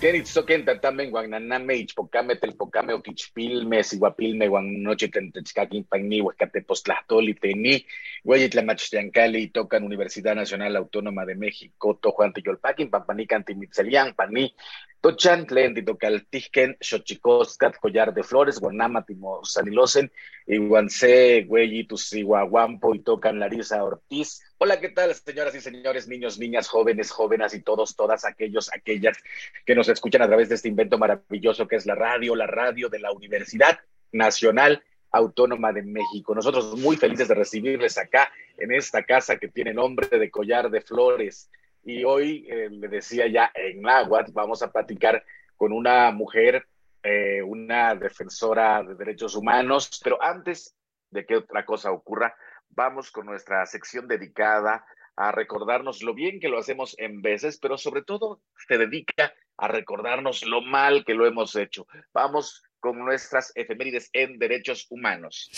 Kenitzoken 0.00 0.64
tatamen 0.64 1.10
guananame 1.10 1.74
ichpocame 1.82 2.34
telpocame 2.38 2.92
oquichpilme 2.94 3.82
siguapilme 3.82 4.46
guan 4.48 4.68
noche 4.82 5.08
tentechcaquin 5.08 5.84
panni 5.90 6.20
huescatepostlahtoli 6.20 7.34
teni 7.42 7.74
hueyitlamachtiancali 8.24 9.48
tocan 9.48 9.84
Universidad 9.84 10.34
Nacional 10.34 10.76
Autónoma 10.76 11.24
de 11.24 11.34
México 11.34 11.98
tojuan 12.00 12.32
tiyolpaquin 12.32 12.90
pampanican 12.90 13.44
timitzelian 13.44 14.14
pani 14.14 14.54
tochan 15.00 15.46
tlen 15.46 15.74
titocaltijken 15.74 16.76
xochicoscat 16.80 17.78
collar 17.78 18.12
de 18.12 18.22
flores 18.22 18.58
guanama 18.60 19.04
timosanilosen 19.04 20.10
iguanse 20.46 21.44
güeyitus 21.46 22.12
iguaguampo 22.14 22.94
y 22.94 23.00
tocan 23.00 23.38
Larisa 23.38 23.84
Ortiz. 23.84 24.42
Hola, 24.58 24.80
¿qué 24.80 24.88
tal, 24.88 25.14
señoras 25.14 25.54
y 25.54 25.60
señores, 25.60 26.08
niños, 26.08 26.38
niñas, 26.38 26.68
jóvenes, 26.68 27.10
jóvenes 27.10 27.54
y 27.54 27.62
todos, 27.62 27.94
todas 27.94 28.24
aquellos, 28.24 28.72
aquellas 28.74 29.18
que 29.64 29.74
nos 29.74 29.88
escuchan 29.88 30.22
a 30.22 30.26
través 30.26 30.48
de 30.48 30.56
este 30.56 30.68
invento 30.68 30.98
maravilloso 30.98 31.68
que 31.68 31.76
es 31.76 31.86
la 31.86 31.94
radio, 31.94 32.34
la 32.34 32.46
radio 32.46 32.88
de 32.88 32.98
la 32.98 33.12
Universidad 33.12 33.78
Nacional 34.10 34.82
Autónoma 35.10 35.72
de 35.72 35.82
México. 35.82 36.34
Nosotros 36.34 36.78
muy 36.78 36.96
felices 36.96 37.28
de 37.28 37.34
recibirles 37.34 37.98
acá 37.98 38.30
en 38.56 38.72
esta 38.72 39.02
casa 39.02 39.38
que 39.38 39.48
tiene 39.48 39.72
nombre 39.72 40.18
de 40.18 40.30
Collar 40.30 40.70
de 40.70 40.80
Flores. 40.80 41.50
Y 41.84 42.04
hoy, 42.04 42.46
eh, 42.48 42.68
le 42.70 42.88
decía 42.88 43.26
ya 43.26 43.50
en 43.54 43.82
Náhuatl, 43.82 44.32
vamos 44.32 44.62
a 44.62 44.70
platicar 44.70 45.24
con 45.56 45.72
una 45.72 46.10
mujer, 46.12 46.66
eh, 47.02 47.42
una 47.42 47.94
defensora 47.94 48.82
de 48.82 48.94
derechos 48.94 49.34
humanos, 49.34 50.00
pero 50.02 50.22
antes 50.22 50.74
de 51.10 51.24
que 51.24 51.36
otra 51.36 51.64
cosa 51.64 51.90
ocurra, 51.90 52.34
vamos 52.70 53.10
con 53.10 53.26
nuestra 53.26 53.64
sección 53.66 54.06
dedicada 54.06 54.84
a 55.16 55.32
recordarnos 55.32 56.02
lo 56.02 56.14
bien 56.14 56.38
que 56.38 56.48
lo 56.48 56.58
hacemos 56.58 56.94
en 56.98 57.22
veces, 57.22 57.58
pero 57.58 57.76
sobre 57.76 58.02
todo 58.02 58.40
se 58.68 58.78
dedica 58.78 59.34
a 59.56 59.66
recordarnos 59.66 60.44
lo 60.44 60.60
mal 60.60 61.04
que 61.04 61.14
lo 61.14 61.26
hemos 61.26 61.56
hecho. 61.56 61.86
Vamos 62.12 62.62
con 62.80 62.98
nuestras 62.98 63.52
efemérides 63.54 64.10
en 64.12 64.38
derechos 64.38 64.86
humanos. 64.90 65.50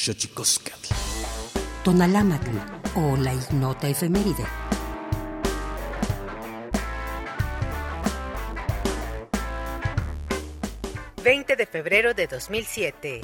Tonalámatl 1.84 2.50
o 2.96 3.17
la 3.17 3.34
ignota 3.34 3.88
efeméride. 3.88 4.44
...20 11.22 11.55
de 11.55 11.67
febrero 11.67 12.14
de 12.14 12.26
2007... 12.26 13.20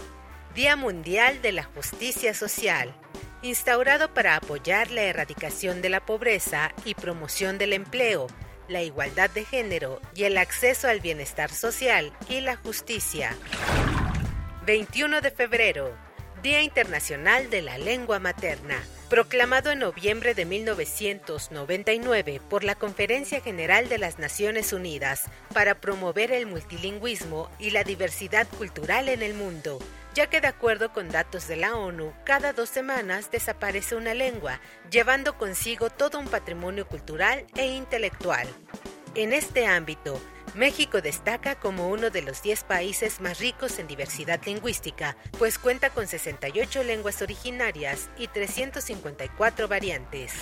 ...Día 0.54 0.76
Mundial 0.76 1.40
de 1.42 1.52
la 1.52 1.64
Justicia 1.64 2.34
Social 2.34 2.94
instaurado 3.42 4.12
para 4.12 4.37
apoyar 4.37 4.90
la 4.90 5.02
erradicación 5.02 5.82
de 5.82 5.88
la 5.88 6.04
pobreza 6.04 6.72
y 6.84 6.94
promoción 6.94 7.58
del 7.58 7.72
empleo, 7.72 8.26
la 8.68 8.82
igualdad 8.82 9.30
de 9.30 9.44
género 9.44 10.00
y 10.14 10.24
el 10.24 10.38
acceso 10.38 10.88
al 10.88 11.00
bienestar 11.00 11.50
social 11.50 12.12
y 12.28 12.40
la 12.40 12.56
justicia. 12.56 13.36
21 14.66 15.20
de 15.20 15.30
febrero, 15.30 15.96
Día 16.42 16.62
Internacional 16.62 17.50
de 17.50 17.62
la 17.62 17.78
Lengua 17.78 18.18
Materna, 18.18 18.82
proclamado 19.08 19.70
en 19.70 19.78
noviembre 19.78 20.34
de 20.34 20.44
1999 20.44 22.40
por 22.48 22.64
la 22.64 22.74
Conferencia 22.74 23.40
General 23.40 23.88
de 23.88 23.98
las 23.98 24.18
Naciones 24.18 24.72
Unidas 24.72 25.24
para 25.54 25.76
promover 25.76 26.32
el 26.32 26.46
multilingüismo 26.46 27.48
y 27.58 27.70
la 27.70 27.84
diversidad 27.84 28.48
cultural 28.58 29.08
en 29.08 29.22
el 29.22 29.34
mundo, 29.34 29.78
ya 30.16 30.28
que 30.28 30.40
de 30.40 30.48
acuerdo 30.48 30.94
con 30.94 31.10
datos 31.10 31.46
de 31.46 31.56
la 31.56 31.76
ONU, 31.76 32.14
cada 32.24 32.54
dos 32.54 32.70
semanas 32.70 33.30
desaparece 33.30 33.96
una 33.96 34.14
lengua, 34.14 34.60
llevando 34.90 35.36
consigo 35.36 35.90
todo 35.90 36.18
un 36.18 36.26
patrimonio 36.26 36.88
cultural 36.88 37.44
e 37.54 37.66
intelectual. 37.66 38.48
En 39.14 39.34
este 39.34 39.66
ámbito, 39.66 40.18
México 40.54 41.02
destaca 41.02 41.56
como 41.56 41.90
uno 41.90 42.08
de 42.08 42.22
los 42.22 42.42
10 42.42 42.64
países 42.64 43.20
más 43.20 43.40
ricos 43.40 43.78
en 43.78 43.88
diversidad 43.88 44.40
lingüística, 44.46 45.18
pues 45.38 45.58
cuenta 45.58 45.90
con 45.90 46.06
68 46.06 46.82
lenguas 46.82 47.20
originarias 47.20 48.08
y 48.16 48.28
354 48.28 49.68
variantes. 49.68 50.32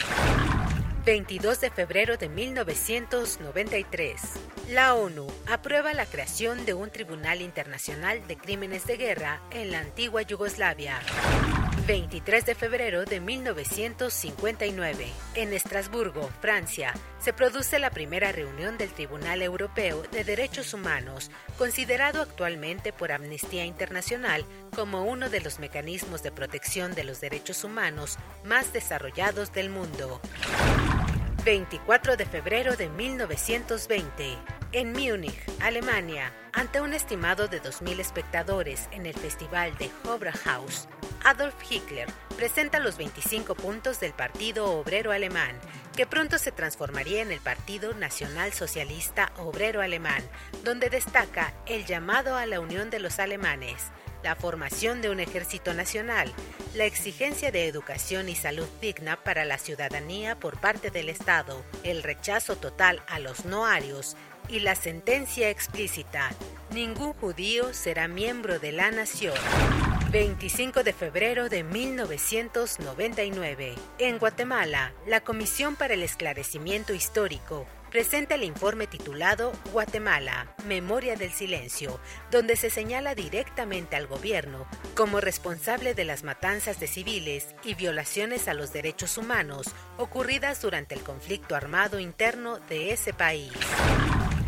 22 1.05 1.61
de 1.61 1.71
febrero 1.71 2.17
de 2.17 2.31
1993. 2.31 4.21
La 4.71 4.95
ONU 4.95 5.27
aprueba 5.47 5.93
la 5.93 6.07
creación 6.07 6.65
de 6.65 6.73
un 6.73 6.91
Tribunal 6.91 7.43
Internacional 7.43 8.27
de 8.27 8.37
Crímenes 8.39 8.87
de 8.87 8.97
Guerra 8.97 9.43
en 9.51 9.71
la 9.71 9.81
antigua 9.81 10.23
Yugoslavia. 10.23 11.01
23 11.87 12.47
de 12.47 12.55
febrero 12.55 13.05
de 13.05 13.21
1959. 13.21 15.07
En 15.35 15.53
Estrasburgo, 15.53 16.31
Francia, 16.41 16.95
se 17.19 17.35
produce 17.35 17.79
la 17.79 17.91
primera 17.91 18.33
reunión 18.33 18.79
del 18.79 18.91
Tribunal 18.91 19.43
Europeo 19.43 20.03
de 20.11 20.25
Derechos 20.25 20.73
Humanos, 20.73 21.31
considerado 21.59 22.23
actualmente 22.23 22.95
por 22.95 23.13
Amnistía 23.13 23.67
Internacional 23.67 24.47
como 24.75 25.05
uno 25.05 25.29
de 25.29 25.43
los 25.43 25.59
mecanismos 25.59 26.23
de 26.23 26.33
protección 26.33 26.95
de 26.95 27.05
los 27.05 27.21
derechos 27.21 27.65
humanos 27.65 28.17
más 28.45 28.73
desarrollados 28.73 29.53
del 29.53 29.69
mundo. 29.69 30.23
24 31.45 32.17
de 32.17 32.25
febrero 32.25 32.75
de 32.75 32.89
1920, 32.89 34.39
en 34.73 34.93
Múnich, 34.93 35.39
Alemania, 35.61 36.33
ante 36.55 36.81
un 36.81 36.95
estimado 36.95 37.49
de 37.49 37.61
2.000 37.61 38.01
espectadores 38.01 38.89
en 38.93 39.05
el 39.05 39.13
Festival 39.13 39.77
de 39.77 39.91
House, 40.45 40.89
Adolf 41.23 41.55
Hitler 41.71 42.09
presenta 42.37 42.79
los 42.79 42.97
25 42.97 43.57
puntos 43.57 44.01
del 44.01 44.15
Partido 44.15 44.73
Obrero 44.73 45.13
Alemán, 45.13 45.59
que 45.95 46.07
pronto 46.07 46.39
se 46.39 46.51
transformaría 46.51 47.21
en 47.21 47.31
el 47.31 47.41
Partido 47.41 47.93
Nacional 47.93 48.55
Socialista 48.55 49.31
Obrero 49.37 49.83
Alemán, 49.83 50.23
donde 50.65 50.89
destaca 50.89 51.53
el 51.67 51.85
llamado 51.85 52.37
a 52.37 52.47
la 52.47 52.61
unión 52.61 52.89
de 52.89 53.01
los 53.01 53.19
alemanes, 53.19 53.91
la 54.25 54.35
formación 54.35 55.01
de 55.03 55.11
un 55.11 55.21
ejército 55.21 55.75
nacional, 55.75 56.33
la 56.75 56.87
exigencia 56.87 57.53
de 57.53 57.69
educación 57.69 58.31
y 58.31 58.35
salud 58.35 58.67
digna 58.81 59.23
para 59.23 59.45
la 59.45 59.59
ciudadanía 59.59 60.41
por 60.41 60.59
parte 60.59 60.91
del 60.91 61.11
Estado, 61.11 61.63
el 61.83 62.03
rechazo 62.03 62.57
total 62.57 63.03
a 63.07 63.19
los 63.21 63.45
noarios 63.45 64.17
y 64.49 64.61
la 64.61 64.77
sentencia 64.77 65.51
explícita, 65.51 66.31
ningún 66.71 67.13
judío 67.13 67.75
será 67.75 68.09
miembro 68.09 68.59
de 68.59 68.73
la 68.73 68.91
nación. 68.91 69.35
25 70.11 70.85
de 70.85 70.95
febrero 70.95 71.51
de 71.51 71.63
1999. 71.63 73.75
En 73.99 74.19
Guatemala, 74.19 74.95
la 75.07 75.21
Comisión 75.21 75.77
para 75.77 75.93
el 75.95 76.03
Esclarecimiento 76.03 76.95
Histórico 76.95 77.67
presenta 77.95 78.35
el 78.35 78.43
informe 78.43 78.89
titulado 78.89 79.53
Guatemala, 79.73 80.53
Memoria 80.67 81.15
del 81.15 81.31
Silencio, 81.31 82.01
donde 82.33 82.57
se 82.57 82.69
señala 82.69 83.15
directamente 83.15 83.95
al 83.95 84.09
gobierno 84.09 84.67
como 84.97 85.21
responsable 85.21 85.95
de 85.95 86.03
las 86.03 86.25
matanzas 86.25 86.81
de 86.81 86.89
civiles 86.89 87.55
y 87.63 87.75
violaciones 87.75 88.49
a 88.49 88.55
los 88.55 88.73
derechos 88.73 89.17
humanos 89.17 89.69
ocurridas 89.97 90.61
durante 90.61 90.97
el 90.97 91.03
conflicto 91.03 91.55
armado 91.55 92.01
interno 92.01 92.59
de 92.69 92.91
ese 92.91 93.13
país. 93.13 93.53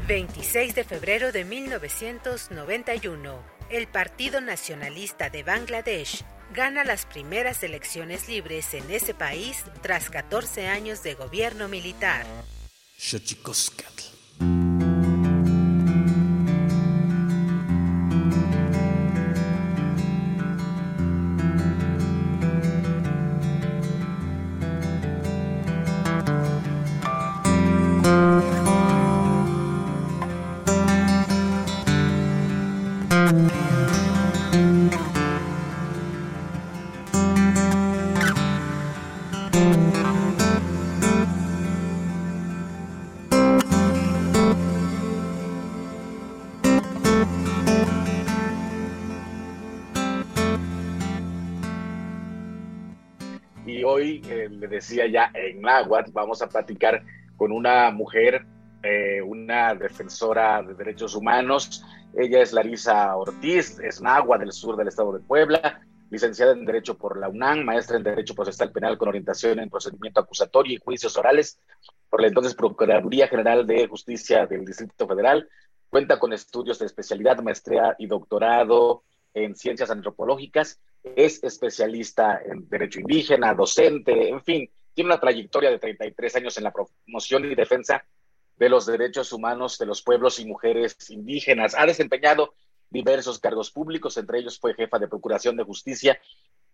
26 0.09 0.75
de 0.75 0.83
febrero 0.83 1.31
de 1.31 1.45
1991. 1.45 3.39
El 3.71 3.87
Partido 3.87 4.41
Nacionalista 4.41 5.31
de 5.31 5.45
Bangladesh 5.45 6.25
gana 6.53 6.83
las 6.83 7.07
primeras 7.07 7.63
elecciones 7.63 8.29
libres 8.29 8.75
en 8.75 8.91
ese 8.91 9.15
país 9.15 9.63
tras 9.83 10.11
14 10.11 10.67
años 10.67 11.05
de 11.05 11.15
gobierno 11.15 11.69
militar. 11.69 12.27
Xochicoscatl. 12.99 14.16
Decía 54.67 55.07
ya 55.07 55.31
en 55.35 55.61
náhuatl, 55.61 56.11
vamos 56.13 56.43
a 56.43 56.49
platicar 56.49 57.03
con 57.37 57.53
una 57.53 57.91
mujer, 57.91 58.45
eh, 58.83 59.21
una 59.23 59.75
defensora 59.75 60.63
de 60.63 60.75
derechos 60.75 61.15
humanos. 61.15 61.85
Ella 62.15 62.41
es 62.41 62.53
Larisa 62.53 63.15
Ortiz, 63.17 63.79
es 63.81 64.01
náhuatl 64.01 64.45
del 64.45 64.53
sur 64.53 64.77
del 64.77 64.89
estado 64.89 65.13
de 65.13 65.21
Puebla, 65.21 65.81
licenciada 66.11 66.53
en 66.53 66.65
Derecho 66.65 66.97
por 66.97 67.19
la 67.19 67.29
UNAM, 67.29 67.65
maestra 67.65 67.97
en 67.97 68.03
Derecho 68.03 68.35
Procesal 68.35 68.73
Penal 68.73 68.97
con 68.97 69.09
orientación 69.09 69.59
en 69.59 69.69
procedimiento 69.69 70.21
acusatorio 70.21 70.75
y 70.75 70.81
juicios 70.83 71.17
orales 71.17 71.61
por 72.09 72.21
la 72.21 72.29
entonces 72.29 72.55
Procuraduría 72.55 73.29
General 73.29 73.67
de 73.67 73.87
Justicia 73.89 74.47
del 74.47 74.65
Distrito 74.65 75.07
Federal. 75.07 75.49
Cuenta 75.91 76.19
con 76.19 76.33
estudios 76.33 76.79
de 76.79 76.87
especialidad, 76.87 77.43
maestría 77.43 77.95
y 77.99 78.07
doctorado 78.07 79.03
en 79.37 79.55
ciencias 79.55 79.91
antropológicas 79.91 80.81
es 81.03 81.45
especialista 81.45 82.41
en 82.43 82.69
derecho 82.69 83.01
indígena, 83.01 83.55
docente, 83.55 84.31
en 84.31 84.43
fin, 84.43 84.71
tiene 84.95 85.09
una 85.11 85.21
trayectoria 85.21 85.71
de 85.71 85.79
33 85.79 86.37
años 86.37 86.57
en 86.57 86.65
la 86.65 86.73
promoción 86.73 87.45
y 87.45 87.55
defensa 87.55 88.05
de 88.57 88.69
los 88.71 88.87
derechos 88.87 89.33
humanos 89.35 89.77
de 89.79 89.85
los 89.85 90.03
pueblos 90.03 90.41
y 90.41 90.47
mujeres 90.47 90.97
indígenas. 91.11 91.75
Ha 91.77 91.85
desempeñado 91.85 92.55
diversos 92.89 93.39
cargos 93.39 93.71
públicos, 93.71 94.17
entre 94.17 94.39
ellos 94.39 94.59
fue 94.59 94.75
jefa 94.75 94.99
de 94.99 95.09
Procuración 95.09 95.55
de 95.57 95.65
Justicia 95.65 96.19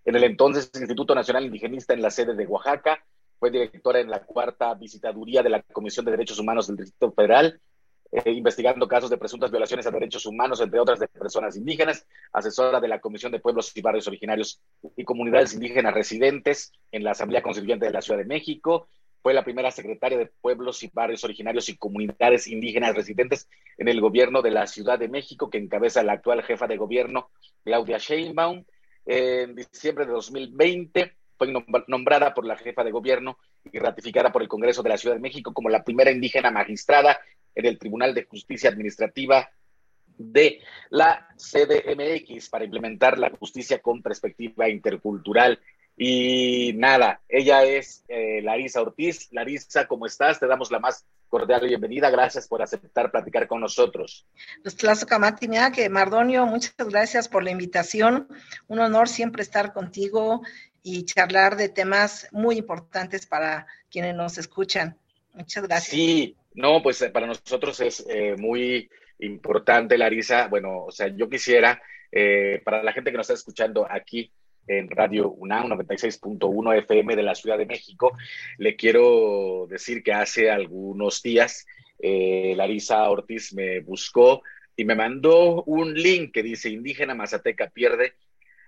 en 0.05 0.15
el 0.15 0.23
entonces 0.23 0.71
Instituto 0.75 1.17
Nacional 1.17 1.45
Indigenista 1.45 1.95
en 1.95 2.03
la 2.03 2.11
sede 2.11 2.35
de 2.35 2.47
Oaxaca, 2.47 3.05
fue 3.41 3.51
directora 3.51 3.99
en 3.99 4.09
la 4.09 4.23
cuarta 4.23 4.73
visitaduría 4.75 5.43
de 5.43 5.51
la 5.51 5.63
Comisión 5.63 6.05
de 6.05 6.13
Derechos 6.13 6.39
Humanos 6.39 6.69
del 6.69 6.77
Distrito 6.77 7.11
Federal 7.11 7.61
eh, 8.13 8.31
investigando 8.31 8.87
casos 8.87 9.09
de 9.09 9.17
presuntas 9.17 9.51
violaciones 9.51 9.87
a 9.87 9.91
derechos 9.91 10.27
humanos, 10.27 10.61
entre 10.61 10.79
otras 10.79 11.01
de 11.01 11.09
personas 11.09 11.57
indígenas, 11.57 12.07
asesora 12.31 12.79
de 12.79 12.87
la 12.87 13.01
Comisión 13.01 13.33
de 13.33 13.41
Pueblos 13.41 13.75
y 13.75 13.81
Barrios 13.81 14.07
Originarios 14.07 14.61
y 14.99 15.05
Comunidades 15.05 15.55
Indígenas 15.55 15.95
Residentes 15.95 16.73
en 16.91 17.05
la 17.05 17.13
Asamblea 17.13 17.41
Constituyente 17.41 17.87
de 17.87 17.93
la 17.93 18.03
Ciudad 18.03 18.19
de 18.19 18.27
México. 18.27 18.87
Fue 19.23 19.33
la 19.33 19.45
primera 19.45 19.71
secretaria 19.71 20.19
de 20.19 20.27
Pueblos 20.27 20.83
y 20.83 20.91
Barrios 20.93 21.25
Originarios 21.25 21.71
y 21.71 21.79
Comunidades 21.79 22.49
Indígenas 22.49 22.95
Residentes 22.95 23.49
en 23.79 23.89
el 23.89 24.03
gobierno 24.03 24.43
de 24.43 24.51
la 24.51 24.67
Ciudad 24.67 24.99
de 24.99 25.09
México, 25.09 25.49
que 25.49 25.57
encabeza 25.57 26.03
la 26.03 26.13
actual 26.13 26.43
jefa 26.43 26.67
de 26.67 26.77
gobierno, 26.77 27.31
Claudia 27.65 27.97
Sheinbaum. 27.97 28.63
En 29.07 29.55
diciembre 29.55 30.05
de 30.05 30.13
2020 30.13 31.13
fue 31.39 31.51
nombrada 31.89 32.35
por 32.35 32.45
la 32.45 32.59
jefa 32.59 32.85
de 32.85 32.91
gobierno 32.91 33.39
y 33.73 33.79
ratificada 33.79 34.31
por 34.31 34.43
el 34.43 34.49
Congreso 34.49 34.83
de 34.83 34.91
la 34.91 34.99
Ciudad 34.99 35.17
de 35.17 35.23
México 35.23 35.55
como 35.55 35.71
la 35.71 35.83
primera 35.83 36.11
indígena 36.11 36.51
magistrada 36.51 37.19
en 37.55 37.67
el 37.67 37.79
Tribunal 37.79 38.15
de 38.15 38.25
Justicia 38.25 38.71
Administrativa 38.71 39.51
de 40.17 40.61
la 40.91 41.29
CDMX 41.37 42.49
para 42.49 42.65
implementar 42.65 43.19
la 43.19 43.31
justicia 43.31 43.81
con 43.81 44.03
perspectiva 44.03 44.69
intercultural. 44.69 45.59
Y 45.97 46.73
nada, 46.77 47.21
ella 47.29 47.65
es 47.65 48.05
eh, 48.09 48.41
Larisa 48.43 48.81
Ortiz. 48.81 49.29
Larisa, 49.33 49.87
¿cómo 49.87 50.07
estás? 50.07 50.41
Te 50.41 50.47
damos 50.47 50.71
la 50.71 50.79
más 50.79 51.05
cordial 51.29 51.67
bienvenida. 51.67 52.11
Gracias 52.11 52.49
por 52.49 52.63
aceptar 52.63 53.11
platicar 53.11 53.47
con 53.47 53.61
nosotros. 53.61 54.27
Pues 54.63 54.77
que 55.75 55.89
Mardonio, 55.89 56.47
muchas 56.47 56.75
gracias 56.89 57.29
por 57.29 57.43
la 57.43 57.51
invitación. 57.51 58.29
Un 58.69 58.79
honor 58.81 59.09
siempre 59.09 59.43
estar 59.43 59.73
contigo 59.73 60.43
y 60.83 61.05
charlar 61.05 61.57
de 61.57 61.69
temas 61.69 62.27
muy 62.33 62.57
importantes 62.59 63.27
para 63.27 63.67
quienes 63.91 64.15
nos 64.15 64.39
escuchan. 64.39 64.97
Muchas 65.35 65.65
gracias. 65.65 65.95
Sí, 65.95 66.37
no, 66.55 66.83
pues 66.83 67.01
eh, 67.03 67.11
para 67.11 67.27
nosotros 67.27 67.81
es 67.81 68.05
eh, 68.09 68.37
muy 68.39 68.91
importante, 69.19 69.99
Larisa. 69.99 70.49
Bueno, 70.49 70.85
o 70.85 70.91
sea, 70.91 71.09
yo 71.09 71.29
quisiera, 71.29 71.81
eh, 72.11 72.61
para 72.65 72.83
la 72.83 72.93
gente 72.93 73.11
que 73.11 73.17
nos 73.17 73.25
está 73.25 73.35
escuchando 73.35 73.87
aquí 73.89 74.33
en 74.67 74.89
Radio 74.89 75.31
UNAM 75.31 75.69
96.1 75.71 76.79
FM 76.79 77.17
de 77.17 77.23
la 77.23 77.35
Ciudad 77.35 77.59
de 77.59 77.67
México. 77.67 78.17
Le 78.59 78.77
quiero 78.77 79.67
decir 79.69 80.03
que 80.03 80.13
hace 80.13 80.51
algunos 80.51 81.23
días 81.23 81.67
eh, 81.99 82.55
Larisa 82.57 83.09
Ortiz 83.09 83.55
me 83.55 83.81
buscó 83.81 84.43
y 84.77 84.85
me 84.85 84.95
mandó 84.95 85.63
un 85.65 85.95
link 85.95 86.33
que 86.33 86.43
dice 86.43 86.71
Indígena 86.71 87.15
Mazateca 87.15 87.71
pierde 87.71 88.15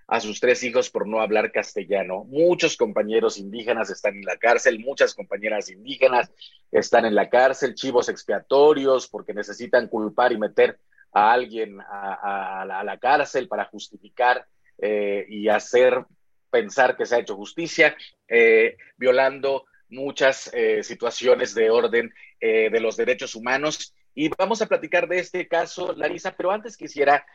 a 0.07 0.19
sus 0.19 0.39
tres 0.39 0.63
hijos 0.63 0.89
por 0.89 1.07
no 1.07 1.19
hablar 1.19 1.51
castellano. 1.51 2.25
Muchos 2.25 2.77
compañeros 2.77 3.37
indígenas 3.37 3.89
están 3.89 4.15
en 4.15 4.25
la 4.25 4.37
cárcel, 4.37 4.79
muchas 4.79 5.15
compañeras 5.15 5.69
indígenas 5.69 6.31
están 6.71 7.05
en 7.05 7.15
la 7.15 7.29
cárcel, 7.29 7.73
chivos 7.75 8.09
expiatorios 8.09 9.07
porque 9.07 9.33
necesitan 9.33 9.87
culpar 9.87 10.31
y 10.31 10.37
meter 10.37 10.79
a 11.11 11.31
alguien 11.31 11.79
a, 11.81 12.83
la, 12.83 12.97
cárcel 12.99 13.47
para 13.47 13.65
justificar 13.65 14.45
eh, 14.77 15.25
y 15.29 15.47
hacer 15.47 16.05
pensar 16.51 16.95
que 16.95 17.05
se 17.05 17.15
ha 17.15 17.19
hecho 17.19 17.35
justicia, 17.35 17.95
eh, 18.27 18.77
violando 18.97 19.65
muchas 19.89 20.51
eh, 20.53 20.83
situaciones 20.83 21.55
de 21.55 21.69
orden 21.69 22.13
de 22.39 22.79
los 22.79 22.95
derechos 22.95 23.33
humanos. 23.33 23.95
Y 24.13 24.29
vamos 24.37 24.61
a 24.61 24.67
platicar 24.67 25.07
de 25.07 25.17
este 25.17 25.47
caso, 25.47 25.93
Larisa, 25.93 26.35
pero 26.37 26.51
antes 26.51 26.77
quisiera 26.77 27.25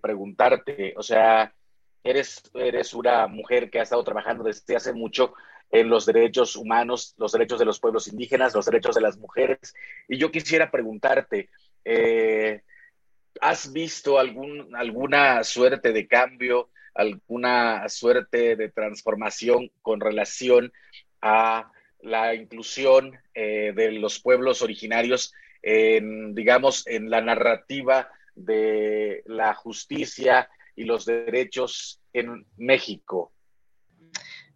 preguntarte, 0.00 0.94
o 0.96 1.02
sea, 1.02 1.54
eres, 2.04 2.42
eres 2.54 2.94
una 2.94 3.26
mujer 3.26 3.70
que 3.70 3.80
ha 3.80 3.82
estado 3.82 4.04
trabajando 4.04 4.44
desde 4.44 4.76
hace 4.76 4.92
mucho 4.92 5.34
en 5.70 5.88
los 5.88 6.06
derechos 6.06 6.56
humanos, 6.56 7.14
los 7.18 7.32
derechos 7.32 7.58
de 7.58 7.64
los 7.64 7.78
pueblos 7.78 8.08
indígenas, 8.08 8.54
los 8.54 8.66
derechos 8.66 8.94
de 8.94 9.02
las 9.02 9.18
mujeres. 9.18 9.74
Y 10.08 10.16
yo 10.16 10.30
quisiera 10.30 10.70
preguntarte, 10.70 11.50
eh, 11.84 12.62
¿has 13.40 13.72
visto 13.72 14.18
alguna 14.18 15.44
suerte 15.44 15.92
de 15.92 16.06
cambio, 16.06 16.70
alguna 16.94 17.88
suerte 17.88 18.56
de 18.56 18.70
transformación 18.70 19.70
con 19.82 20.00
relación 20.00 20.72
a 21.20 21.70
la 22.00 22.34
inclusión 22.34 23.18
eh, 23.34 23.72
de 23.74 23.92
los 23.92 24.20
pueblos 24.20 24.62
originarios 24.62 25.34
en, 25.62 26.34
digamos, 26.34 26.86
en 26.86 27.10
la 27.10 27.20
narrativa 27.20 28.10
de 28.34 29.22
la 29.26 29.54
justicia 29.54 30.48
y 30.78 30.84
los 30.84 31.04
derechos 31.04 32.00
en 32.12 32.46
México? 32.56 33.32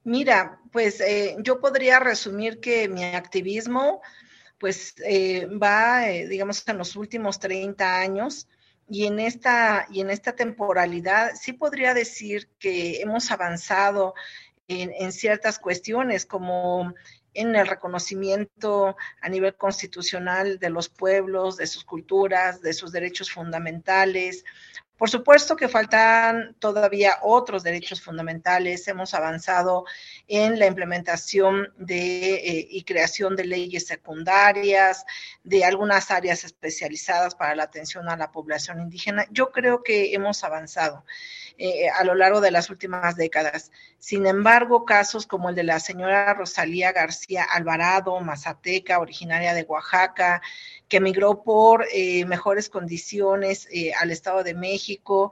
Mira, 0.04 0.60
pues 0.70 1.00
eh, 1.00 1.36
yo 1.40 1.60
podría 1.60 1.98
resumir 1.98 2.60
que 2.60 2.88
mi 2.88 3.04
activismo 3.04 4.00
pues 4.58 4.94
eh, 5.04 5.46
va, 5.46 6.08
eh, 6.08 6.28
digamos, 6.28 6.62
en 6.68 6.78
los 6.78 6.94
últimos 6.94 7.40
30 7.40 7.98
años 7.98 8.46
y 8.88 9.06
en 9.06 9.18
esta, 9.18 9.88
y 9.90 10.00
en 10.00 10.10
esta 10.10 10.36
temporalidad 10.36 11.32
sí 11.34 11.52
podría 11.52 11.92
decir 11.92 12.48
que 12.60 13.00
hemos 13.00 13.32
avanzado 13.32 14.14
en, 14.68 14.92
en 14.96 15.10
ciertas 15.10 15.58
cuestiones 15.58 16.24
como 16.24 16.94
en 17.34 17.56
el 17.56 17.66
reconocimiento 17.66 18.96
a 19.20 19.28
nivel 19.28 19.56
constitucional 19.56 20.58
de 20.58 20.70
los 20.70 20.88
pueblos, 20.88 21.56
de 21.56 21.66
sus 21.66 21.84
culturas, 21.84 22.60
de 22.60 22.72
sus 22.72 22.92
derechos 22.92 23.30
fundamentales, 23.30 24.44
por 24.96 25.10
supuesto 25.10 25.56
que 25.56 25.68
faltan 25.68 26.54
todavía 26.60 27.18
otros 27.22 27.62
derechos 27.62 28.00
fundamentales. 28.00 28.86
Hemos 28.86 29.14
avanzado 29.14 29.84
en 30.28 30.58
la 30.58 30.66
implementación 30.66 31.72
de, 31.76 32.34
eh, 32.34 32.68
y 32.70 32.84
creación 32.84 33.34
de 33.34 33.44
leyes 33.44 33.86
secundarias, 33.86 35.04
de 35.42 35.64
algunas 35.64 36.10
áreas 36.10 36.44
especializadas 36.44 37.34
para 37.34 37.56
la 37.56 37.64
atención 37.64 38.08
a 38.08 38.16
la 38.16 38.30
población 38.30 38.80
indígena. 38.80 39.26
Yo 39.30 39.50
creo 39.50 39.82
que 39.82 40.14
hemos 40.14 40.44
avanzado. 40.44 41.04
Eh, 41.64 41.88
a 41.88 42.02
lo 42.02 42.16
largo 42.16 42.40
de 42.40 42.50
las 42.50 42.70
últimas 42.70 43.14
décadas. 43.14 43.70
Sin 44.00 44.26
embargo, 44.26 44.84
casos 44.84 45.28
como 45.28 45.48
el 45.48 45.54
de 45.54 45.62
la 45.62 45.78
señora 45.78 46.34
Rosalía 46.34 46.90
García 46.90 47.44
Alvarado, 47.44 48.18
mazateca, 48.18 48.98
originaria 48.98 49.54
de 49.54 49.62
Oaxaca, 49.62 50.42
que 50.88 50.96
emigró 50.96 51.44
por 51.44 51.86
eh, 51.92 52.24
mejores 52.24 52.68
condiciones 52.68 53.68
eh, 53.70 53.92
al 53.94 54.10
Estado 54.10 54.42
de 54.42 54.54
México 54.54 55.30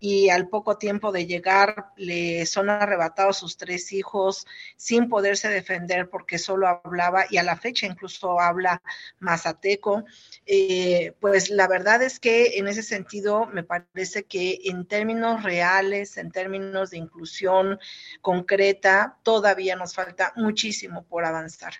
y 0.00 0.30
al 0.30 0.48
poco 0.48 0.78
tiempo 0.78 1.10
de 1.10 1.26
llegar 1.26 1.86
le 1.96 2.46
son 2.46 2.70
arrebatados 2.70 3.38
sus 3.38 3.56
tres 3.56 3.92
hijos 3.92 4.46
sin 4.76 5.08
poderse 5.08 5.48
defender 5.48 6.08
porque 6.08 6.38
solo 6.38 6.68
hablaba 6.68 7.24
y 7.28 7.38
a 7.38 7.42
la 7.42 7.56
fecha 7.56 7.86
incluso 7.86 8.40
habla 8.40 8.80
mazateco. 9.18 10.04
Eh, 10.46 11.14
pues 11.20 11.50
la 11.50 11.66
verdad 11.66 12.02
es 12.02 12.20
que 12.20 12.58
en 12.58 12.68
ese 12.68 12.82
sentido 12.82 13.46
me 13.46 13.64
parece 13.64 14.24
que 14.24 14.60
en 14.64 14.86
términos 14.86 15.42
reales, 15.42 16.16
en 16.16 16.30
términos 16.30 16.90
de 16.90 16.98
inclusión 16.98 17.78
concreta, 18.20 19.18
todavía 19.22 19.74
nos 19.74 19.94
falta 19.94 20.32
muchísimo 20.36 21.04
por 21.04 21.24
avanzar. 21.24 21.74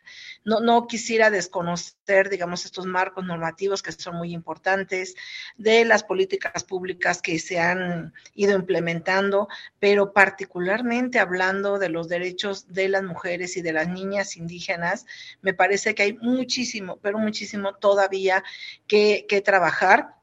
No, 0.45 0.61
no 0.61 0.87
quisiera 0.87 1.31
desconocer, 1.31 2.29
digamos, 2.29 2.65
estos 2.65 2.87
marcos 2.87 3.25
normativos 3.25 3.83
que 3.83 3.93
son 3.93 4.17
muy 4.17 4.33
importantes, 4.33 5.15
de 5.57 5.85
las 5.85 6.03
políticas 6.03 6.65
públicas 6.65 7.23
que 7.23 7.39
se 7.39 7.59
han 7.59 8.08
ido 8.35 8.55
implementando, 8.55 9.49
pero 9.79 10.13
particularmente 10.13 11.19
hablando 11.19 11.79
de 11.79 11.89
los 11.89 12.09
derechos 12.09 12.73
de 12.73 12.89
las 12.89 13.03
mujeres 13.03 13.57
y 13.57 13.63
de 13.63 13.73
las 13.73 13.89
niñas 13.89 14.37
indígenas, 14.37 15.07
me 15.43 15.55
parece 15.55 15.95
que 15.95 16.03
hay 16.05 16.13
muchísimo, 16.15 16.99
pero 17.03 17.19
muchísimo 17.19 17.75
todavía 17.75 18.43
que, 18.87 19.43
trabajar. 19.45 20.15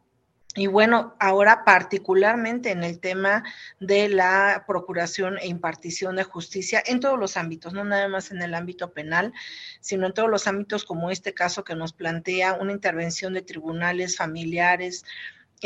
Y 0.57 0.67
bueno, 0.67 1.15
ahora 1.19 1.65
particularmente 1.65 2.71
en 2.71 2.83
el 2.83 2.99
tema 2.99 3.43
de 3.81 4.07
la 4.07 4.63
procuración 4.65 5.37
e 5.37 5.47
impartición 5.47 6.15
de 6.15 6.23
justicia 6.23 6.81
en 6.85 7.01
todos 7.01 7.19
los 7.19 7.35
ámbitos, 7.35 7.73
no 7.73 7.83
nada 7.83 8.07
más 8.07 8.31
en 8.31 8.41
el 8.41 8.53
ámbito 8.53 8.93
penal, 8.93 9.33
sino 9.81 10.07
en 10.07 10.13
todos 10.13 10.29
los 10.29 10.47
ámbitos 10.47 10.85
como 10.85 11.11
este 11.11 11.33
caso 11.33 11.65
que 11.65 11.75
nos 11.75 11.91
plantea 11.91 12.53
una 12.53 12.71
intervención 12.71 13.33
de 13.33 13.41
tribunales 13.41 14.15
familiares, 14.15 15.03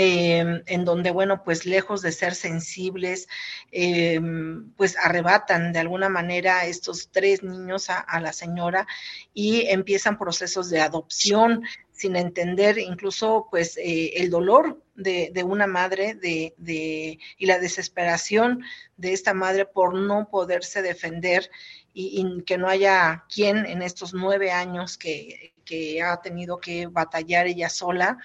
Em, 0.01 0.63
en 0.65 0.85
donde, 0.85 1.11
bueno, 1.11 1.43
pues 1.43 1.65
lejos 1.65 2.01
de 2.01 2.13
ser 2.13 2.33
sensibles, 2.33 3.27
em, 3.69 4.71
pues 4.77 4.95
arrebatan 4.95 5.73
de 5.73 5.79
alguna 5.79 6.07
manera 6.07 6.65
estos 6.67 7.09
tres 7.11 7.43
niños 7.43 7.89
a, 7.89 8.21
la 8.21 8.31
señora 8.31 8.87
y 9.33 9.67
empiezan 9.67 10.17
procesos 10.17 10.69
de 10.69 10.79
adopción 10.79 11.63
sin 11.91 12.15
entender 12.15 12.77
incluso 12.77 13.49
pues 13.51 13.75
eh, 13.75 14.13
el 14.15 14.29
dolor 14.29 14.81
de, 14.95 15.43
una 15.43 15.67
madre 15.67 16.15
de, 16.15 17.19
y 17.37 17.45
la 17.45 17.59
desesperación 17.59 18.63
de 18.95 19.11
esta 19.11 19.33
madre 19.33 19.65
por 19.65 19.95
no 19.95 20.29
poderse 20.29 20.81
defender 20.81 21.51
y, 21.93 22.43
que 22.43 22.57
no 22.57 22.67
haya 22.67 23.25
quien 23.33 23.65
en 23.65 23.81
estos 23.81 24.13
nueve 24.13 24.51
años 24.51 24.97
que, 24.97 25.53
que 25.65 26.01
ha 26.01 26.21
tenido 26.21 26.59
que 26.59 26.87
batallar 26.87 27.47
ella 27.47 27.69
sola, 27.69 28.17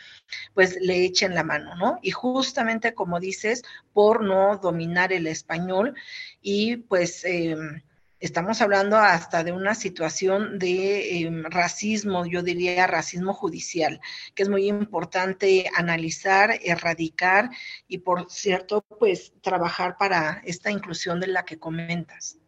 pues 0.54 0.76
le 0.80 1.04
echen 1.04 1.34
la 1.34 1.44
mano, 1.44 1.74
¿no? 1.76 1.98
Y 2.02 2.10
justamente 2.10 2.94
como 2.94 3.20
dices, 3.20 3.62
por 3.92 4.22
no 4.22 4.58
dominar 4.58 5.12
el 5.12 5.26
español 5.26 5.94
y 6.40 6.76
pues... 6.76 7.24
Em, 7.24 7.82
estamos 8.24 8.62
hablando 8.62 8.96
hasta 8.96 9.44
de 9.44 9.52
una 9.52 9.74
situación 9.74 10.58
de 10.58 11.18
em, 11.18 11.44
racismo, 11.44 12.24
yo 12.24 12.42
diría 12.42 12.86
racismo 12.86 13.34
judicial, 13.34 14.00
que 14.34 14.44
es 14.44 14.48
muy 14.48 14.66
importante 14.66 15.70
analizar, 15.76 16.58
erradicar 16.62 17.50
y, 17.86 17.98
por 17.98 18.30
cierto, 18.30 18.80
pues 18.98 19.34
trabajar 19.42 19.98
para 19.98 20.40
esta 20.46 20.70
inclusión 20.70 21.20
de 21.20 21.26
la 21.26 21.44
que 21.44 21.58
comentas. 21.58 22.38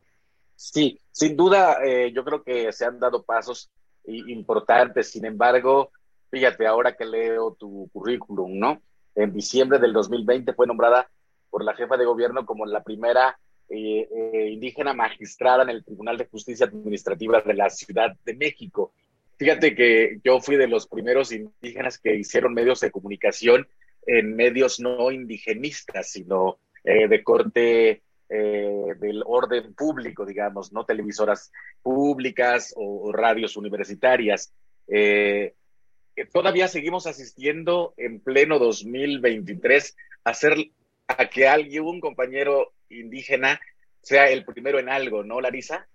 Sí, 0.55 0.99
sin 1.17 1.35
duda, 1.35 1.79
eh, 1.83 2.13
yo 2.13 2.23
creo 2.27 2.43
que 2.43 2.71
se 2.73 2.85
han 2.85 3.01
dado 3.01 3.23
pasos 3.23 3.71
importantes. 4.05 5.11
Sin 5.11 5.25
embargo, 5.25 5.91
fíjate, 6.31 6.67
ahora 6.67 6.95
que 6.95 7.07
leo 7.07 7.57
tu 7.59 7.89
currículum, 7.91 8.59
¿no? 8.59 8.83
En 9.15 9.33
diciembre 9.33 9.79
del 9.79 9.95
2020 9.95 10.53
fue 10.53 10.67
nombrada 10.67 11.09
por 11.49 11.65
la 11.65 11.73
jefa 11.73 11.97
de 11.97 12.05
gobierno 12.05 12.45
como 12.45 12.67
la 12.67 12.83
primera 12.83 13.39
eh, 13.71 14.07
eh, 14.15 14.51
indígena 14.51 14.93
magistrada 14.93 15.63
en 15.63 15.71
el 15.71 15.87
Tribunal 15.87 16.19
de 16.19 16.27
Justicia 16.27 16.67
Administrativa 16.67 17.41
de 17.41 17.55
la 17.55 17.71
Ciudad 17.71 18.15
de 18.23 18.35
México. 18.35 18.93
Fíjate 19.39 19.75
que 19.75 20.19
yo 20.23 20.39
fui 20.41 20.57
de 20.57 20.69
los 20.69 20.87
primeros 20.87 21.33
indígenas 21.33 21.99
que 21.99 22.15
hicieron 22.15 22.53
medios 22.53 22.81
de 22.81 22.91
comunicación 22.91 23.67
en 24.07 24.37
medios 24.37 24.81
no 24.81 25.11
indigenistas, 25.11 26.11
sino 26.11 26.59
eh, 26.85 27.09
de 27.09 27.25
corte 27.25 28.03
eh, 28.29 28.95
del 28.99 29.23
orden 29.25 29.75
público, 29.75 30.27
digamos, 30.27 30.73
no 30.73 30.85
televisoras 30.85 31.53
públicas 31.83 32.73
o, 32.77 33.13
radios 33.13 33.57
universitarias. 33.57 34.53
Eh, 34.89 35.55
todavía 36.33 36.69
seguimos 36.69 37.07
asistiendo 37.07 37.95
en 37.97 38.21
pleno 38.21 38.59
2023 38.59 39.97
a 40.25 40.31
hacer 40.31 40.71
a 41.09 41.29
que 41.29 41.47
alguien, 41.47 41.85
un 41.85 42.01
compañero 42.01 42.73
indígena, 42.89 43.61
sea 44.03 44.29
el 44.29 44.45
primero 44.45 44.79
en 44.79 44.89
algo, 44.89 45.23
¿no, 45.23 45.41
Larisa? 45.41 45.87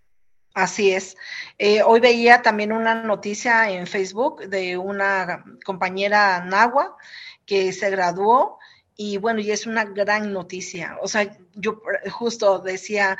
Así 0.54 0.92
es. 0.92 1.16
Eh, 1.58 1.82
hoy 1.82 2.02
veía 2.02 2.42
también 2.42 2.74
una 2.74 2.96
noticia 2.96 3.72
en 3.72 3.88
Facebook 3.88 4.48
de 4.48 4.78
una 4.78 5.46
compañera 5.64 6.44
nagua 6.44 6.98
que 7.46 7.72
se 7.72 7.90
graduó 7.90 8.60
y 9.03 9.17
bueno, 9.17 9.39
y 9.39 9.50
es 9.50 9.65
una 9.65 9.84
gran 9.84 10.31
noticia. 10.31 11.00
O 11.01 11.08
sea, 11.08 11.36
yo 11.55 11.81
justo 12.12 12.60
decía, 12.60 13.17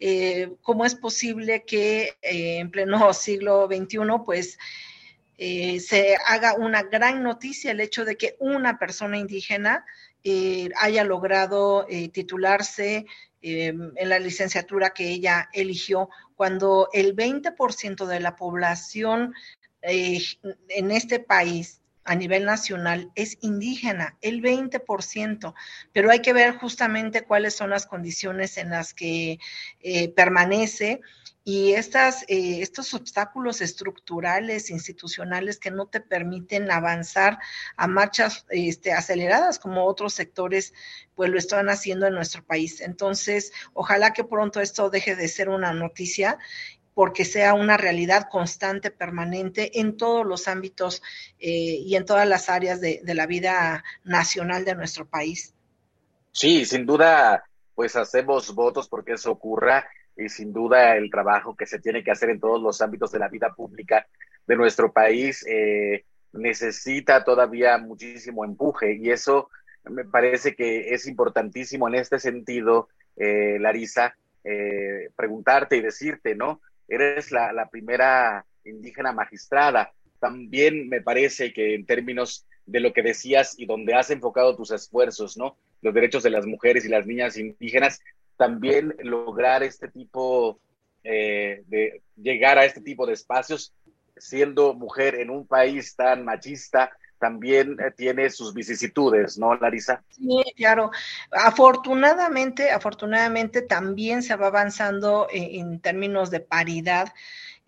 eh, 0.00 0.56
¿cómo 0.60 0.84
es 0.84 0.96
posible 0.96 1.64
que 1.64 2.16
eh, 2.20 2.58
en 2.58 2.72
pleno 2.72 3.12
siglo 3.14 3.68
XXI, 3.68 3.98
pues, 4.26 4.58
eh, 5.38 5.78
se 5.78 6.16
haga 6.26 6.54
una 6.54 6.82
gran 6.82 7.22
noticia 7.22 7.70
el 7.70 7.80
hecho 7.80 8.04
de 8.04 8.16
que 8.16 8.34
una 8.40 8.76
persona 8.80 9.18
indígena 9.18 9.84
haya 10.76 11.04
logrado 11.04 11.86
titularse 12.12 13.06
en 13.40 14.08
la 14.08 14.18
licenciatura 14.18 14.90
que 14.90 15.08
ella 15.08 15.48
eligió, 15.54 16.10
cuando 16.34 16.90
el 16.92 17.16
20% 17.16 18.04
de 18.04 18.20
la 18.20 18.36
población 18.36 19.32
en 19.80 20.90
este 20.90 21.20
país 21.20 21.79
a 22.04 22.14
nivel 22.14 22.44
nacional 22.44 23.10
es 23.14 23.38
indígena, 23.40 24.16
el 24.20 24.42
20%, 24.42 25.54
pero 25.92 26.10
hay 26.10 26.20
que 26.20 26.32
ver 26.32 26.56
justamente 26.56 27.22
cuáles 27.22 27.54
son 27.54 27.70
las 27.70 27.86
condiciones 27.86 28.56
en 28.56 28.70
las 28.70 28.94
que 28.94 29.38
eh, 29.80 30.08
permanece 30.10 31.00
y 31.42 31.72
estas, 31.72 32.22
eh, 32.28 32.60
estos 32.60 32.92
obstáculos 32.92 33.60
estructurales, 33.60 34.70
institucionales 34.70 35.58
que 35.58 35.70
no 35.70 35.86
te 35.86 36.00
permiten 36.00 36.70
avanzar 36.70 37.38
a 37.76 37.86
marchas 37.86 38.44
este, 38.50 38.92
aceleradas 38.92 39.58
como 39.58 39.86
otros 39.86 40.14
sectores 40.14 40.74
pues 41.14 41.30
lo 41.30 41.38
están 41.38 41.68
haciendo 41.68 42.06
en 42.06 42.14
nuestro 42.14 42.44
país. 42.44 42.80
Entonces, 42.80 43.52
ojalá 43.72 44.12
que 44.12 44.24
pronto 44.24 44.60
esto 44.60 44.90
deje 44.90 45.16
de 45.16 45.28
ser 45.28 45.48
una 45.48 45.72
noticia 45.72 46.38
porque 47.00 47.24
sea 47.24 47.54
una 47.54 47.78
realidad 47.78 48.28
constante, 48.30 48.90
permanente 48.90 49.80
en 49.80 49.96
todos 49.96 50.26
los 50.26 50.48
ámbitos 50.48 51.02
eh, 51.38 51.80
y 51.80 51.96
en 51.96 52.04
todas 52.04 52.28
las 52.28 52.50
áreas 52.50 52.78
de, 52.78 53.00
la 53.06 53.26
vida 53.26 53.82
nacional 54.04 54.66
de 54.66 54.74
nuestro 54.74 55.06
país. 55.06 55.54
Sí, 56.30 56.66
sin 56.66 56.84
duda, 56.84 57.42
pues 57.74 57.96
hacemos 57.96 58.54
votos 58.54 58.86
porque 58.86 59.14
eso 59.14 59.30
ocurra 59.30 59.88
y 60.14 60.28
sin 60.28 60.52
duda 60.52 60.94
el 60.94 61.10
trabajo 61.10 61.56
que 61.56 61.64
se 61.64 61.78
tiene 61.78 62.04
que 62.04 62.10
hacer 62.10 62.28
en 62.28 62.38
todos 62.38 62.60
los 62.60 62.82
ámbitos 62.82 63.10
de 63.12 63.18
la 63.18 63.28
vida 63.28 63.50
pública 63.56 64.06
de 64.46 64.56
nuestro 64.56 64.92
país 64.92 65.42
eh, 65.48 66.04
necesita 66.34 67.24
todavía 67.24 67.78
muchísimo 67.78 68.44
empuje 68.44 68.98
y 69.00 69.08
eso 69.08 69.48
me 69.84 70.04
parece 70.04 70.54
que 70.54 70.92
es 70.92 71.06
importantísimo 71.06 71.88
en 71.88 71.94
este 71.94 72.18
sentido, 72.18 72.90
eh, 73.16 73.56
Larisa, 73.58 74.14
preguntarte 75.16 75.76
y 75.76 75.80
decirte, 75.80 76.34
¿no? 76.34 76.60
Eres 76.90 77.30
la, 77.30 77.68
primera 77.70 78.44
indígena 78.64 79.12
magistrada. 79.12 79.92
También 80.18 80.88
me 80.88 81.00
parece 81.00 81.52
que 81.52 81.74
en 81.74 81.86
términos 81.86 82.46
de 82.66 82.80
lo 82.80 82.92
que 82.92 83.02
decías 83.02 83.58
y 83.58 83.64
donde 83.64 83.94
has 83.94 84.10
enfocado 84.10 84.56
tus 84.56 84.70
esfuerzos, 84.70 85.38
¿no? 85.38 85.56
Los 85.80 85.94
derechos 85.94 86.22
de 86.22 86.30
las 86.30 86.46
mujeres 86.46 86.84
y 86.84 86.88
las 86.88 87.06
niñas 87.06 87.38
indígenas, 87.38 88.00
también 88.36 88.94
lograr 89.02 89.62
este 89.62 89.88
tipo 89.88 90.60
eh, 91.04 91.62
de 91.68 92.02
llegar 92.16 92.58
a 92.58 92.64
este 92.64 92.80
tipo 92.80 93.06
de 93.06 93.14
espacios, 93.14 93.72
siendo 94.16 94.74
mujer 94.74 95.14
en 95.14 95.30
un 95.30 95.46
país 95.46 95.96
tan 95.96 96.24
machista, 96.24 96.92
también 97.20 97.76
eh, 97.78 97.92
tiene 97.96 98.30
sus 98.30 98.52
vicisitudes, 98.54 99.38
¿no, 99.38 99.54
Larisa? 99.54 100.02
Sí, 100.08 100.42
claro. 100.56 100.90
Afortunadamente, 101.30 102.70
afortunadamente 102.70 103.62
también 103.62 104.22
se 104.22 104.34
va 104.34 104.48
avanzando 104.48 105.28
en 105.30 105.80
términos 105.80 106.30
de 106.30 106.40
paridad 106.40 107.12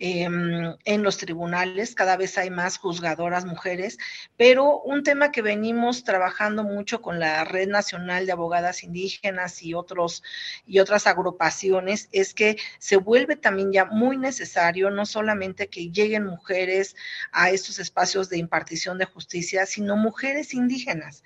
Em, 0.04 0.74
en 0.84 1.04
los 1.04 1.16
tribunales, 1.16 1.94
cada 1.94 2.16
vez 2.16 2.36
hay 2.36 2.50
más 2.50 2.76
juzgadoras 2.76 3.44
mujeres, 3.44 3.98
pero 4.36 4.80
un 4.80 5.04
tema 5.04 5.30
que 5.30 5.42
venimos 5.42 6.02
trabajando 6.02 6.64
mucho 6.64 7.00
con 7.00 7.20
la 7.20 7.44
Red 7.44 7.68
Nacional 7.68 8.26
de 8.26 8.32
Abogadas 8.32 8.82
Indígenas 8.82 9.62
y 9.62 9.74
otros 9.74 10.24
y 10.66 10.80
otras 10.80 11.06
agrupaciones 11.06 12.08
es 12.10 12.34
que 12.34 12.56
se 12.80 12.96
vuelve 12.96 13.36
también 13.36 13.72
ya 13.72 13.84
muy 13.84 14.16
necesario 14.16 14.90
no 14.90 15.06
solamente 15.06 15.68
que 15.68 15.92
lleguen 15.92 16.24
mujeres 16.24 16.96
a 17.30 17.50
estos 17.50 17.78
espacios 17.78 18.28
de 18.28 18.38
impartición 18.38 18.98
de 18.98 19.04
justicia, 19.04 19.66
sino 19.66 19.96
mujeres 19.96 20.52
indígenas 20.52 21.22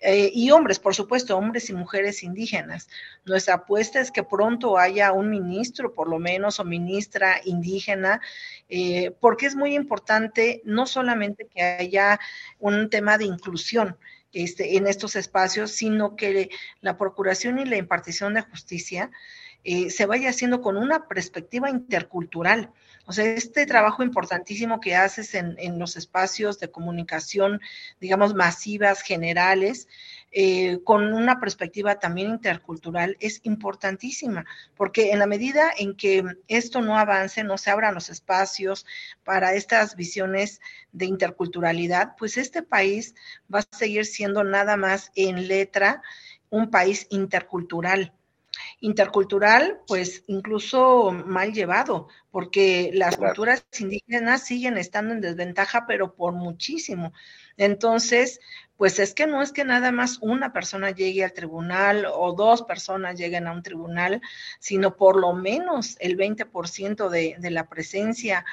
eh, 0.00 0.30
y 0.32 0.50
hombres, 0.50 0.78
por 0.78 0.94
supuesto, 0.94 1.36
hombres 1.36 1.68
y 1.68 1.74
mujeres 1.74 2.22
indígenas. 2.22 2.88
Nuestra 3.26 3.54
apuesta 3.54 4.00
es 4.00 4.10
que 4.10 4.22
pronto 4.22 4.78
haya 4.78 5.12
un 5.12 5.28
ministro, 5.28 5.92
por 5.92 6.08
lo 6.08 6.18
menos, 6.18 6.58
o 6.58 6.64
ministra 6.64 7.40
indígena 7.44 8.13
eh, 8.68 9.12
porque 9.20 9.46
es 9.46 9.56
muy 9.56 9.74
importante 9.74 10.62
no 10.64 10.86
solamente 10.86 11.46
que 11.46 11.62
haya 11.62 12.20
un 12.58 12.90
tema 12.90 13.18
de 13.18 13.24
inclusión, 13.24 13.96
este, 14.34 14.76
en 14.76 14.88
estos 14.88 15.14
espacios, 15.14 15.70
sino 15.70 16.16
que 16.16 16.50
la 16.80 16.98
procuración 16.98 17.60
y 17.60 17.64
la 17.64 17.76
impartición 17.76 18.34
de 18.34 18.42
justicia 18.42 19.12
eh, 19.64 19.90
se 19.90 20.06
vaya 20.06 20.30
haciendo 20.30 20.60
con 20.60 20.76
una 20.76 21.08
perspectiva 21.08 21.70
intercultural. 21.70 22.70
O 23.06 23.12
sea, 23.12 23.24
este 23.24 23.66
trabajo 23.66 24.02
importantísimo 24.02 24.80
que 24.80 24.94
haces 24.94 25.34
en, 25.34 25.56
en 25.58 25.78
los 25.78 25.96
espacios 25.96 26.58
de 26.58 26.70
comunicación, 26.70 27.60
digamos, 28.00 28.34
masivas, 28.34 29.02
generales, 29.02 29.88
eh, 30.36 30.80
con 30.82 31.14
una 31.14 31.38
perspectiva 31.38 32.00
también 32.00 32.28
intercultural 32.28 33.16
es 33.20 33.38
importantísima, 33.44 34.44
porque 34.76 35.12
en 35.12 35.20
la 35.20 35.28
medida 35.28 35.70
en 35.78 35.96
que 35.96 36.24
esto 36.48 36.80
no 36.80 36.98
avance, 36.98 37.44
no 37.44 37.56
se 37.56 37.70
abran 37.70 37.94
los 37.94 38.10
espacios 38.10 38.84
para 39.22 39.54
estas 39.54 39.94
visiones 39.94 40.60
de 40.90 41.06
interculturalidad, 41.06 42.16
pues 42.18 42.36
este 42.36 42.64
país 42.64 43.14
va 43.52 43.60
a 43.60 43.76
seguir 43.76 44.06
siendo 44.06 44.42
nada 44.42 44.76
más 44.76 45.12
en 45.14 45.46
letra 45.46 46.02
un 46.50 46.68
país 46.68 47.06
intercultural 47.10 48.12
intercultural, 48.80 49.80
pues 49.86 50.24
incluso 50.26 51.10
mal 51.10 51.52
llevado, 51.52 52.08
porque 52.30 52.90
las 52.94 53.16
culturas 53.16 53.64
indígenas 53.78 54.44
siguen 54.44 54.78
estando 54.78 55.14
en 55.14 55.20
desventaja, 55.20 55.86
pero 55.86 56.14
por 56.14 56.32
muchísimo. 56.32 57.12
Entonces, 57.56 58.40
pues 58.76 58.98
es 58.98 59.14
que 59.14 59.26
no 59.26 59.42
es 59.42 59.52
que 59.52 59.64
nada 59.64 59.92
más 59.92 60.18
una 60.20 60.52
persona 60.52 60.90
llegue 60.90 61.24
al 61.24 61.32
tribunal 61.32 62.06
o 62.12 62.32
dos 62.32 62.62
personas 62.62 63.16
lleguen 63.18 63.46
a 63.46 63.52
un 63.52 63.62
tribunal, 63.62 64.20
sino 64.58 64.96
por 64.96 65.16
lo 65.16 65.32
menos 65.32 65.96
el 66.00 66.16
20% 66.16 67.08
de, 67.08 67.36
de 67.38 67.50
la 67.50 67.68
presencia 67.68 68.44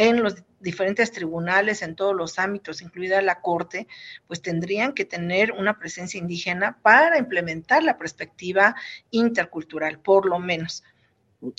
en 0.00 0.22
los 0.22 0.34
diferentes 0.60 1.12
tribunales, 1.12 1.82
en 1.82 1.94
todos 1.94 2.16
los 2.16 2.38
ámbitos, 2.38 2.80
incluida 2.80 3.20
la 3.20 3.42
Corte, 3.42 3.86
pues 4.26 4.40
tendrían 4.40 4.94
que 4.94 5.04
tener 5.04 5.52
una 5.52 5.78
presencia 5.78 6.16
indígena 6.16 6.78
para 6.80 7.18
implementar 7.18 7.82
la 7.82 7.98
perspectiva 7.98 8.74
intercultural, 9.10 9.98
por 9.98 10.24
lo 10.24 10.38
menos. 10.38 10.84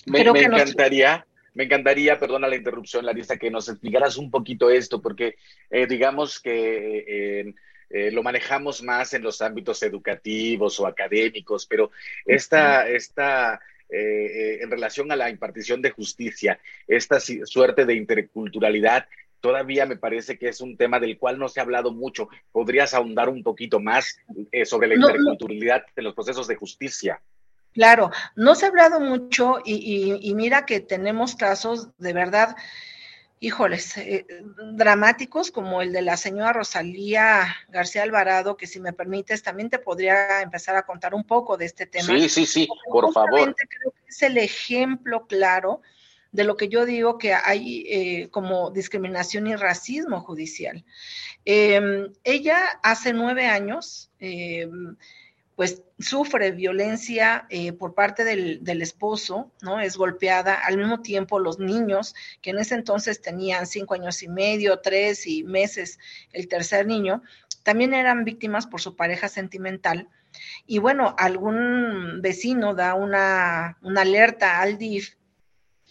Me, 0.06 0.22
encantaría, 0.22 1.24
me 1.54 1.64
encantaría, 1.64 2.18
perdona 2.18 2.48
la 2.48 2.56
interrupción, 2.56 3.06
Larisa, 3.06 3.36
que 3.36 3.48
nos 3.48 3.68
explicaras 3.68 4.16
un 4.16 4.28
poquito 4.28 4.70
esto, 4.70 5.00
porque 5.00 5.36
eh, 5.70 5.86
digamos 5.86 6.40
que 6.40 6.98
eh, 7.40 7.54
eh, 7.90 8.10
lo 8.10 8.24
manejamos 8.24 8.82
más 8.82 9.14
en 9.14 9.22
los 9.22 9.40
ámbitos 9.40 9.80
educativos 9.84 10.80
o 10.80 10.86
académicos, 10.88 11.64
pero 11.66 11.92
esta, 12.26 12.88
esta 12.88 13.60
en 13.92 14.70
relación 14.70 15.12
a 15.12 15.16
la 15.16 15.28
impartición 15.28 15.82
de 15.82 15.90
justicia, 15.90 16.58
esta 16.88 17.20
suerte 17.20 17.84
de 17.84 17.94
interculturalidad, 17.94 19.06
todavía 19.40 19.86
me 19.86 19.96
parece 19.96 20.38
que 20.38 20.48
es 20.48 20.60
un 20.60 20.76
tema 20.76 20.98
del 20.98 21.18
cual 21.18 21.38
no 21.38 21.48
se 21.48 21.60
ha 21.60 21.64
hablado 21.64 21.92
mucho. 21.92 22.28
¿Podrías 22.52 22.94
ahondar 22.94 23.28
un 23.28 23.42
poquito 23.42 23.80
más 23.80 24.18
sobre 24.64 24.88
la 24.88 24.94
interculturalidad 24.94 25.84
en 25.94 26.04
los 26.04 26.14
procesos 26.14 26.48
de 26.48 26.56
justicia? 26.56 27.20
Claro, 27.74 28.10
no 28.36 28.54
se 28.54 28.66
ha 28.66 28.68
hablado 28.68 29.00
mucho 29.00 29.58
y, 29.64 30.32
mira 30.34 30.66
que 30.66 30.80
tenemos 30.80 31.34
casos 31.34 31.88
de 31.98 32.12
verdad, 32.12 32.54
híjoles, 33.42 33.96
eh, 33.96 34.24
dramáticos 34.74 35.50
como 35.50 35.82
el 35.82 35.92
de 35.92 36.00
la 36.00 36.16
señora 36.16 36.52
Rosalía 36.52 37.56
García 37.68 38.04
Alvarado, 38.04 38.56
que 38.56 38.68
si 38.68 38.78
me 38.78 38.92
permites 38.92 39.42
también 39.42 39.68
te 39.68 39.80
podría 39.80 40.42
empezar 40.42 40.76
a 40.76 40.86
contar 40.86 41.12
un 41.12 41.24
poco 41.24 41.56
de 41.56 41.64
este 41.64 41.86
tema. 41.86 42.06
Sí, 42.06 42.28
sí, 42.28 42.46
sí, 42.46 42.68
por 42.88 43.12
favor. 43.12 43.52
Creo 43.56 43.90
que 43.90 44.08
es 44.08 44.22
el 44.22 44.38
ejemplo 44.38 45.26
claro 45.26 45.82
de 46.30 46.44
lo 46.44 46.56
que 46.56 46.68
yo 46.68 46.86
digo 46.86 47.18
que 47.18 47.34
hay 47.34 47.84
eh, 47.88 48.28
como 48.30 48.70
discriminación 48.70 49.48
y 49.48 49.56
racismo 49.56 50.20
judicial. 50.20 50.84
Em, 51.44 52.12
ella 52.22 52.78
hace 52.84 53.12
nueve 53.12 53.46
años 53.46 54.12
em, 54.20 54.96
pues 55.62 55.80
sufre 56.00 56.50
violencia 56.50 57.46
eh, 57.48 57.72
por 57.72 57.94
parte 57.94 58.24
del, 58.24 58.82
esposo, 58.82 59.52
¿no? 59.60 59.78
Es 59.78 59.96
golpeada. 59.96 60.54
Al 60.54 60.76
mismo 60.76 61.02
tiempo, 61.02 61.38
los 61.38 61.60
niños, 61.60 62.16
que 62.40 62.50
en 62.50 62.58
ese 62.58 62.74
entonces 62.74 63.22
tenían 63.22 63.68
cinco 63.68 63.94
años 63.94 64.24
y 64.24 64.28
medio, 64.28 64.80
tres 64.80 65.24
y 65.24 65.44
meses, 65.44 66.00
el 66.32 66.48
tercer 66.48 66.88
niño, 66.88 67.22
también 67.62 67.94
eran 67.94 68.24
víctimas 68.24 68.66
por 68.66 68.80
su 68.80 68.96
pareja 68.96 69.28
sentimental. 69.28 70.08
Y 70.66 70.78
bueno, 70.78 71.14
algún 71.16 72.18
vecino 72.22 72.74
da 72.74 72.94
una, 72.94 73.78
una 73.82 74.00
alerta 74.00 74.60
al 74.60 74.78
DIF 74.78 75.14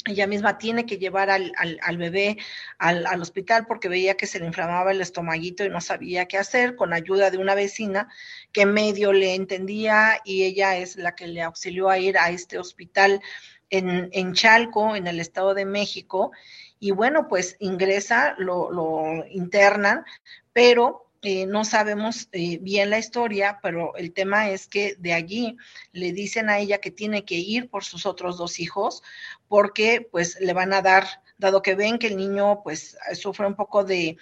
ella 0.08 0.26
misma 0.26 0.58
tiene 0.58 0.86
que 0.86 0.98
llevar 0.98 1.30
al, 1.30 1.52
al, 1.58 1.98
bebé 1.98 2.38
al, 2.80 3.06
al, 3.06 3.22
hospital 3.22 3.66
porque 3.68 3.88
veía 3.88 4.18
que 4.18 4.26
se 4.26 4.40
le 4.40 4.48
inflamaba 4.48 4.92
el 4.92 5.02
estomaguito 5.02 5.64
y 5.64 5.70
no 5.70 5.80
sabía 5.80 6.28
qué 6.28 6.38
hacer, 6.38 6.76
con 6.76 6.94
ayuda 6.94 7.30
de 7.30 7.38
una 7.38 7.54
vecina 7.54 8.08
que 8.52 8.66
medio 8.66 9.14
le 9.14 9.36
entendía 9.36 10.20
y 10.26 10.44
ella 10.44 10.78
es 10.78 10.96
la 10.96 11.14
que 11.14 11.28
le 11.28 11.44
auxilió 11.44 11.90
a 11.90 12.00
ir 12.00 12.18
a 12.18 12.32
este 12.32 12.58
hospital 12.58 13.22
en, 13.70 14.10
en 14.12 14.34
Chalco, 14.34 14.96
en 14.96 15.08
el 15.08 15.20
Estado 15.20 15.54
de 15.54 15.66
México. 15.66 16.32
Y 16.80 16.92
bueno, 16.92 17.28
pues 17.28 17.56
ingresa, 17.60 18.36
lo, 18.40 18.72
lo 18.72 19.26
internan, 19.30 20.04
pero 20.52 21.11
eh, 21.23 21.45
no 21.45 21.65
sabemos 21.65 22.29
eh, 22.31 22.57
bien 22.62 22.89
la 22.89 22.97
historia, 22.97 23.60
pero 23.62 23.95
el 23.95 24.12
tema 24.12 24.49
es 24.49 24.65
que 24.67 24.95
de 24.97 25.13
allí 25.13 25.55
le 25.91 26.13
dicen 26.13 26.49
a 26.49 26.57
ella 26.57 26.79
que 26.79 26.89
tiene 26.89 27.25
que 27.25 27.36
ir 27.36 27.69
por 27.69 27.84
sus 27.84 28.07
otros 28.07 28.39
dos 28.39 28.60
hijos 28.60 29.03
porque 29.47 30.07
pues 30.12 30.39
le 30.41 30.53
van 30.53 30.73
a 30.73 30.81
dar, 30.81 31.05
dado 31.38 31.62
que 31.62 31.75
ven 31.75 31.99
que 31.99 32.07
el 32.07 32.17
niño 32.17 32.63
pues 32.63 32.97
sufre 33.13 33.45
un 33.45 33.55
poco 33.55 33.84
de, 33.84 34.17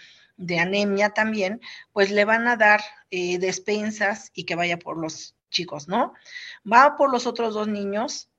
anemia 0.60 1.12
también, 1.12 1.62
pues 1.94 2.12
le 2.12 2.26
van 2.26 2.50
a 2.50 2.58
dar 2.58 2.82
eh, 3.12 3.40
despensas 3.40 4.32
y 4.34 4.44
que 4.44 4.56
vaya 4.56 4.78
por 4.78 4.98
los 4.98 5.36
chicos, 5.50 5.88
¿no? 5.88 6.14
Va 6.70 6.98
por 6.98 7.12
los 7.12 7.28
otros 7.28 7.54
dos 7.54 7.68
niños, 7.70 8.30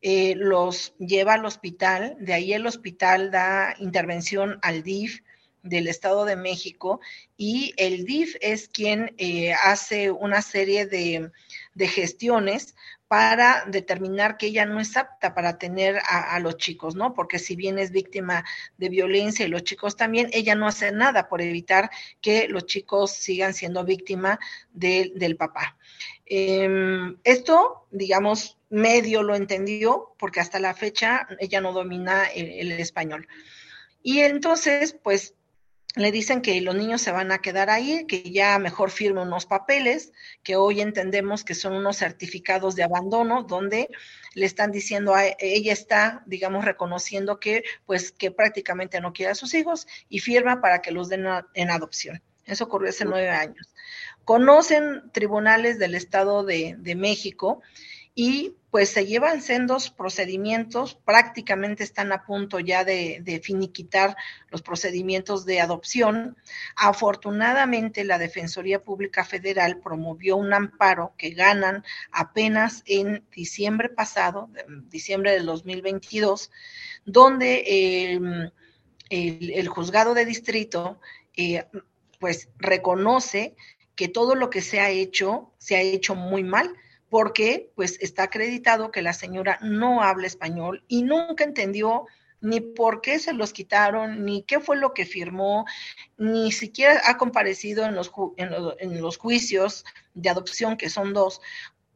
los 0.00 0.94
lleva 0.98 1.34
al 1.34 1.44
hospital, 1.44 2.16
de 2.20 2.32
ahí 2.34 2.52
el 2.52 2.66
hospital 2.66 3.30
da 3.30 3.74
intervención 3.78 4.58
al 4.62 4.82
DIF, 4.82 5.20
del 5.62 5.88
Estado 5.88 6.24
de 6.24 6.36
México 6.36 7.00
y 7.36 7.74
el 7.76 8.04
DIF 8.04 8.36
es 8.40 8.68
quien 8.68 9.14
eh, 9.18 9.52
hace 9.52 10.10
una 10.10 10.42
serie 10.42 10.86
de, 10.86 11.30
gestiones 11.78 12.74
para 13.06 13.64
determinar 13.66 14.36
que 14.36 14.46
ella 14.46 14.66
no 14.66 14.80
es 14.80 14.96
apta 14.96 15.34
para 15.34 15.56
tener 15.56 15.98
a, 16.04 16.38
los 16.40 16.56
chicos, 16.56 16.94
¿no? 16.94 17.14
Porque 17.14 17.38
si 17.38 17.56
bien 17.56 17.78
es 17.78 17.90
víctima 17.90 18.44
de 18.76 18.88
violencia 18.88 19.46
y 19.46 19.48
los 19.48 19.62
chicos 19.62 19.96
también, 19.96 20.28
ella 20.32 20.54
no 20.54 20.66
hace 20.66 20.92
nada 20.92 21.28
por 21.28 21.40
evitar 21.40 21.90
que 22.20 22.48
los 22.48 22.66
chicos 22.66 23.12
sigan 23.12 23.54
siendo 23.54 23.84
víctima 23.84 24.38
del 24.72 25.36
papá. 25.36 25.78
Em, 26.26 27.16
esto, 27.24 27.86
digamos, 27.90 28.58
medio 28.68 29.22
lo 29.22 29.34
entendió 29.36 30.14
porque 30.18 30.40
hasta 30.40 30.58
la 30.58 30.74
fecha 30.74 31.26
ella 31.38 31.60
no 31.62 31.72
domina 31.72 32.24
el 32.26 32.72
español. 32.72 33.26
Y 34.02 34.20
entonces, 34.20 34.96
pues 35.02 35.34
le 35.98 36.12
dicen 36.12 36.42
que 36.42 36.60
los 36.60 36.76
niños 36.76 37.02
se 37.02 37.10
van 37.10 37.32
a 37.32 37.38
quedar 37.38 37.70
ahí, 37.70 38.06
que 38.06 38.22
ya 38.30 38.58
mejor 38.60 38.92
firme 38.92 39.22
unos 39.22 39.46
papeles, 39.46 40.12
que 40.44 40.54
hoy 40.54 40.80
entendemos 40.80 41.42
que 41.42 41.56
son 41.56 41.74
unos 41.74 41.96
certificados 41.96 42.76
de 42.76 42.84
abandono, 42.84 43.42
donde 43.42 43.88
le 44.34 44.46
están 44.46 44.70
diciendo 44.70 45.16
a 45.16 45.24
ella 45.40 45.72
está, 45.72 46.22
digamos, 46.26 46.64
reconociendo 46.64 47.40
que, 47.40 47.64
pues, 47.84 48.12
que 48.12 48.30
prácticamente 48.30 49.00
no 49.00 49.12
quiere 49.12 49.32
a 49.32 49.34
sus 49.34 49.54
hijos 49.54 49.88
y 50.08 50.20
firma 50.20 50.60
para 50.60 50.80
que 50.82 50.92
los 50.92 51.08
den 51.08 51.26
en 51.54 51.70
adopción. 51.70 52.22
Eso 52.44 52.64
ocurrió 52.64 52.90
hace 52.90 53.04
nueve 53.04 53.30
años. 53.30 53.74
Conocen 54.24 55.10
tribunales 55.10 55.80
del 55.80 55.96
Estado 55.96 56.44
de, 56.44 56.76
de 56.78 56.94
México 56.94 57.60
y 58.14 58.54
pues 58.70 58.90
se 58.90 59.06
llevan 59.06 59.40
sendos 59.40 59.90
procedimientos, 59.90 60.94
prácticamente 60.94 61.84
están 61.84 62.12
a 62.12 62.24
punto 62.24 62.60
ya 62.60 62.84
de, 62.84 63.40
finiquitar 63.42 64.16
los 64.50 64.60
procedimientos 64.60 65.46
de 65.46 65.60
adopción. 65.60 66.36
Afortunadamente, 66.76 68.04
la 68.04 68.18
Defensoría 68.18 68.82
Pública 68.82 69.24
Federal 69.24 69.78
promovió 69.78 70.36
un 70.36 70.52
amparo 70.52 71.14
que 71.16 71.30
ganan 71.30 71.82
apenas 72.12 72.82
en 72.84 73.24
diciembre 73.34 73.88
pasado, 73.88 74.50
diciembre 74.90 75.32
del 75.32 75.46
2022, 75.46 76.50
donde 77.06 77.64
em, 78.12 78.50
el, 79.08 79.68
juzgado 79.68 80.12
de 80.12 80.26
distrito 80.26 81.00
eh, 81.36 81.64
pues 82.18 82.50
reconoce 82.58 83.56
que 83.94 84.08
todo 84.08 84.34
lo 84.34 84.50
que 84.50 84.60
se 84.60 84.80
ha 84.80 84.90
hecho 84.90 85.52
se 85.56 85.76
ha 85.76 85.80
hecho 85.80 86.14
muy 86.14 86.44
mal 86.44 86.74
porque 87.10 87.70
pues 87.74 87.98
está 88.00 88.24
acreditado 88.24 88.90
que 88.90 89.02
la 89.02 89.12
señora 89.12 89.58
no 89.62 90.02
habla 90.02 90.26
español 90.26 90.84
y 90.88 91.02
nunca 91.02 91.44
entendió 91.44 92.06
ni 92.40 92.60
por 92.60 93.00
qué 93.00 93.18
se 93.18 93.32
los 93.32 93.52
quitaron, 93.52 94.24
ni 94.24 94.42
qué 94.42 94.60
fue 94.60 94.76
lo 94.76 94.94
que 94.94 95.04
firmó, 95.04 95.66
ni 96.16 96.52
siquiera 96.52 97.00
ha 97.06 97.16
comparecido 97.16 97.84
en 97.84 97.94
los, 97.94 98.12
en 98.36 99.00
los, 99.00 99.16
juicios 99.16 99.84
de 100.14 100.30
adopción, 100.30 100.76
que 100.76 100.88
son 100.88 101.12
dos, 101.12 101.40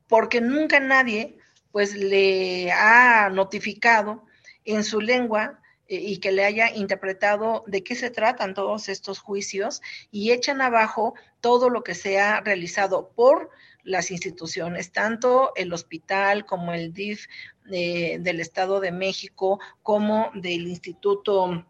porque 0.09 0.41
nunca 0.41 0.81
nadie 0.81 1.39
pues 1.71 1.95
le 1.95 2.73
ha 2.73 3.31
notificado 3.31 4.25
en 4.65 4.85
su 4.85 5.01
lengua 5.01 5.61
eh, 5.89 5.97
y 5.97 6.19
que 6.19 6.33
le 6.33 6.45
haya 6.45 6.75
interpretado 6.75 7.65
de 7.67 7.83
qué 7.83 7.95
se 7.95 8.11
tratan 8.11 8.55
todos 8.55 8.89
estos 8.89 9.21
juicios 9.21 9.81
y 10.11 10.33
echan 10.33 10.61
abajo 10.61 11.15
todo 11.41 11.71
lo 11.71 11.83
que 11.83 11.95
se 11.95 12.21
ha 12.21 12.41
realizado 12.41 13.11
por 13.15 13.51
las 13.85 14.11
instituciones, 14.11 14.93
tanto 14.93 15.53
el 15.57 15.73
hospital 15.73 16.47
como 16.47 16.73
el 16.73 16.93
DIF 16.93 17.27
del 17.65 18.41
Estado 18.41 18.81
de 18.81 18.93
México, 18.93 19.61
como 19.83 20.31
del 20.35 20.67
Instituto, 20.67 21.67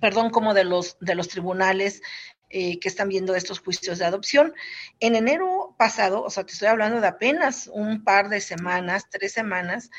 perdón, 0.00 0.30
como 0.30 0.54
de 0.54 0.64
los, 0.64 0.96
de 1.00 1.14
los 1.14 1.28
tribunales 1.28 2.02
eh, 2.48 2.78
que 2.78 2.88
están 2.88 3.08
viendo 3.08 3.34
estos 3.34 3.58
juicios 3.58 3.98
de 3.98 4.04
adopción. 4.04 4.54
En 5.00 5.16
enero 5.16 5.74
pasado, 5.76 6.22
o 6.22 6.30
sea, 6.30 6.44
te 6.44 6.52
estoy 6.52 6.68
hablando 6.68 7.00
de 7.00 7.08
apenas 7.08 7.68
un 7.72 8.04
par 8.04 8.28
de 8.28 8.40
semanas, 8.40 9.08
tres 9.10 9.32
semanas, 9.32 9.90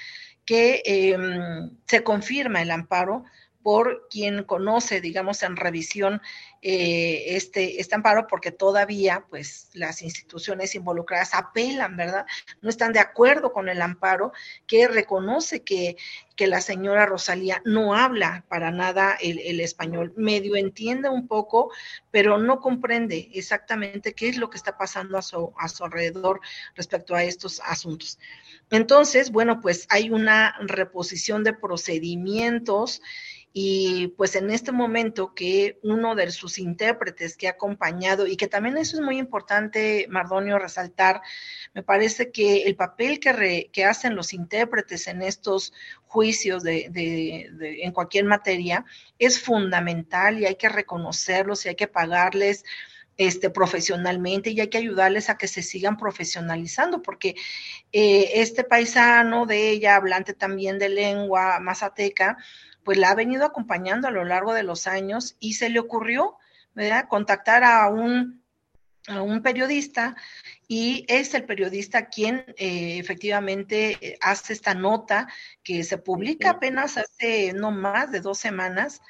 que 0.45 0.81
em, 0.85 1.77
se 1.85 2.03
confirma 2.03 2.61
el 2.61 2.71
amparo 2.71 3.25
por 3.67 4.07
quien 4.09 4.45
conoce, 4.45 5.01
digamos, 5.01 5.43
en 5.43 5.57
revisión 5.57 6.21
eh, 6.61 7.35
este, 7.35 7.81
este 7.81 7.95
amparo, 7.95 8.25
porque 8.25 8.49
todavía, 8.53 9.25
pues, 9.29 9.71
las 9.73 10.01
instituciones 10.01 10.73
involucradas 10.73 11.33
apelan, 11.33 11.97
¿verdad? 11.97 12.25
No 12.61 12.69
están 12.69 12.93
de 12.93 13.01
acuerdo 13.01 13.51
con 13.51 13.67
el 13.67 13.81
amparo 13.81 14.31
que 14.67 14.87
reconoce 14.87 15.63
que, 15.63 15.97
que 16.37 16.47
la 16.47 16.61
señora 16.61 17.05
Rosalía 17.05 17.61
no 17.65 17.93
habla 17.93 18.45
para 18.47 18.71
nada 18.71 19.17
el, 19.19 19.59
español, 19.59 20.13
medio 20.15 20.55
entiende 20.55 21.09
un 21.09 21.27
poco, 21.27 21.69
pero 22.09 22.37
no 22.37 22.61
comprende 22.61 23.31
exactamente 23.33 24.13
qué 24.13 24.29
es 24.29 24.37
lo 24.37 24.49
que 24.49 24.55
está 24.55 24.77
pasando 24.77 25.17
a 25.17 25.21
su, 25.21 25.51
a 25.57 25.67
su 25.67 25.83
alrededor 25.83 26.39
respecto 26.73 27.15
a 27.15 27.23
estos 27.25 27.59
asuntos. 27.65 28.17
Entonces, 28.69 29.29
bueno, 29.29 29.59
pues 29.59 29.87
hay 29.89 30.09
una 30.09 30.55
reposición 30.61 31.43
de 31.43 31.51
procedimientos 31.51 33.01
y 33.59 34.09
pues 34.09 34.35
en 34.35 34.51
este 34.51 34.71
momento 34.71 35.33
que 35.33 35.79
uno 35.81 36.13
de 36.13 36.29
sus 36.29 36.59
intérpretes 36.59 37.35
que 37.35 37.47
ha 37.47 37.53
acompañado 37.53 38.27
y 38.27 38.37
que 38.37 38.45
también 38.45 38.77
eso 38.77 38.97
es 38.97 39.01
muy 39.01 39.17
importante, 39.17 40.05
Mardonio, 40.11 40.59
resaltar, 40.59 41.23
me 41.73 41.81
parece 41.81 42.31
que 42.31 42.65
el 42.67 42.75
papel 42.75 43.19
que, 43.19 43.71
que 43.73 43.83
hacen 43.83 44.15
los 44.15 44.31
intérpretes 44.33 45.07
en 45.07 45.23
estos 45.23 45.73
juicios 46.05 46.61
de, 46.61 46.89
de, 46.91 47.81
en 47.81 47.91
cualquier 47.93 48.25
materia 48.25 48.85
es 49.17 49.41
fundamental 49.41 50.37
y 50.37 50.45
hay 50.45 50.55
que 50.55 50.69
reconocerlos 50.69 51.65
y 51.65 51.69
hay 51.69 51.75
que 51.75 51.87
pagarles 51.87 52.63
este, 53.17 53.49
profesionalmente 53.49 54.51
y 54.51 54.61
hay 54.61 54.67
que 54.67 54.77
ayudarles 54.77 55.31
a 55.31 55.37
que 55.39 55.47
se 55.47 55.63
sigan 55.63 55.97
profesionalizando, 55.97 57.01
porque 57.01 57.33
eh, 57.91 58.29
este 58.35 58.63
paisano 58.63 59.47
de 59.47 59.71
ella, 59.71 59.95
hablante 59.95 60.35
también 60.35 60.77
de 60.77 60.89
lengua 60.89 61.59
mazateca, 61.59 62.37
pues 62.87 62.97
la 62.97 63.09
ha 63.09 63.15
venido 63.15 63.45
acompañando 63.45 64.07
a 64.07 64.11
lo 64.11 64.23
largo 64.23 64.53
de 64.53 64.63
los 64.63 64.87
años 64.87 65.35
y 65.41 65.55
se 65.55 65.69
le 65.69 65.77
ocurrió, 65.77 66.37
¿verdad? 66.73 67.09
Contactar 67.09 67.65
a 67.65 67.89
un, 67.89 68.41
a 69.09 69.21
un 69.21 69.41
periodista 69.41 70.15
y 70.69 71.05
es 71.09 71.33
el 71.33 71.43
periodista 71.43 72.05
quien 72.05 72.45
eh, 72.55 72.97
efectivamente 72.97 74.17
hace 74.21 74.53
esta 74.53 74.73
nota 74.73 75.27
que 75.63 75.83
se 75.83 75.97
publica 75.97 76.51
apenas 76.51 76.95
hace 76.97 77.51
no 77.51 77.71
más 77.71 78.09
de 78.09 78.21
dos 78.21 78.37
semanas 78.37 79.01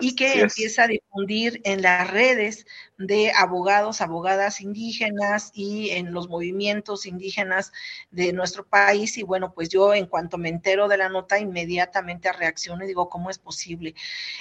y 0.00 0.14
que 0.14 0.40
empieza 0.40 0.84
a 0.84 0.88
difundir 0.88 1.60
en 1.64 1.82
las 1.82 2.10
redes 2.10 2.66
de 2.98 3.32
abogados, 3.32 4.00
abogadas 4.00 4.60
indígenas 4.60 5.50
y 5.54 5.90
en 5.90 6.12
los 6.12 6.28
movimientos 6.28 7.06
indígenas 7.06 7.72
de 8.10 8.32
nuestro 8.32 8.66
país. 8.66 9.18
Y 9.18 9.22
bueno, 9.22 9.52
pues 9.54 9.68
yo 9.68 9.94
en 9.94 10.06
cuanto 10.06 10.38
me 10.38 10.48
entero 10.48 10.88
de 10.88 10.98
la 10.98 11.08
nota, 11.08 11.38
inmediatamente 11.38 12.32
reacciono 12.32 12.84
y 12.84 12.88
digo, 12.88 13.08
¿cómo 13.08 13.30
es 13.30 13.38
posible? 13.38 13.94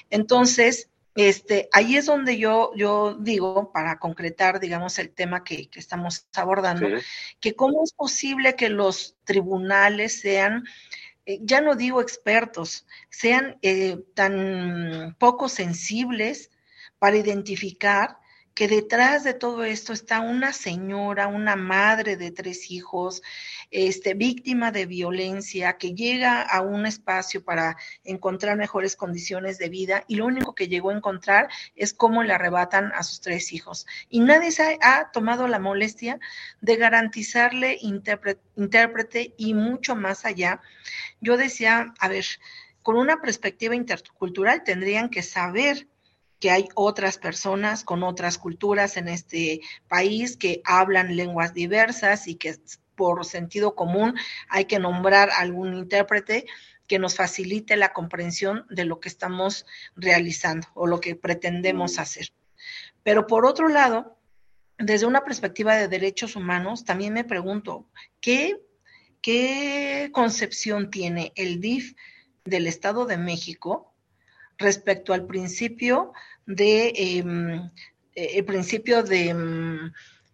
Entonces, 0.10 0.90
este, 1.16 1.70
ahí 1.72 1.96
es 1.96 2.08
donde 2.08 2.38
yo, 2.38 2.72
yo 2.76 3.16
digo, 3.18 3.72
para 3.72 4.00
concretar, 4.00 4.60
digamos, 4.60 5.00
el 5.00 5.12
tema 5.12 5.46
que, 5.46 5.70
estamos 5.76 6.28
abordando, 6.36 6.88
que 7.40 7.56
cómo 7.56 7.84
es 7.86 7.94
posible 7.94 8.56
que 8.56 8.68
los 8.68 9.16
tribunales 9.24 10.20
sean, 10.20 10.66
ya 11.26 11.62
no 11.62 11.76
digo 11.76 12.02
expertos, 12.02 12.86
sean 13.10 13.58
eh, 13.62 13.98
tan 14.14 15.16
poco 15.20 15.50
sensibles 15.50 16.52
para 17.00 17.18
identificar 17.18 18.18
que 18.56 18.70
detrás 18.70 19.26
de 19.26 19.34
todo 19.34 19.66
esto 19.66 19.92
está 19.92 20.22
una 20.22 20.54
señora, 20.54 21.28
una 21.28 21.58
madre 21.58 22.16
de 22.16 22.32
tres 22.32 22.72
hijos, 22.72 23.22
este, 23.70 24.14
víctima 24.14 24.72
de 24.72 24.86
violencia, 24.86 25.78
que 25.78 25.94
llega 25.94 26.42
a 26.42 26.62
un 26.62 26.86
espacio 26.86 27.44
para 27.44 27.76
encontrar 28.06 28.56
mejores 28.56 28.96
condiciones 28.96 29.58
de 29.58 29.68
vida 29.68 30.06
y 30.08 30.16
lo 30.16 30.26
único 30.26 30.56
que 30.56 30.70
llegó 30.70 30.92
a 30.92 30.96
encontrar 30.96 31.50
es 31.76 31.94
cómo 31.94 32.24
le 32.24 32.32
arrebatan 32.32 32.94
a 32.96 33.04
sus 33.04 33.20
tres 33.20 33.52
hijos. 33.52 33.86
Y 34.10 34.22
nadie 34.22 34.52
se 34.52 34.80
ha 34.82 35.12
tomado 35.12 35.50
la 35.50 35.60
molestia 35.60 36.18
de 36.62 36.78
garantizarle 36.78 37.78
intérprete 37.82 39.34
y 39.36 39.54
mucho 39.54 39.98
más 39.98 40.24
allá. 40.24 40.62
Yo 41.26 41.38
decía, 41.38 41.92
a 42.00 42.08
ver, 42.08 42.26
con 42.84 42.98
una 42.98 43.20
perspectiva 43.20 43.76
intercultural 43.76 44.64
tendrían 44.64 45.10
que 45.10 45.24
saber 45.24 45.88
que 46.40 46.52
hay 46.52 46.68
otras 46.76 47.18
personas 47.18 47.84
con 47.84 48.04
otras 48.04 48.38
culturas 48.38 48.96
en 48.96 49.08
este 49.08 49.62
país 49.88 50.38
que 50.38 50.62
hablan 50.66 51.16
lenguas 51.16 51.56
diversas 51.56 52.28
y 52.28 52.36
que 52.36 52.56
por 52.94 53.26
sentido 53.26 53.74
común 53.74 54.14
hay 54.50 54.66
que 54.66 54.78
nombrar 54.78 55.32
algún 55.32 55.74
intérprete 55.74 56.46
que 56.88 57.00
nos 57.00 57.16
facilite 57.16 57.76
la 57.76 57.92
comprensión 57.92 58.68
de 58.70 58.86
lo 58.86 59.00
que 59.00 59.10
estamos 59.10 59.66
realizando 59.96 60.68
o 60.76 60.86
lo 60.86 61.00
que 61.00 61.16
pretendemos 61.16 61.98
mm. 61.98 62.00
hacer. 62.02 62.28
Pero 63.02 63.26
por 63.26 63.48
otro 63.48 63.68
lado, 63.68 64.16
desde 64.78 65.08
una 65.08 65.24
perspectiva 65.24 65.76
de 65.76 65.88
derechos 65.88 66.36
humanos, 66.36 66.86
también 66.86 67.14
me 67.14 67.24
pregunto, 67.24 67.88
¿qué, 68.22 68.62
qué 69.26 70.12
concepción 70.14 70.92
tiene 70.92 71.34
el 71.36 71.60
DIF 71.60 71.96
del 72.44 72.68
Estado 72.68 73.08
de 73.08 73.18
México 73.18 73.92
respecto 74.60 75.14
al 75.14 75.26
principio 75.26 76.14
de 76.46 76.94
em, 76.96 77.72
eh, 78.14 78.44
principio 78.44 79.04
em, 79.10 79.92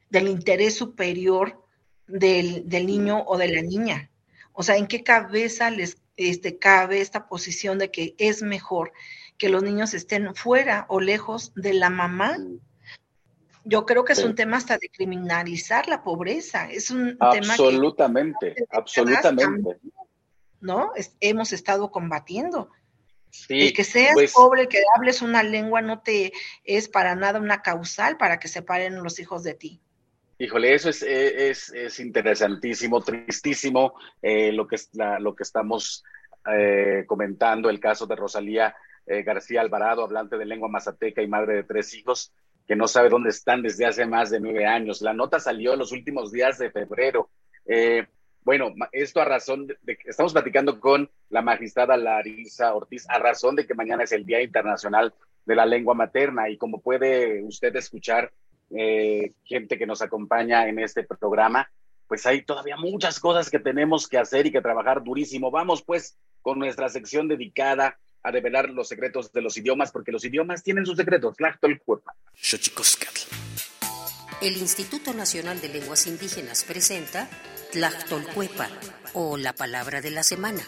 del 0.10 0.28
interés 0.28 0.76
superior 0.76 1.66
del, 2.06 2.68
niño 2.86 3.24
o 3.28 3.38
de 3.38 3.48
la 3.48 3.62
niña. 3.62 4.12
O 4.52 4.62
sea, 4.62 4.76
¿en 4.76 4.88
qué 4.88 5.04
cabeza 5.04 5.72
les 5.72 5.96
este, 6.18 6.60
cabe 6.60 7.00
esta 7.00 7.30
posición 7.30 7.78
de 7.80 7.92
que 7.92 8.14
es 8.18 8.42
mejor 8.42 8.92
que 9.38 9.48
los 9.48 9.64
niños 9.64 9.94
estén 9.94 10.36
fuera 10.36 10.86
o 10.90 11.00
lejos 11.00 11.54
de 11.56 11.76
la 11.76 11.90
mamá? 11.90 12.36
Yo 13.64 13.86
creo 13.86 14.04
que 14.04 14.14
es 14.14 14.24
un 14.24 14.36
tema 14.36 14.58
hasta 14.58 14.78
de 14.78 14.90
criminalizar 14.90 15.88
la 15.88 16.04
pobreza. 16.04 16.70
Es 16.70 16.90
un 16.92 17.18
tema 17.18 17.54
absolutamente, 17.54 18.56
absolutamente. 18.70 19.80
¿No? 20.60 20.92
hemos 21.20 21.54
estado 21.54 21.90
combatiendo 21.90 22.70
el 23.50 23.74
que 23.74 23.84
seas 23.84 24.14
pues 24.14 24.34
pobre, 24.34 24.68
que 24.68 24.84
hables 24.96 25.22
una 25.22 25.44
lengua, 25.44 25.82
no 25.82 26.02
te 26.02 26.34
es 26.64 26.88
para 26.88 27.16
nada 27.16 27.40
una 27.40 27.62
causal 27.62 28.18
para 28.18 28.40
que 28.40 28.48
se 28.48 28.62
paren 28.62 29.02
los 29.02 29.20
hijos 29.20 29.44
de 29.44 29.54
ti. 29.54 29.82
Híjole, 30.38 30.74
eso 30.74 30.90
es, 30.90 31.04
es, 31.04 32.00
interesantísimo, 32.00 33.02
tristísimo 33.02 33.94
eh, 34.22 34.52
lo, 34.52 34.68
que, 34.68 34.78
lo 35.20 35.36
que 35.36 35.44
estamos 35.44 36.04
eh, 36.52 37.04
comentando, 37.06 37.70
el 37.70 37.80
caso 37.80 38.08
de 38.08 38.16
Rosalía 38.16 38.76
eh, 39.06 39.22
García 39.24 39.62
Alvarado, 39.62 40.04
hablante 40.04 40.38
de 40.38 40.46
lengua 40.46 40.68
mazateca 40.68 41.22
y 41.22 41.28
madre 41.28 41.56
de 41.56 41.64
tres 41.64 41.94
hijos, 41.94 42.34
que 42.72 42.78
no 42.78 42.88
sabe 42.88 43.10
dónde 43.10 43.32
están 43.32 43.62
desde 43.62 43.86
hace 43.86 44.06
más 44.06 44.30
de 44.30 44.40
nueve 44.40 44.66
años. 44.66 45.02
La 45.02 45.12
nota 45.12 45.42
salió 45.42 45.74
en 45.74 45.80
los 45.80 45.92
últimos 45.92 46.32
días 46.32 46.58
de 46.58 46.72
febrero. 46.72 47.30
Bueno, 48.46 48.74
esto 48.94 49.20
a 49.20 49.26
razón 49.26 49.68
de, 49.68 49.98
que 49.98 50.10
estamos 50.10 50.32
platicando 50.32 50.80
con 50.80 51.12
la 51.28 51.42
magistrada 51.42 51.98
Larisa 51.98 52.74
Ortiz, 52.74 53.06
a 53.10 53.20
razón 53.20 53.58
de 53.58 53.68
que 53.68 53.74
mañana 53.74 54.06
es 54.06 54.14
el 54.14 54.26
Día 54.26 54.42
Internacional 54.42 55.14
de 55.46 55.56
la 55.56 55.66
Lengua 55.66 55.96
Materna 55.96 56.50
y 56.50 56.56
como 56.56 56.80
puede 56.80 57.44
usted 57.44 57.76
escuchar, 57.76 58.32
eh, 58.70 59.34
gente 59.44 59.78
que 59.78 59.86
nos 59.86 60.02
acompaña 60.02 60.70
en 60.70 60.80
este 60.80 61.04
programa, 61.04 61.70
pues 62.08 62.26
hay 62.26 62.44
todavía 62.44 62.78
muchas 62.78 63.20
cosas 63.20 63.50
que 63.50 63.60
tenemos 63.60 64.08
que 64.08 64.18
hacer 64.18 64.46
y 64.46 64.52
que 64.54 64.62
trabajar 64.62 65.04
durísimo. 65.04 65.52
Vamos 65.52 65.84
pues 65.84 66.18
con 66.42 66.58
nuestra 66.58 66.88
sección 66.88 67.28
dedicada 67.28 68.00
a 68.24 68.32
revelar 68.32 68.70
los 68.70 68.88
secretos 68.88 69.32
de 69.32 69.42
los 69.42 69.58
idiomas, 69.58 69.92
porque 69.92 70.12
los 70.12 70.24
idiomas 70.26 70.64
tienen 70.64 70.86
sus 70.86 70.98
secretos. 70.98 71.36
El 74.42 74.58
Instituto 74.58 75.14
Nacional 75.14 75.62
de 75.62 75.70
Lenguas 75.70 76.08
Indígenas 76.08 76.64
presenta 76.64 77.30
Tlachtolcuepa 77.72 78.70
o 79.14 79.38
la 79.38 79.54
palabra 79.54 80.02
de 80.02 80.12
la 80.12 80.24
semana. 80.24 80.62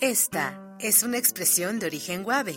Esta 0.00 0.76
es 0.80 1.02
una 1.02 1.18
expresión 1.18 1.78
de 1.78 1.86
origen 1.86 2.24
guave. 2.24 2.56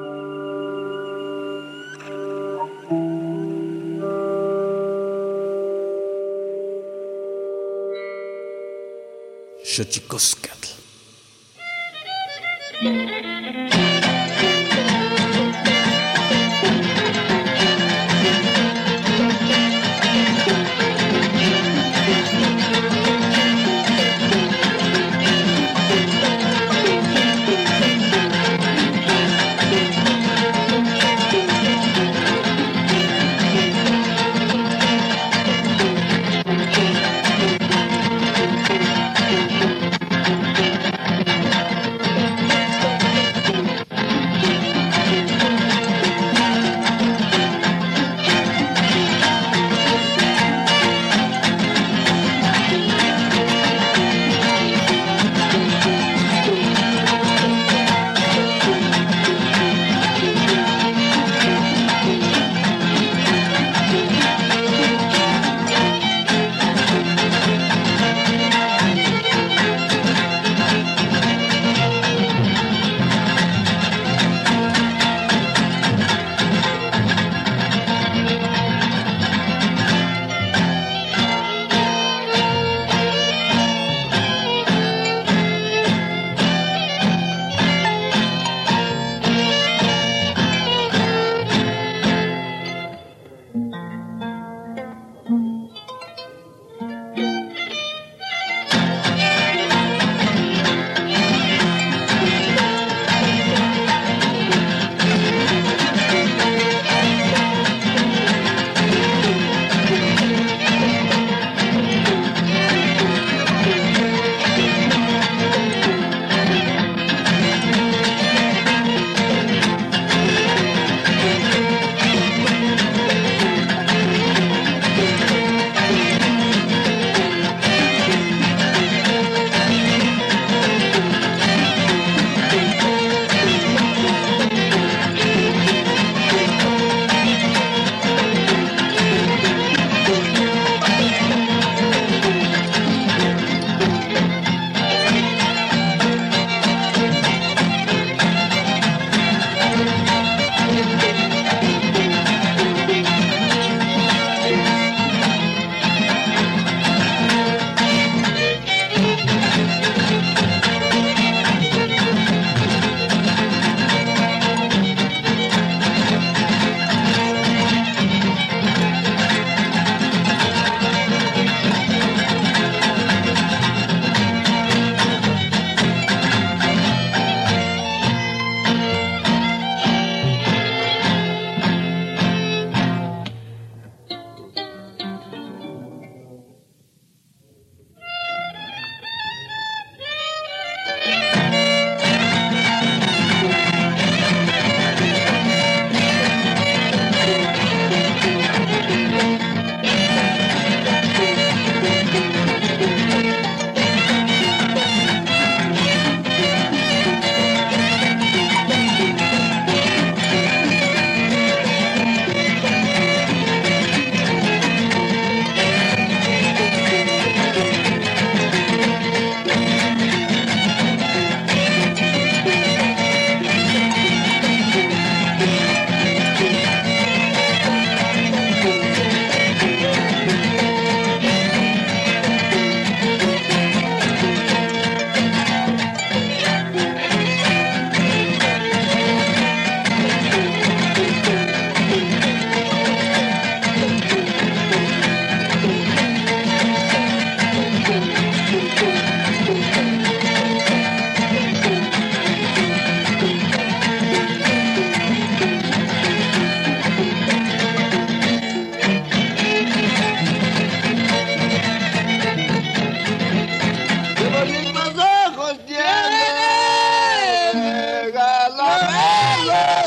Xochicoscatl. 9.73 10.67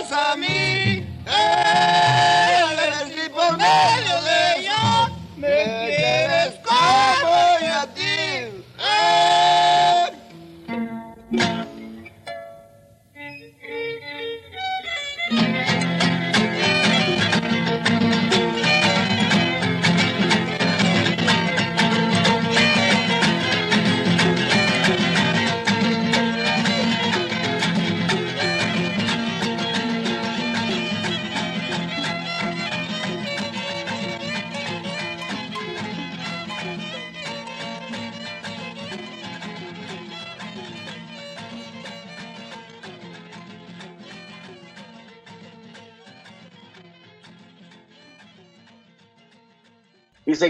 Y 0.06 0.63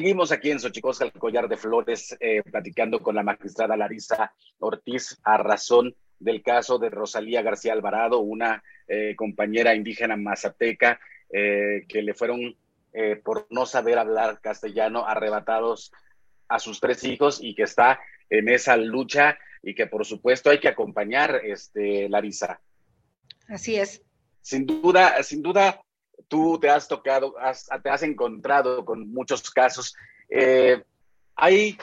seguimos 0.04 0.32
aquí 0.32 0.50
en 0.50 0.60
Xochicosca, 0.60 1.06
el 1.06 1.12
collar 1.12 1.48
de 1.48 1.56
flores, 1.56 2.14
eh, 2.20 2.42
platicando 2.42 3.00
con 3.00 3.14
la 3.14 3.22
magistrada 3.22 3.74
Larisa 3.74 4.34
Ortiz 4.58 5.18
a 5.22 5.38
razón 5.38 5.96
del 6.18 6.42
caso 6.42 6.78
de 6.78 6.90
Rosalía 6.90 7.40
García 7.40 7.72
Alvarado, 7.72 8.18
una 8.18 8.62
eh, 8.86 9.14
compañera 9.16 9.74
indígena 9.74 10.14
mazateca 10.14 11.00
eh, 11.32 11.86
que 11.88 12.02
le 12.02 12.12
fueron, 12.12 12.54
por 13.24 13.46
no 13.48 13.64
saber 13.64 13.98
hablar 13.98 14.40
castellano, 14.42 15.06
arrebatados 15.06 15.90
a 16.48 16.58
sus 16.58 16.80
tres 16.80 17.02
hijos 17.04 17.42
y 17.42 17.54
que 17.54 17.62
está 17.62 17.98
en 18.28 18.50
esa 18.50 18.76
lucha 18.76 19.38
y 19.62 19.74
que 19.74 19.86
por 19.86 20.04
supuesto 20.04 20.50
hay 20.50 20.60
que 20.60 20.68
acompañar, 20.68 21.40
este, 21.46 22.10
Larisa. 22.10 22.60
Así 23.48 23.76
es. 23.76 24.02
Sin 24.42 24.66
duda, 24.66 25.22
sin 25.22 25.40
duda, 25.40 25.80
tú 26.28 26.58
te 26.60 26.68
has 26.68 26.88
tocado, 26.88 27.34
te 27.82 27.90
has 27.90 28.02
encontrado 28.02 28.84
con 28.84 29.12
muchos 29.12 29.50
casos. 29.50 29.94
Eh, 30.28 30.82
hay 31.36 31.76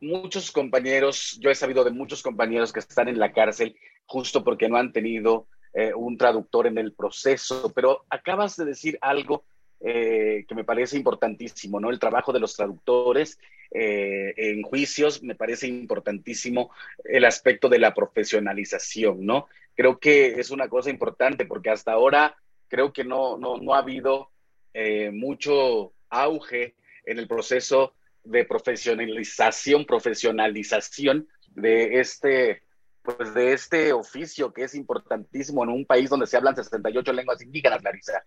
muchos 0.00 0.50
compañeros, 0.52 1.38
yo 1.40 1.50
he 1.50 1.54
sabido 1.54 1.84
de 1.84 1.90
muchos 1.90 2.22
compañeros 2.22 2.72
que 2.72 2.80
están 2.80 3.08
en 3.08 3.18
la 3.18 3.32
cárcel 3.32 3.76
justo 4.06 4.44
porque 4.44 4.68
no 4.68 4.76
han 4.76 4.92
tenido 4.92 5.46
eh, 5.74 5.92
un 5.94 6.16
traductor 6.16 6.66
en 6.66 6.78
el 6.78 6.92
proceso, 6.92 7.72
pero 7.74 8.04
acabas 8.08 8.56
de 8.56 8.64
decir 8.64 8.98
algo 9.00 9.44
eh, 9.80 10.44
que 10.48 10.54
me 10.54 10.64
parece 10.64 10.96
importantísimo, 10.96 11.78
¿no? 11.78 11.90
El 11.90 11.98
trabajo 11.98 12.32
de 12.32 12.40
los 12.40 12.56
traductores 12.56 13.38
en 13.70 14.62
juicios, 14.62 15.22
me 15.22 15.34
parece 15.34 15.66
importantísimo 15.66 16.70
el 17.04 17.26
aspecto 17.26 17.68
de 17.68 17.78
la 17.78 17.92
profesionalización, 17.92 19.26
¿no? 19.26 19.46
Creo 19.76 19.98
que 19.98 20.40
es 20.40 20.50
una 20.50 20.68
cosa 20.68 20.88
importante 20.88 21.44
porque 21.44 21.68
hasta 21.68 21.92
ahora 21.92 22.34
creo 22.68 22.92
que 22.92 23.04
no, 23.04 23.36
no, 23.38 23.74
ha 23.74 23.78
habido 23.78 24.30
eh, 24.74 25.10
mucho 25.10 25.92
auge 26.08 26.76
en 27.04 27.18
el 27.18 27.26
proceso 27.26 27.94
de 28.24 28.44
profesionalización, 28.44 29.84
profesionalización 29.86 31.28
de 31.48 32.00
este, 32.00 32.62
pues 33.02 33.34
de 33.34 33.52
este 33.52 33.92
oficio 33.92 34.52
que 34.52 34.64
es 34.64 34.74
importantísimo 34.74 35.64
en 35.64 35.70
un 35.70 35.86
país 35.86 36.10
donde 36.10 36.26
se 36.26 36.36
hablan 36.36 36.54
68 36.54 37.12
lenguas 37.12 37.42
indígenas, 37.42 37.82
Larisa. 37.82 38.22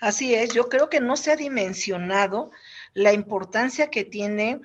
Así 0.00 0.34
es, 0.34 0.52
yo 0.52 0.68
creo 0.68 0.88
que 0.88 1.00
no 1.00 1.16
se 1.16 1.32
ha 1.32 1.36
dimensionado 1.36 2.50
la 2.92 3.12
importancia 3.12 3.88
que 3.88 4.04
tiene 4.04 4.60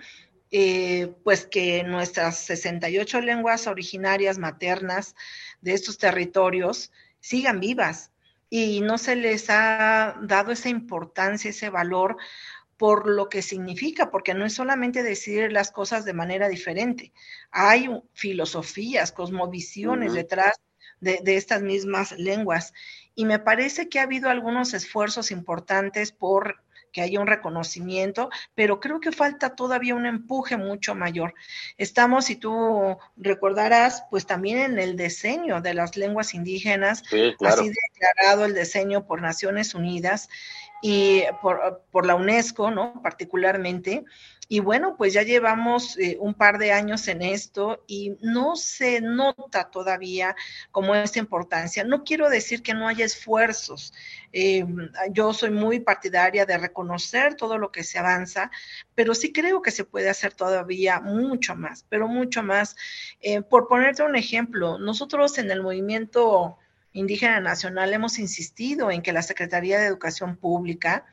eh, 0.51 1.13
pues 1.23 1.45
que 1.45 1.83
nuestras 1.83 2.37
68 2.45 3.21
lenguas 3.21 3.67
originarias 3.67 4.37
maternas 4.37 5.15
de 5.61 5.73
estos 5.73 5.97
territorios 5.97 6.91
sigan 7.19 7.59
vivas, 7.59 8.11
y 8.49 8.81
no 8.81 8.97
se 8.97 9.15
les 9.15 9.49
ha 9.49 10.17
dado 10.21 10.51
esa 10.51 10.69
importancia, 10.69 11.49
ese 11.49 11.69
valor 11.69 12.17
por 12.77 13.07
lo 13.07 13.29
que 13.29 13.41
significa, 13.41 14.11
porque 14.11 14.33
no 14.33 14.45
es 14.45 14.53
solamente 14.53 15.01
decir 15.01 15.51
las 15.51 15.71
cosas 15.71 16.03
de 16.05 16.13
manera 16.13 16.49
diferente, 16.49 17.13
hay 17.51 17.89
filosofías, 18.13 19.11
cosmovisiones 19.11 20.13
detrás 20.13 20.55
de, 20.99 21.19
de, 21.23 21.37
estas 21.37 21.61
mismas 21.61 22.11
lenguas. 22.13 22.73
Y 23.15 23.25
me 23.25 23.39
parece 23.39 23.87
que 23.87 23.99
ha 23.99 24.03
habido 24.03 24.29
algunos 24.29 24.73
esfuerzos 24.73 25.31
importantes 25.31 26.11
por 26.11 26.64
que 26.95 27.01
haya 27.01 27.19
un 27.19 27.27
reconocimiento, 27.27 28.29
pero 28.55 28.79
creo 28.79 29.01
que 29.01 29.11
falta 29.11 29.53
todavía 29.53 29.95
un 29.95 30.05
empuje 30.05 30.55
mucho 30.55 30.95
mayor. 30.95 31.33
Estamos, 31.77 32.23
si 32.23 32.37
tú 32.37 32.97
recordarás, 33.17 34.05
pues 34.09 34.25
también 34.25 34.59
en 34.59 34.79
el 34.79 34.95
diseño 34.95 35.59
de 35.59 35.73
las 35.73 35.97
lenguas 35.97 36.33
indígenas, 36.33 37.03
así 37.41 37.69
declarado 37.69 38.45
el 38.45 38.55
diseño 38.55 39.05
por 39.05 39.21
Naciones 39.21 39.75
Unidas 39.75 40.29
y 40.81 41.23
por, 41.41 41.83
por 41.91 42.05
la 42.05 42.15
UNESCO, 42.15 42.71
¿no? 42.71 43.01
Particularmente, 43.03 44.05
y 44.47 44.59
bueno, 44.59 44.95
pues 44.95 45.13
ya 45.13 45.23
llevamos 45.23 45.97
eh, 45.97 46.17
un 46.19 46.35
par 46.35 46.59
de 46.59 46.71
años 46.71 47.07
en 47.07 47.23
esto 47.23 47.83
y 47.87 48.15
no 48.21 48.55
se 48.55 49.01
nota 49.01 49.71
todavía 49.71 50.35
como 50.71 50.93
esta 50.93 51.17
importancia. 51.17 51.83
No 51.83 52.03
quiero 52.03 52.29
decir 52.29 52.61
que 52.61 52.75
no 52.75 52.87
haya 52.87 53.05
esfuerzos. 53.05 53.93
Eh, 54.31 54.63
yo 55.11 55.33
soy 55.33 55.49
muy 55.49 55.79
partidaria 55.79 56.45
de 56.45 56.57
reconocer 56.59 57.35
todo 57.35 57.57
lo 57.57 57.71
que 57.71 57.83
se 57.83 57.97
avanza, 57.97 58.51
pero 58.93 59.15
sí 59.15 59.33
creo 59.33 59.63
que 59.63 59.71
se 59.71 59.83
puede 59.83 60.09
hacer 60.09 60.33
todavía 60.33 60.99
mucho 60.99 61.55
más, 61.55 61.85
pero 61.89 62.07
mucho 62.07 62.43
más. 62.43 62.75
Eh, 63.21 63.41
por 63.41 63.67
ponerte 63.67 64.03
un 64.03 64.15
ejemplo, 64.15 64.77
nosotros 64.77 65.39
en 65.39 65.49
el 65.49 65.63
movimiento 65.63 66.59
indígena 66.93 67.39
nacional 67.39 67.93
hemos 67.93 68.19
insistido 68.19 68.91
en 68.91 69.01
que 69.01 69.11
la 69.11 69.21
Secretaría 69.23 69.79
de 69.79 69.87
Educación 69.87 70.37
Pública 70.37 71.05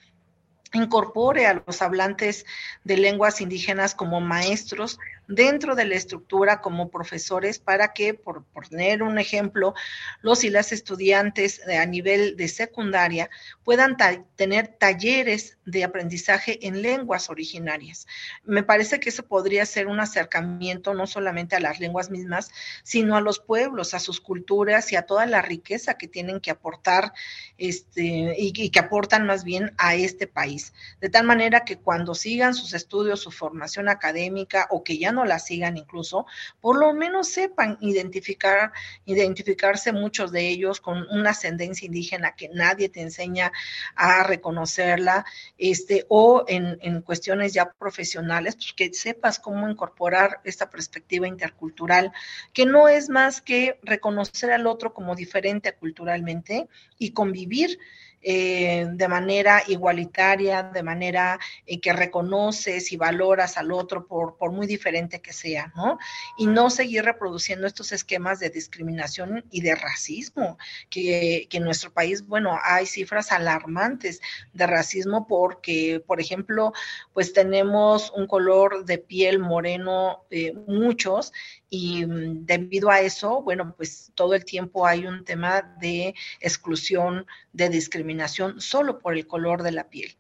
incorpore 0.73 1.47
a 1.47 1.63
los 1.67 1.83
hablantes 1.83 2.45
de 2.85 2.97
lenguas 2.97 3.41
indígenas 3.41 3.95
como 3.95 4.21
maestros 4.21 4.99
dentro 5.29 5.75
de 5.75 5.85
la 5.85 5.95
estructura 5.95 6.61
como 6.61 6.91
profesores 6.91 7.59
para 7.59 7.93
que, 7.93 8.15
por, 8.15 8.45
poner 8.45 9.03
un 9.03 9.19
ejemplo, 9.19 9.75
los 10.21 10.45
y 10.45 10.51
las 10.51 10.73
estudiantes 10.73 11.61
a 11.69 11.87
nivel 11.87 12.37
de 12.37 12.49
secundaria 12.49 13.31
puedan 13.65 13.97
tener 14.37 14.69
talleres 14.69 15.59
de 15.65 15.85
aprendizaje 15.85 16.67
en 16.67 16.83
lenguas 16.83 17.31
originarias. 17.31 18.07
Me 18.45 18.63
parece 18.63 18.99
que 19.01 19.11
eso 19.11 19.23
podría 19.25 19.65
ser 19.65 19.87
un 19.87 20.01
acercamiento 20.01 20.95
no 20.95 21.07
solamente 21.07 21.57
a 21.57 21.61
las 21.61 21.79
lenguas 21.79 22.11
mismas, 22.11 22.51
sino 22.83 23.17
a 23.17 23.21
los 23.21 23.39
pueblos, 23.39 23.95
a 23.95 24.01
sus 24.01 24.21
culturas 24.21 24.91
y 24.93 24.97
a 24.97 25.03
toda 25.03 25.27
la 25.27 25.43
riqueza 25.43 25.95
que 25.95 26.09
tienen 26.09 26.41
que 26.41 26.51
aportar 26.51 27.13
este, 27.59 28.35
y, 28.39 28.53
y 28.55 28.71
que 28.71 28.81
aportan 28.81 29.27
más 29.27 29.45
bien 29.45 29.73
a 29.79 29.95
este 29.95 30.27
país. 30.27 30.73
De 31.01 31.09
tal 31.09 31.25
manera 31.25 31.65
que 31.65 31.79
cuando 31.79 32.15
sigan 32.15 32.55
sus 32.55 32.75
estudios, 32.75 33.21
su 33.21 33.31
formación 33.31 33.89
académica 33.89 34.67
o 34.71 34.83
que 34.83 34.99
ya 34.99 35.12
no 35.13 35.25
la 35.25 35.39
sigan 35.39 35.77
incluso, 35.77 36.27
por 36.61 36.79
lo 36.79 36.93
menos 36.93 37.29
sepan 37.29 37.79
identificar, 37.81 38.73
identificarse 39.05 39.93
muchos 39.93 40.33
de 40.33 40.49
ellos 40.49 40.81
con 40.81 41.07
una 41.11 41.31
ascendencia 41.31 41.87
indígena 41.87 42.35
que 42.35 42.49
nadie 42.49 42.89
te 42.89 43.01
enseña 43.01 43.53
a 43.95 44.25
reconocerla, 44.25 45.25
este, 45.59 46.07
o 46.09 46.45
en, 46.49 46.79
en 46.83 47.03
cuestiones 47.03 47.53
ya 47.53 47.71
profesionales, 47.73 48.57
pues 48.57 48.73
que 48.73 48.93
sepas 48.95 49.39
cómo 49.39 49.69
incorporar 49.69 50.41
esta 50.45 50.71
perspectiva 50.71 51.27
intercultural, 51.27 52.13
que 52.53 52.67
no 52.67 52.89
es 52.89 53.09
más 53.09 53.41
que 53.41 53.79
reconocer 53.83 54.53
al 54.53 54.67
otro 54.67 54.93
como 54.93 55.15
diferente 55.15 55.73
culturalmente 55.75 56.69
y 56.99 57.13
convivir 57.13 57.79
eh, 58.23 58.87
de 58.91 59.09
manera 59.09 59.63
igualitaria, 59.67 60.63
de 60.63 60.83
manera 60.83 61.39
eh, 61.67 61.81
que 61.81 61.93
reconoces 61.93 62.93
y 62.93 62.97
valoras 62.97 63.57
al 63.57 63.73
otro 63.73 64.07
por, 64.07 64.37
por 64.37 64.53
muy 64.53 64.67
diferente 64.67 65.21
que 65.21 65.33
sea, 65.33 65.73
¿no? 65.75 65.99
Y 66.39 66.47
no 66.47 66.71
seguir 66.71 67.05
reproduciendo 67.05 67.67
estos 67.67 67.93
esquemas 67.93 68.39
de 68.39 68.51
discriminación 68.51 69.45
y 69.51 69.61
de 69.61 69.75
racismo, 69.75 70.59
que, 70.89 71.47
que 71.51 71.57
en 71.57 71.65
nuestro 71.65 71.93
país, 71.93 72.27
bueno, 72.27 72.59
hay 72.63 72.87
cifras 72.87 73.33
alarmantes 73.33 74.21
de 74.53 74.67
racismo 74.67 75.27
porque, 75.27 76.03
por 76.07 76.21
ejemplo, 76.21 76.73
pues 77.13 77.33
tenemos 77.33 78.13
un 78.13 78.27
color 78.27 78.85
de 78.85 78.99
piel 78.99 79.39
moreno, 79.39 80.25
eh, 80.31 80.53
muchos, 80.67 81.33
y 81.75 82.05
mm, 82.05 82.45
debido 82.45 82.91
a 82.91 83.01
eso, 83.01 83.41
bueno, 83.41 83.75
pues 83.75 84.13
todo 84.15 84.35
el 84.35 84.45
tiempo 84.45 84.87
hay 84.87 85.07
un 85.07 85.25
tema 85.25 85.63
de 85.81 86.15
exclusión, 86.39 87.25
de 87.51 87.71
discriminación 87.71 88.61
solo 88.61 88.99
por 88.99 89.15
el 89.15 89.27
color 89.27 89.63
de 89.63 89.73
la 89.73 89.89
piel. 89.89 90.15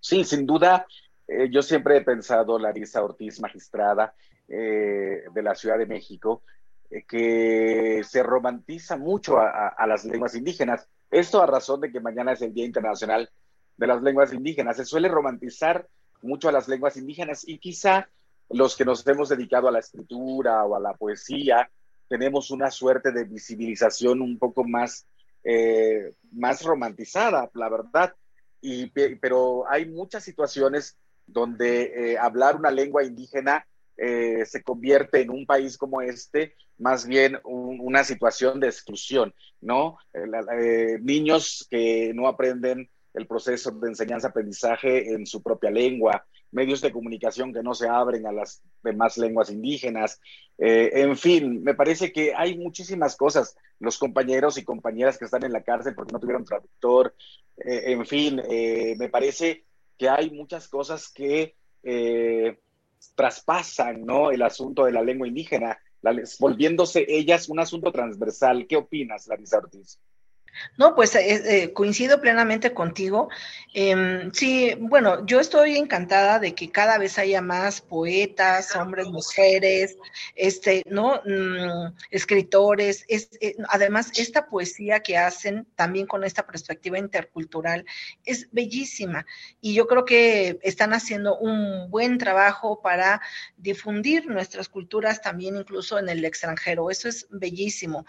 Sí, 0.00 0.24
sin 0.24 0.44
duda, 0.44 0.84
eh, 1.28 1.48
yo 1.52 1.62
siempre 1.62 1.98
he 1.98 2.00
pensado, 2.00 2.58
Larisa 2.58 3.04
Ortiz, 3.04 3.38
magistrada 3.38 4.12
eh, 4.48 5.22
de 5.32 5.42
la 5.42 5.54
Ciudad 5.54 5.78
de 5.78 5.86
México, 5.86 6.42
eh, 6.90 7.04
que 7.06 8.02
se 8.02 8.24
romantiza 8.24 8.96
mucho 8.96 9.38
a, 9.38 9.68
a, 9.68 9.86
las 9.86 10.04
lenguas 10.04 10.34
indígenas. 10.34 10.88
Esto 11.12 11.40
a 11.40 11.46
razón 11.46 11.80
de 11.80 11.92
que 11.92 12.00
mañana 12.00 12.32
es 12.32 12.42
el 12.42 12.52
Día 12.52 12.64
Internacional 12.64 13.30
de 13.76 13.86
las 13.86 14.02
Lenguas 14.02 14.32
Indígenas. 14.32 14.78
Se 14.78 14.84
suele 14.84 15.06
romantizar 15.06 15.86
mucho 16.22 16.48
a 16.48 16.52
las 16.52 16.66
lenguas 16.66 16.96
indígenas 16.96 17.46
y 17.46 17.58
quizá 17.58 18.08
los 18.50 18.76
que 18.76 18.84
nos 18.84 19.06
hemos 19.06 19.28
dedicado 19.28 19.68
a 19.68 19.72
la 19.72 19.80
escritura 19.80 20.64
o 20.64 20.76
a 20.76 20.80
la 20.80 20.94
poesía, 20.94 21.70
tenemos 22.08 22.50
una 22.50 22.70
suerte 22.70 23.12
de 23.12 23.24
visibilización 23.24 24.20
un 24.20 24.38
poco 24.38 24.64
más, 24.64 25.06
eh, 25.42 26.14
más 26.32 26.62
romantizada, 26.62 27.50
la 27.54 27.68
verdad. 27.68 28.14
Y, 28.60 28.86
pero 28.86 29.68
hay 29.68 29.86
muchas 29.86 30.24
situaciones 30.24 30.96
donde 31.26 32.12
eh, 32.12 32.18
hablar 32.18 32.56
una 32.56 32.70
lengua 32.70 33.04
indígena 33.04 33.66
eh, 33.96 34.44
se 34.46 34.62
convierte 34.62 35.22
en 35.22 35.30
un 35.30 35.46
país 35.46 35.76
como 35.76 36.02
este 36.02 36.54
más 36.78 37.06
bien 37.06 37.38
un, 37.44 37.80
una 37.80 38.04
situación 38.04 38.60
de 38.60 38.66
exclusión, 38.66 39.34
¿no? 39.62 39.98
Niños 41.00 41.66
que 41.70 42.12
no 42.14 42.28
aprenden 42.28 42.90
el 43.14 43.26
proceso 43.26 43.70
de 43.70 43.88
enseñanza-aprendizaje 43.88 45.14
en 45.14 45.26
su 45.26 45.42
propia 45.42 45.70
lengua, 45.70 46.26
medios 46.56 46.80
de 46.80 46.90
comunicación 46.90 47.52
que 47.52 47.62
no 47.62 47.74
se 47.74 47.86
abren 47.86 48.26
a 48.26 48.32
las 48.32 48.62
demás 48.82 49.18
lenguas 49.18 49.50
indígenas. 49.50 50.18
Eh, 50.56 50.90
en 50.94 51.14
fin, 51.14 51.62
me 51.62 51.74
parece 51.74 52.10
que 52.12 52.34
hay 52.34 52.56
muchísimas 52.56 53.14
cosas. 53.14 53.54
Los 53.78 53.98
compañeros 53.98 54.56
y 54.56 54.64
compañeras 54.64 55.18
que 55.18 55.26
están 55.26 55.44
en 55.44 55.52
la 55.52 55.62
cárcel 55.62 55.94
porque 55.94 56.14
no 56.14 56.18
tuvieron 56.18 56.46
traductor. 56.46 57.14
Eh, 57.58 57.92
en 57.92 58.06
fin, 58.06 58.40
eh, 58.48 58.96
me 58.98 59.10
parece 59.10 59.66
que 59.98 60.08
hay 60.08 60.30
muchas 60.30 60.66
cosas 60.66 61.12
que 61.12 61.54
traspasan 63.14 64.04
¿no? 64.04 64.30
el 64.32 64.42
asunto 64.42 64.86
de 64.86 64.92
la 64.92 65.02
lengua 65.02 65.28
indígena, 65.28 65.78
volviéndose 66.40 67.04
ellas 67.06 67.50
un 67.50 67.60
asunto 67.60 67.92
transversal. 67.92 68.66
¿Qué 68.66 68.76
opinas, 68.76 69.28
Larisa 69.28 69.58
Ortiz? 69.58 70.00
No, 70.76 70.94
pues 70.94 71.14
eh, 71.14 71.64
eh, 71.64 71.72
coincido 71.72 72.20
plenamente 72.20 72.72
contigo. 72.72 73.28
Eh, 73.78 74.30
sí, 74.32 74.74
bueno, 74.78 75.26
yo 75.26 75.38
estoy 75.38 75.76
encantada 75.76 76.38
de 76.38 76.54
que 76.54 76.70
cada 76.70 76.96
vez 76.96 77.18
haya 77.18 77.42
más 77.42 77.82
poetas, 77.82 78.74
hombres, 78.74 79.06
mujeres, 79.08 79.98
este, 80.34 80.82
¿no? 80.86 81.20
Mm, 81.26 81.94
escritores. 82.10 83.04
Es, 83.08 83.28
eh, 83.40 83.54
además, 83.68 84.12
esta 84.16 84.46
poesía 84.46 85.00
que 85.00 85.18
hacen 85.18 85.66
también 85.74 86.06
con 86.06 86.24
esta 86.24 86.46
perspectiva 86.46 86.98
intercultural 86.98 87.84
es 88.24 88.48
bellísima. 88.50 89.26
Y 89.60 89.74
yo 89.74 89.86
creo 89.86 90.06
que 90.06 90.58
están 90.62 90.94
haciendo 90.94 91.36
un 91.36 91.90
buen 91.90 92.16
trabajo 92.16 92.80
para 92.80 93.20
difundir 93.58 94.26
nuestras 94.26 94.70
culturas 94.70 95.20
también 95.20 95.56
incluso 95.56 95.98
en 95.98 96.08
el 96.08 96.24
extranjero. 96.24 96.90
Eso 96.90 97.08
es 97.08 97.26
bellísimo. 97.30 98.06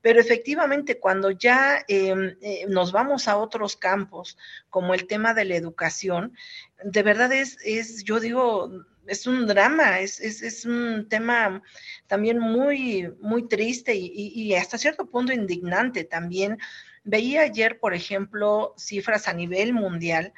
Pero 0.00 0.18
efectivamente, 0.18 0.98
cuando 0.98 1.30
ya 1.30 1.84
eh, 1.92 2.36
eh, 2.40 2.66
nos 2.68 2.92
vamos 2.92 3.26
a 3.26 3.36
otros 3.36 3.76
campos, 3.76 4.38
como 4.68 4.94
el 4.94 5.08
tema 5.08 5.34
de 5.34 5.44
la 5.44 5.56
educación, 5.56 6.36
de 6.84 7.02
verdad 7.02 7.32
es, 7.32 7.58
es 7.64 8.04
yo 8.04 8.20
digo, 8.20 8.70
es 9.08 9.26
un 9.26 9.48
drama, 9.48 9.98
es, 9.98 10.20
es, 10.20 10.40
es, 10.40 10.64
un 10.64 11.08
tema 11.08 11.64
también 12.06 12.38
muy, 12.38 13.12
muy 13.20 13.48
triste 13.48 13.96
y, 13.96 14.06
y, 14.14 14.54
hasta 14.54 14.78
cierto 14.78 15.06
punto 15.06 15.32
indignante 15.32 16.04
también. 16.04 16.58
Veía 17.02 17.40
ayer, 17.42 17.80
por 17.80 17.92
ejemplo, 17.92 18.72
cifras 18.78 19.26
a 19.26 19.32
nivel 19.32 19.72
mundial 19.72 20.32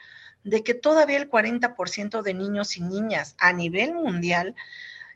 de 0.44 0.64
que 0.64 0.72
todavía 0.72 1.18
el 1.18 1.28
40% 1.28 2.22
de 2.22 2.32
niños 2.32 2.78
y 2.78 2.80
niñas 2.80 3.36
a 3.38 3.52
nivel 3.52 3.92
mundial 3.92 4.54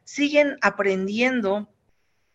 siguen 0.04 0.58
aprendiendo 0.60 1.66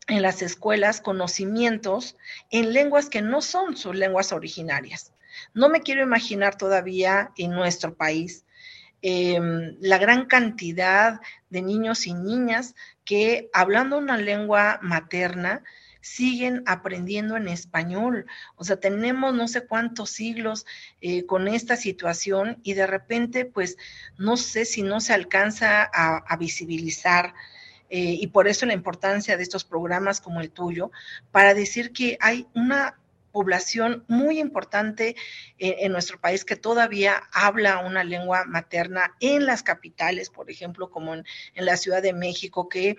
en 0.07 0.21
las 0.21 0.41
escuelas 0.41 1.01
conocimientos 1.01 2.17
en 2.49 2.73
lenguas 2.73 3.09
que 3.09 3.21
no 3.21 3.41
son 3.41 3.77
sus 3.77 3.95
lenguas 3.95 4.31
originarias. 4.33 5.13
No 5.53 5.69
me 5.69 5.81
quiero 5.81 6.03
imaginar 6.03 6.57
todavía 6.57 7.31
en 7.37 7.51
nuestro 7.51 7.95
país 7.95 8.45
eh, 9.01 9.39
la 9.79 9.97
gran 9.97 10.25
cantidad 10.25 11.21
de 11.49 11.61
niños 11.61 12.05
y 12.05 12.13
niñas 12.13 12.75
que 13.03 13.49
hablando 13.53 13.97
una 13.97 14.17
lengua 14.17 14.79
materna 14.81 15.63
siguen 16.01 16.63
aprendiendo 16.65 17.37
en 17.37 17.47
español. 17.47 18.25
O 18.55 18.63
sea, 18.63 18.79
tenemos 18.79 19.33
no 19.33 19.47
sé 19.47 19.65
cuántos 19.65 20.09
siglos 20.09 20.65
eh, 20.99 21.25
con 21.25 21.47
esta 21.47 21.77
situación 21.77 22.59
y 22.63 22.73
de 22.73 22.87
repente, 22.87 23.45
pues, 23.45 23.77
no 24.17 24.35
sé 24.37 24.65
si 24.65 24.81
no 24.81 24.99
se 24.99 25.13
alcanza 25.13 25.83
a 25.83 26.37
visibilizar 26.37 27.33
eh, 27.93 28.17
y 28.19 28.27
por 28.27 28.47
eso 28.47 28.65
la 28.65 28.73
importancia 28.73 29.35
de 29.35 29.43
estos 29.43 29.65
programas 29.65 30.21
como 30.21 30.39
el 30.39 30.49
tuyo, 30.49 30.91
para 31.31 31.53
decir 31.53 31.91
que 31.91 32.17
hay 32.21 32.47
una 32.55 32.97
población 33.33 34.05
muy 34.07 34.39
importante 34.39 35.15
en, 35.57 35.75
en, 35.77 35.91
nuestro 35.91 36.19
país 36.19 36.45
que 36.45 36.55
todavía 36.55 37.23
habla 37.33 37.79
una 37.79 38.05
lengua 38.05 38.45
materna 38.45 39.13
en 39.19 39.45
las 39.45 39.61
capitales, 39.61 40.29
por 40.29 40.49
ejemplo, 40.49 40.89
como 40.89 41.13
en, 41.13 41.25
en, 41.53 41.65
la 41.65 41.75
Ciudad 41.75 42.01
de 42.01 42.13
México, 42.13 42.69
que 42.69 42.95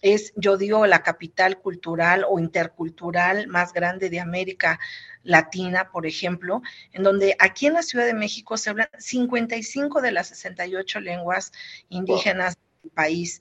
es, 0.00 0.32
yo 0.36 0.56
digo, 0.56 0.86
la 0.86 1.02
capital 1.02 1.58
cultural 1.58 2.24
o 2.28 2.38
intercultural 2.38 3.48
más 3.48 3.72
grande 3.72 4.10
de 4.10 4.20
América 4.20 4.78
Latina, 5.24 5.90
por 5.90 6.06
ejemplo, 6.06 6.62
en 6.92 7.02
donde 7.02 7.34
aquí 7.40 7.66
en 7.66 7.72
la 7.74 7.82
Ciudad 7.82 8.06
de 8.06 8.14
México 8.14 8.56
se 8.56 8.70
hablan 8.70 8.88
55 8.96 10.00
de 10.00 10.12
las 10.12 10.28
68 10.28 11.00
lenguas 11.00 11.52
indígenas 11.88 12.54
wow. 12.54 12.82
del 12.82 12.90
país 12.92 13.40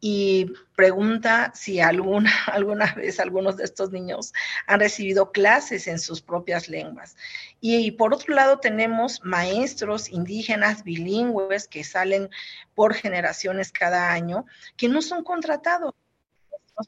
y 0.00 0.52
pregunta 0.74 1.52
si 1.54 1.80
alguna, 1.80 2.32
alguna 2.52 2.94
vez 2.94 3.20
algunos 3.20 3.56
de 3.56 3.64
estos 3.64 3.90
niños 3.90 4.32
han 4.66 4.80
recibido 4.80 5.30
clases 5.30 5.86
en 5.86 5.98
sus 5.98 6.22
propias 6.22 6.68
lenguas. 6.68 7.16
Y, 7.60 7.76
y, 7.76 7.90
por 7.90 8.14
otro 8.14 8.34
lado 8.34 8.58
tenemos 8.58 9.20
maestros 9.22 10.08
indígenas 10.08 10.82
bilingües 10.82 11.68
que 11.68 11.84
salen 11.84 12.30
por 12.74 12.94
generaciones 12.94 13.72
cada 13.72 14.12
año, 14.12 14.46
que 14.76 14.88
no 14.88 15.02
son 15.02 15.22
contratados 15.22 15.94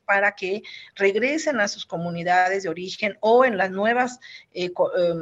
para 0.00 0.32
que 0.32 0.62
regresen 0.94 1.60
a 1.60 1.68
sus 1.68 1.86
comunidades 1.86 2.62
de 2.62 2.68
origen 2.68 3.16
o 3.20 3.44
en 3.44 3.56
las 3.56 3.70
nuevas, 3.70 4.20
eh, 4.52 4.70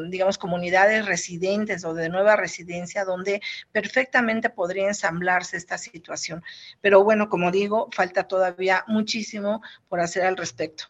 digamos, 0.08 0.38
comunidades 0.38 1.06
residentes 1.06 1.84
o 1.84 1.94
de 1.94 2.08
nueva 2.08 2.36
residencia, 2.36 3.04
donde 3.04 3.40
perfectamente 3.72 4.50
podría 4.50 4.88
ensamblarse 4.88 5.56
esta 5.56 5.78
situación. 5.78 6.42
Pero 6.80 7.04
bueno, 7.04 7.28
como 7.28 7.50
digo, 7.50 7.88
falta 7.92 8.24
todavía 8.24 8.84
muchísimo 8.86 9.62
por 9.88 10.00
hacer 10.00 10.24
al 10.24 10.36
respecto. 10.36 10.84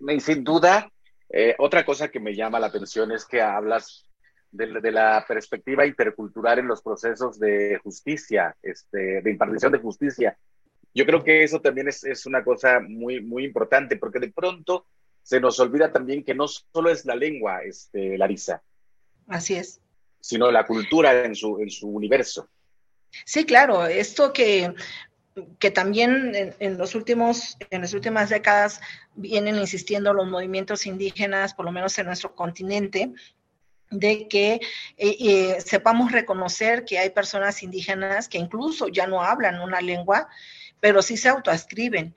Y 0.00 0.20
sin 0.20 0.44
duda, 0.44 0.90
eh, 1.30 1.54
otra 1.58 1.84
cosa 1.84 2.08
que 2.08 2.20
me 2.20 2.34
llama 2.34 2.60
la 2.60 2.66
atención 2.66 3.12
es 3.12 3.24
que 3.24 3.40
hablas 3.40 4.04
de, 4.50 4.80
de, 4.80 4.92
la 4.92 5.24
perspectiva 5.26 5.86
intercultural 5.86 6.60
en 6.60 6.68
los 6.68 6.82
procesos 6.82 7.38
de 7.38 7.80
justicia, 7.82 8.54
este, 8.62 9.20
de 9.20 9.30
impartición 9.30 9.72
de 9.72 9.78
justicia. 9.78 10.38
Yo 10.94 11.04
creo 11.04 11.24
que 11.24 11.42
eso 11.42 11.60
también 11.60 11.88
es, 11.88 12.04
es, 12.04 12.24
una 12.24 12.44
cosa 12.44 12.80
muy, 12.80 13.20
muy 13.20 13.44
importante, 13.44 13.96
porque 13.96 14.20
de 14.20 14.30
pronto 14.30 14.86
se 15.22 15.40
nos 15.40 15.58
olvida 15.58 15.92
también 15.92 16.24
que 16.24 16.34
no 16.34 16.46
solo 16.46 16.90
es 16.90 17.04
la 17.04 17.16
lengua, 17.16 17.62
este, 17.64 18.16
Larisa. 18.16 18.62
Así 19.26 19.54
es. 19.54 19.80
Sino 20.20 20.50
la 20.50 20.66
cultura 20.66 21.24
en 21.24 21.34
su, 21.34 21.58
en 21.58 21.70
su 21.70 21.88
universo. 21.88 22.48
Sí, 23.24 23.44
claro, 23.44 23.86
esto 23.86 24.32
que, 24.32 24.72
que 25.58 25.70
también 25.70 26.34
en, 26.34 26.54
en, 26.58 26.78
los 26.78 26.94
últimos, 26.94 27.56
en 27.70 27.80
las 27.80 27.92
últimas 27.92 28.30
décadas 28.30 28.80
vienen 29.14 29.56
insistiendo 29.56 30.12
los 30.12 30.28
movimientos 30.28 30.86
indígenas, 30.86 31.54
por 31.54 31.64
lo 31.64 31.72
menos 31.72 31.98
en 31.98 32.06
nuestro 32.06 32.34
continente, 32.34 33.12
de 33.90 34.28
que 34.28 34.54
eh, 34.54 34.60
eh, 34.96 35.60
sepamos 35.60 36.12
reconocer 36.12 36.84
que 36.84 36.98
hay 36.98 37.10
personas 37.10 37.62
indígenas 37.62 38.28
que 38.28 38.38
incluso 38.38 38.88
ya 38.88 39.06
no 39.06 39.22
hablan 39.22 39.60
una 39.60 39.80
lengua, 39.80 40.28
pero 40.84 41.00
sí 41.00 41.16
se 41.16 41.30
autoascriben. 41.30 42.14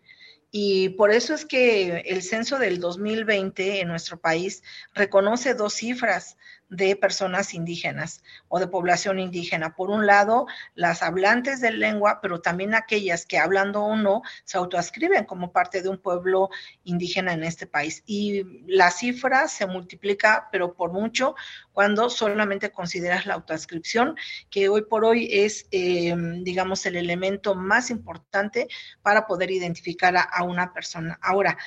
Y 0.51 0.89
por 0.89 1.11
eso 1.11 1.34
es 1.34 1.45
que 1.45 1.99
el 2.05 2.22
censo 2.22 2.59
del 2.59 2.82
2020 2.82 3.80
en 3.80 3.88
nuestro 3.88 4.20
país 4.20 4.61
reconoce 4.93 5.53
dos 5.53 5.72
cifras 5.72 6.36
de 6.70 6.95
personas 6.95 7.53
indígenas 7.53 8.24
o 8.47 8.59
de 8.59 8.68
población 8.68 9.20
indígena. 9.20 9.76
Por 9.76 9.89
un 9.89 10.05
lado, 10.05 10.47
las 10.76 11.01
hablantes 11.01 11.61
de 11.61 11.72
lengua, 11.72 12.20
pero 12.22 12.41
también 12.41 12.76
aquellas 12.76 13.26
que 13.26 13.38
hablando 13.38 13.82
o 13.84 13.95
no 13.95 14.22
se 14.43 14.57
autoascriben 14.57 15.26
como 15.26 15.51
parte 15.51 15.82
de 15.82 15.89
un 15.89 15.97
pueblo 15.97 16.49
indígena 16.84 17.34
en 17.34 17.43
este 17.43 17.68
país. 17.68 18.03
Y 18.05 18.43
la 18.68 18.91
cifra 18.91 19.47
se 19.47 19.65
multiplica, 19.65 20.49
pero 20.51 20.74
por 20.74 20.91
mucho, 20.91 21.36
cuando 21.72 22.09
solamente 22.09 22.72
consideras 22.72 23.26
la 23.26 23.36
autoascripción, 23.36 24.18
que 24.49 24.70
hoy 24.70 24.84
por 24.84 25.05
hoy 25.05 25.30
es, 25.32 25.68
eh, 25.72 26.15
digamos, 26.41 26.86
el 26.86 26.95
elemento 26.95 27.55
más 27.55 27.89
importante 27.89 28.68
para 29.01 29.26
poder 29.26 29.51
identificar 29.51 30.15
a 30.18 30.43
una 30.43 30.74
persona. 30.74 31.18
Ahora, 31.22 31.57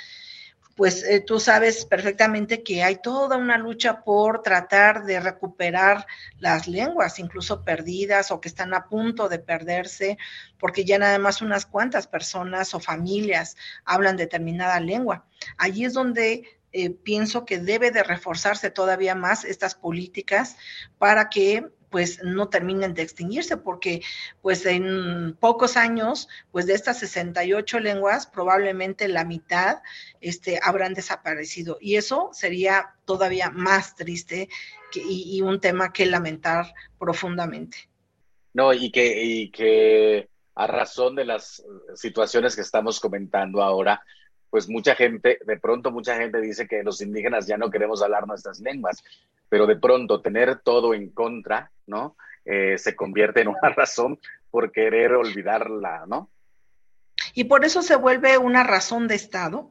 pues 0.81 1.05
eh, 1.05 1.20
tú 1.20 1.39
sabes 1.39 1.85
perfectamente 1.85 2.62
que 2.62 2.83
hay 2.83 3.03
toda 3.03 3.37
una 3.37 3.59
lucha 3.59 4.03
por 4.03 4.41
tratar 4.41 5.05
de 5.05 5.20
recuperar 5.20 6.07
las 6.39 6.68
lenguas, 6.68 7.18
incluso 7.18 7.66
perdidas 7.66 8.31
o 8.31 8.41
que 8.41 8.49
están 8.49 8.72
a 8.72 8.89
punto 8.89 9.28
de 9.28 9.39
perderse, 9.39 10.16
porque 10.59 10.87
ya 10.87 10.99
nada 10.99 11.18
más 11.18 11.43
unas 11.43 11.66
cuantas 11.66 12.07
personas 12.07 12.72
o 12.72 12.81
familias 12.81 13.59
hablan 13.85 14.16
determinada 14.16 14.81
lengua. 14.81 15.26
Allí 15.59 15.85
es 15.85 15.93
donde 15.93 16.45
eh, 16.72 16.89
pienso 16.89 17.45
que 17.45 17.59
debe 17.59 17.91
de 17.91 18.03
reforzarse 18.03 18.70
todavía 18.70 19.14
más 19.14 19.45
estas 19.45 19.74
políticas 19.74 20.57
para 20.97 21.28
que 21.28 21.68
pues 21.91 22.22
no 22.22 22.49
terminen 22.49 22.95
de 22.95 23.03
extinguirse, 23.03 23.57
porque 23.57 24.03
pues 24.41 24.64
en 24.64 25.36
pocos 25.38 25.76
años, 25.76 26.28
pues 26.53 26.66
de 26.66 26.74
estas 26.74 26.99
68 27.01 27.80
lenguas, 27.80 28.26
probablemente 28.26 29.09
la 29.09 29.24
mitad 29.24 29.82
este, 30.20 30.61
habrán 30.62 30.95
desaparecido. 30.95 31.78
Y 31.80 31.97
eso 31.97 32.30
sería 32.32 32.95
todavía 33.05 33.51
más 33.51 33.97
triste 33.97 34.49
y, 34.95 35.36
y, 35.36 35.43
un 35.43 35.61
tema 35.61 35.93
que 35.93 36.07
lamentar 36.07 36.72
profundamente. 36.99 37.88
No, 38.53 38.72
y 38.72 38.91
que, 38.91 39.22
y 39.22 39.51
que 39.51 40.28
a 40.55 40.66
razón 40.66 41.14
de 41.14 41.24
las 41.24 41.64
situaciones 41.95 42.55
que 42.55 42.62
estamos 42.62 43.01
comentando 43.01 43.62
ahora, 43.62 44.05
pues 44.51 44.68
mucha 44.68 44.94
gente, 44.94 45.38
de 45.46 45.59
pronto 45.59 45.90
mucha 45.90 46.16
gente 46.16 46.40
dice 46.40 46.66
que 46.66 46.82
los 46.82 47.01
indígenas 47.01 47.46
ya 47.46 47.57
no 47.57 47.70
queremos 47.70 48.03
hablar 48.03 48.26
nuestras 48.26 48.61
lenguas, 48.61 49.03
pero 49.48 49.66
de 49.66 49.76
pronto 49.76 50.20
tener 50.20 50.61
todo 50.61 50.92
en 50.92 51.11
contra, 51.11 51.70
¿no? 51.86 52.16
Eh, 52.44 52.76
se 52.78 52.96
convierte 52.96 53.42
en 53.42 53.48
una 53.48 53.68
razón 53.76 54.18
por 54.51 54.72
querer 54.72 55.12
olvidarla, 55.12 56.05
¿no? 56.07 56.30
Y 57.34 57.44
por 57.44 57.64
eso 57.64 57.82
se 57.82 57.96
vuelve 57.96 58.38
una 58.38 58.64
razón 58.64 59.07
de 59.07 59.14
Estado, 59.14 59.70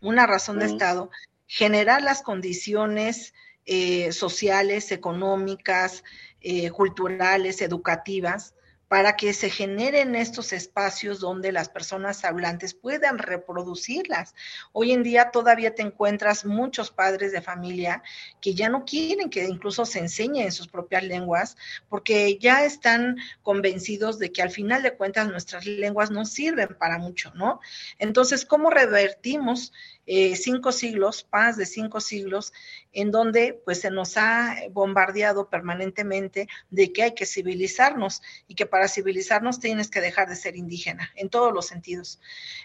una 0.00 0.26
razón 0.26 0.58
de 0.60 0.66
Estado, 0.66 1.10
generar 1.46 2.02
las 2.02 2.22
condiciones 2.22 3.34
eh, 3.66 4.12
sociales, 4.12 4.92
económicas, 4.92 6.04
eh, 6.40 6.70
culturales, 6.70 7.60
educativas, 7.62 8.54
para 8.90 9.14
que 9.14 9.32
se 9.34 9.50
generen 9.50 10.16
estos 10.16 10.52
espacios 10.52 11.20
donde 11.20 11.52
las 11.52 11.68
personas 11.68 12.24
hablantes 12.24 12.74
puedan 12.74 13.18
reproducirlas. 13.18 14.34
Hoy 14.72 14.90
en 14.90 15.04
día 15.04 15.30
todavía 15.30 15.76
te 15.76 15.82
encuentras 15.82 16.44
muchos 16.44 16.90
padres 16.90 17.30
de 17.30 17.40
familia 17.40 18.02
que 18.40 18.52
ya 18.52 18.68
no 18.68 18.84
quieren 18.84 19.30
que 19.30 19.44
incluso 19.44 19.86
se 19.86 20.00
enseñe 20.00 20.42
en 20.42 20.50
sus 20.50 20.66
propias 20.66 21.04
lenguas 21.04 21.56
porque 21.88 22.36
ya 22.40 22.64
están 22.64 23.18
convencidos 23.44 24.18
de 24.18 24.32
que 24.32 24.42
al 24.42 24.50
final 24.50 24.82
de 24.82 24.96
cuentas 24.96 25.28
nuestras 25.28 25.66
lenguas 25.66 26.10
no 26.10 26.24
sirven 26.24 26.76
para 26.76 26.98
mucho, 26.98 27.30
¿no? 27.36 27.60
Entonces, 28.00 28.44
¿cómo 28.44 28.70
revertimos 28.70 29.72
eh, 30.12 30.34
cinco 30.34 30.72
siglos, 30.72 31.28
más 31.30 31.56
de 31.56 31.64
cinco 31.66 32.00
siglos, 32.00 32.52
en 32.92 33.12
donde 33.12 33.62
pues 33.64 33.80
se 33.80 33.92
nos 33.92 34.16
ha 34.16 34.56
bombardeado 34.72 35.48
permanentemente 35.48 36.48
de 36.68 36.92
que 36.92 37.04
hay 37.04 37.14
que 37.14 37.26
civilizarnos 37.26 38.20
y 38.48 38.56
que 38.56 38.66
para 38.66 38.88
civilizarnos 38.88 39.60
tienes 39.60 39.88
que 39.88 40.00
dejar 40.00 40.28
de 40.28 40.34
ser 40.34 40.56
indígena 40.56 41.12
en 41.14 41.28
todos 41.28 41.52
los 41.52 41.68
sentidos. 41.68 42.20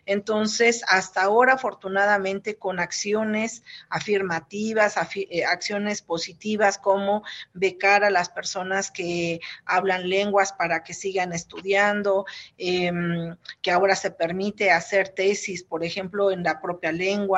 Entonces, 0.07 0.81
hasta 0.87 1.21
ahora, 1.21 1.53
afortunadamente, 1.53 2.55
con 2.55 2.79
acciones 2.79 3.61
afirmativas, 3.89 4.95
eh, 5.13 5.45
acciones 5.45 6.01
positivas 6.01 6.79
como 6.79 7.21
becar 7.53 8.03
a 8.03 8.09
las 8.09 8.29
personas 8.29 8.89
que 8.89 9.39
hablan 9.65 10.09
lenguas 10.09 10.51
para 10.51 10.83
que 10.83 10.95
sigan 10.95 11.31
estudiando, 11.31 12.25
em, 12.57 13.35
que 13.61 13.69
ahora 13.69 13.95
se 13.95 14.09
permite 14.09 14.71
hacer 14.71 15.09
tesis, 15.09 15.61
por 15.61 15.83
ejemplo, 15.83 16.31
en 16.31 16.41
la 16.41 16.59
propia 16.59 16.91
lengua, 16.91 17.34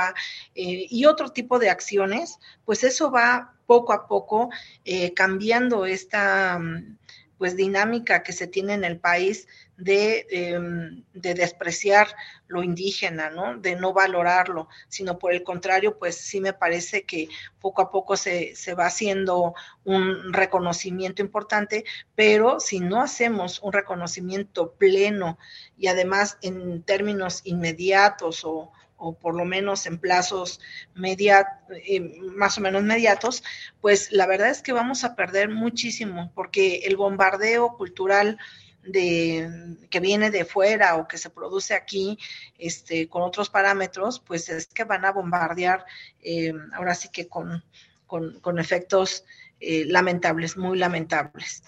eh, 0.55 0.87
y 0.89 1.05
otro 1.05 1.29
tipo 1.29 1.59
de 1.59 1.69
acciones, 1.69 2.39
pues 2.65 2.83
eso 2.83 3.11
va 3.11 3.53
poco 3.65 3.93
a 3.93 4.07
poco 4.07 4.49
eh, 4.85 5.13
cambiando 5.13 5.85
esta 5.85 6.57
mm, 6.57 6.97
pues 7.37 7.55
dinámica 7.55 8.23
que 8.23 8.33
se 8.33 8.47
tiene 8.47 8.73
en 8.73 8.83
el 8.83 8.99
país 8.99 9.47
de, 9.77 10.25
em, 10.31 11.03
de, 11.13 11.35
despreciar 11.35 12.07
lo 12.47 12.63
indígena, 12.63 13.29
¿no? 13.29 13.57
De 13.59 13.75
no 13.75 13.93
valorarlo, 13.93 14.67
sino 14.87 15.19
por 15.19 15.31
el 15.33 15.43
contrario, 15.43 15.99
pues 15.99 16.17
sí 16.17 16.41
me 16.41 16.53
parece 16.53 17.03
que 17.03 17.27
poco 17.61 17.83
a 17.83 17.91
poco 17.91 18.17
se, 18.17 18.55
se, 18.55 18.73
va 18.73 18.87
haciendo 18.87 19.53
un 19.83 20.33
reconocimiento 20.33 21.21
importante, 21.21 21.85
pero 22.15 22.59
si 22.59 22.79
no 22.79 23.01
hacemos 23.01 23.59
un 23.61 23.71
reconocimiento 23.71 24.73
pleno 24.73 25.37
y 25.77 25.87
además 25.87 26.39
en 26.41 26.81
términos 26.81 27.41
inmediatos 27.43 28.43
o, 28.45 28.71
o 28.97 29.17
por 29.17 29.35
lo 29.35 29.45
menos 29.45 29.85
en 29.85 29.99
plazos 29.99 30.59
media, 30.95 31.61
eh, 31.87 31.99
más 32.35 32.57
o 32.57 32.61
menos 32.61 32.81
inmediatos, 32.81 33.43
pues 33.79 34.11
la 34.11 34.25
verdad 34.25 34.49
es 34.49 34.61
que 34.61 34.73
vamos 34.73 35.03
a 35.03 35.15
perder 35.15 35.49
muchísimo, 35.49 36.31
porque 36.35 36.81
el 36.85 36.97
bombardeo 36.97 37.77
cultural 37.77 38.37
de, 38.83 39.77
que 39.89 39.99
viene 39.99 40.31
de 40.31 40.45
fuera 40.45 40.95
o 40.95 41.07
que 41.07 41.17
se 41.17 41.29
produce 41.29 41.73
aquí 41.73 42.17
este, 42.57 43.07
con 43.07 43.21
otros 43.21 43.49
parámetros, 43.49 44.19
pues 44.19 44.49
es 44.49 44.67
que 44.67 44.83
van 44.83 45.05
a 45.05 45.11
bombardear 45.11 45.85
eh, 46.21 46.53
ahora 46.73 46.95
sí 46.95 47.09
que 47.09 47.27
con, 47.27 47.63
con, 48.07 48.59
efectos 48.59 49.25
eh, 49.59 49.85
lamentables, 49.85 50.57
muy 50.57 50.77
lamentables. 50.77 51.63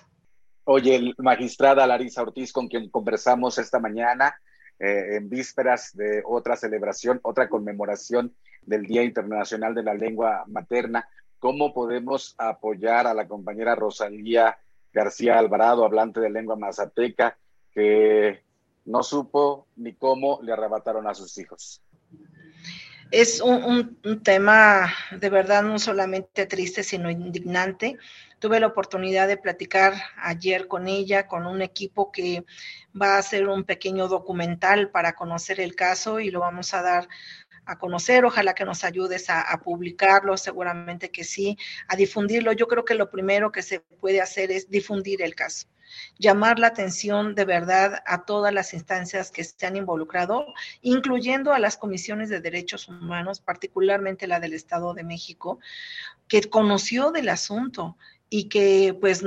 Oye, 0.64 1.14
magistrada 1.18 1.86
Larisa 1.88 2.22
Ortiz, 2.22 2.54
con 2.54 2.68
quien 2.68 2.90
conversamos 2.90 3.58
esta 3.58 3.80
mañana, 3.80 4.40
eh, 4.80 5.18
en 5.18 5.30
vísperas 5.30 5.96
de 5.96 6.24
otra 6.26 6.56
celebración, 6.56 7.20
otra 7.24 7.50
conmemoración 7.50 8.34
del 8.62 8.86
Día 8.86 9.04
Internacional 9.04 9.76
de 9.76 9.84
la 9.84 9.94
Lengua 9.94 10.46
Materna. 10.48 11.08
¿Cómo 11.38 11.74
podemos 11.74 12.36
apoyar 12.38 13.08
a 13.08 13.14
la 13.14 13.28
compañera 13.28 13.76
Rosalía 13.76 14.58
García 14.94 15.38
Alvarado, 15.38 15.86
hablante 15.86 16.20
de 16.20 16.30
lengua 16.30 16.56
mazateca, 16.56 17.38
que 17.74 18.42
no 18.86 19.04
supo 19.04 19.68
ni 19.76 19.94
cómo 19.94 20.40
le 20.42 20.54
arrebataron 20.54 21.08
a 21.08 21.14
sus 21.14 21.38
hijos? 21.38 21.82
Es 23.12 23.42
un, 23.42 23.98
un 24.04 24.24
tema 24.24 24.94
de 25.12 25.30
verdad 25.30 25.64
no 25.64 25.80
solamente 25.80 26.46
triste, 26.46 26.84
sino 26.84 27.10
indignante. 27.10 27.98
Tuve 28.40 28.60
la 28.60 28.68
oportunidad 28.68 29.28
de 29.28 29.38
platicar 29.38 29.94
ayer 30.18 30.68
con 30.68 30.88
ella, 30.88 31.28
con 31.28 31.46
un 31.46 31.62
equipo 31.62 32.12
que 32.12 32.46
va 33.00 33.16
a 33.16 33.20
hacer 33.20 33.48
un 33.48 33.66
pequeño 33.66 34.08
documental 34.08 34.90
para 34.92 35.14
conocer 35.14 35.60
el 35.60 35.76
caso 35.76 36.20
y 36.20 36.32
lo 36.32 36.40
vamos 36.40 36.74
a 36.74 36.82
dar 36.82 37.08
a 37.70 37.78
conocer, 37.78 38.26
ojalá 38.26 38.56
que 38.56 38.66
nos 38.66 38.84
ayudes 38.84 39.30
a, 39.30 39.46
publicarlo, 39.64 40.38
seguramente 40.38 41.12
que 41.12 41.24
sí, 41.24 41.56
a 41.88 41.96
difundirlo. 41.96 42.52
Yo 42.52 42.68
creo 42.68 42.84
que 42.84 42.96
lo 42.96 43.12
primero 43.12 43.52
que 43.52 43.62
se 43.62 43.80
puede 43.80 44.22
hacer 44.22 44.52
es 44.52 44.72
difundir 44.72 45.22
el 45.22 45.36
caso, 45.36 45.68
llamar 46.18 46.58
la 46.58 46.68
atención 46.68 47.36
de 47.36 47.46
verdad 47.46 48.02
a 48.08 48.26
todas 48.26 48.52
las 48.52 48.74
instancias 48.74 49.30
que 49.30 49.44
se 49.44 49.68
han 49.68 49.76
involucrado, 49.76 50.48
incluyendo 50.82 51.54
a 51.54 51.60
las 51.60 51.78
comisiones 51.78 52.30
de 52.30 52.42
derechos 52.42 52.88
humanos, 52.88 53.40
particularmente 53.40 54.26
la 54.26 54.40
del 54.40 54.54
Estado 54.54 54.96
de 54.96 55.04
México, 55.04 55.60
que 56.28 56.42
conoció 56.50 57.12
del 57.12 57.30
asunto 57.30 57.98
y 58.30 58.50
que 58.50 58.96
pues 59.00 59.24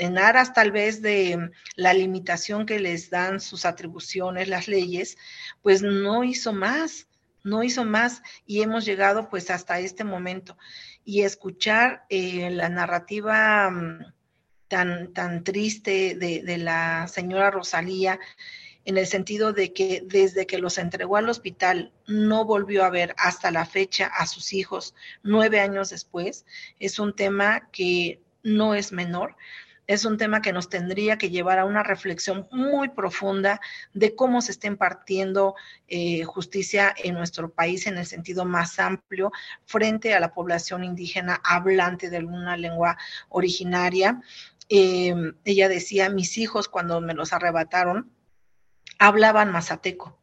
en 0.00 0.18
aras 0.18 0.54
tal 0.54 0.72
vez 0.72 1.02
de 1.02 1.50
la 1.76 1.92
limitación 1.92 2.64
que 2.64 2.80
les 2.80 3.10
dan 3.10 3.38
sus 3.38 3.66
atribuciones, 3.66 4.48
las 4.48 4.66
leyes, 4.66 5.18
pues 5.62 5.82
no 5.82 6.24
hizo 6.24 6.52
más, 6.54 7.06
no 7.44 7.62
hizo 7.62 7.84
más 7.84 8.22
y 8.46 8.62
hemos 8.62 8.84
llegado 8.86 9.28
pues 9.28 9.50
hasta 9.50 9.78
este 9.78 10.04
momento. 10.04 10.56
Y 11.04 11.22
escuchar 11.22 12.04
eh, 12.08 12.50
la 12.50 12.70
narrativa 12.70 13.70
mm, 13.70 14.14
tan, 14.68 15.12
tan 15.12 15.44
triste 15.44 16.14
de, 16.14 16.42
de 16.42 16.58
la 16.58 17.06
señora 17.06 17.50
Rosalía, 17.50 18.18
en 18.86 18.96
el 18.96 19.06
sentido 19.06 19.52
de 19.52 19.74
que 19.74 20.02
desde 20.06 20.46
que 20.46 20.58
los 20.58 20.78
entregó 20.78 21.16
al 21.16 21.28
hospital 21.28 21.92
no 22.06 22.46
volvió 22.46 22.84
a 22.84 22.90
ver 22.90 23.14
hasta 23.18 23.50
la 23.50 23.66
fecha 23.66 24.06
a 24.06 24.26
sus 24.26 24.54
hijos 24.54 24.94
nueve 25.22 25.60
años 25.60 25.90
después, 25.90 26.46
es 26.78 26.98
un 26.98 27.14
tema 27.14 27.68
que 27.70 28.22
no 28.42 28.74
es 28.74 28.92
menor 28.92 29.36
es 29.90 30.04
un 30.04 30.18
tema 30.18 30.40
que 30.40 30.52
nos 30.52 30.68
tendría 30.68 31.18
que 31.18 31.30
llevar 31.30 31.58
a 31.58 31.64
una 31.64 31.82
reflexión 31.82 32.46
muy 32.52 32.90
profunda 32.90 33.60
de 33.92 34.14
cómo 34.14 34.40
se 34.40 34.52
está 34.52 34.68
impartiendo 34.68 35.56
eh, 35.88 36.22
justicia 36.22 36.94
en 36.96 37.14
nuestro 37.14 37.50
país 37.50 37.88
en 37.88 37.98
el 37.98 38.06
sentido 38.06 38.44
más 38.44 38.78
amplio 38.78 39.32
frente 39.64 40.14
a 40.14 40.20
la 40.20 40.32
población 40.32 40.84
indígena 40.84 41.40
hablante 41.42 42.08
de 42.08 42.18
alguna 42.18 42.56
lengua 42.56 42.98
originaria. 43.30 44.22
Eh, 44.68 45.12
ella 45.44 45.68
decía, 45.68 46.08
mis 46.08 46.38
hijos 46.38 46.68
cuando 46.68 47.00
me 47.00 47.14
los 47.14 47.32
arrebataron, 47.32 48.12
hablaban 49.00 49.50
mazateco. 49.50 50.16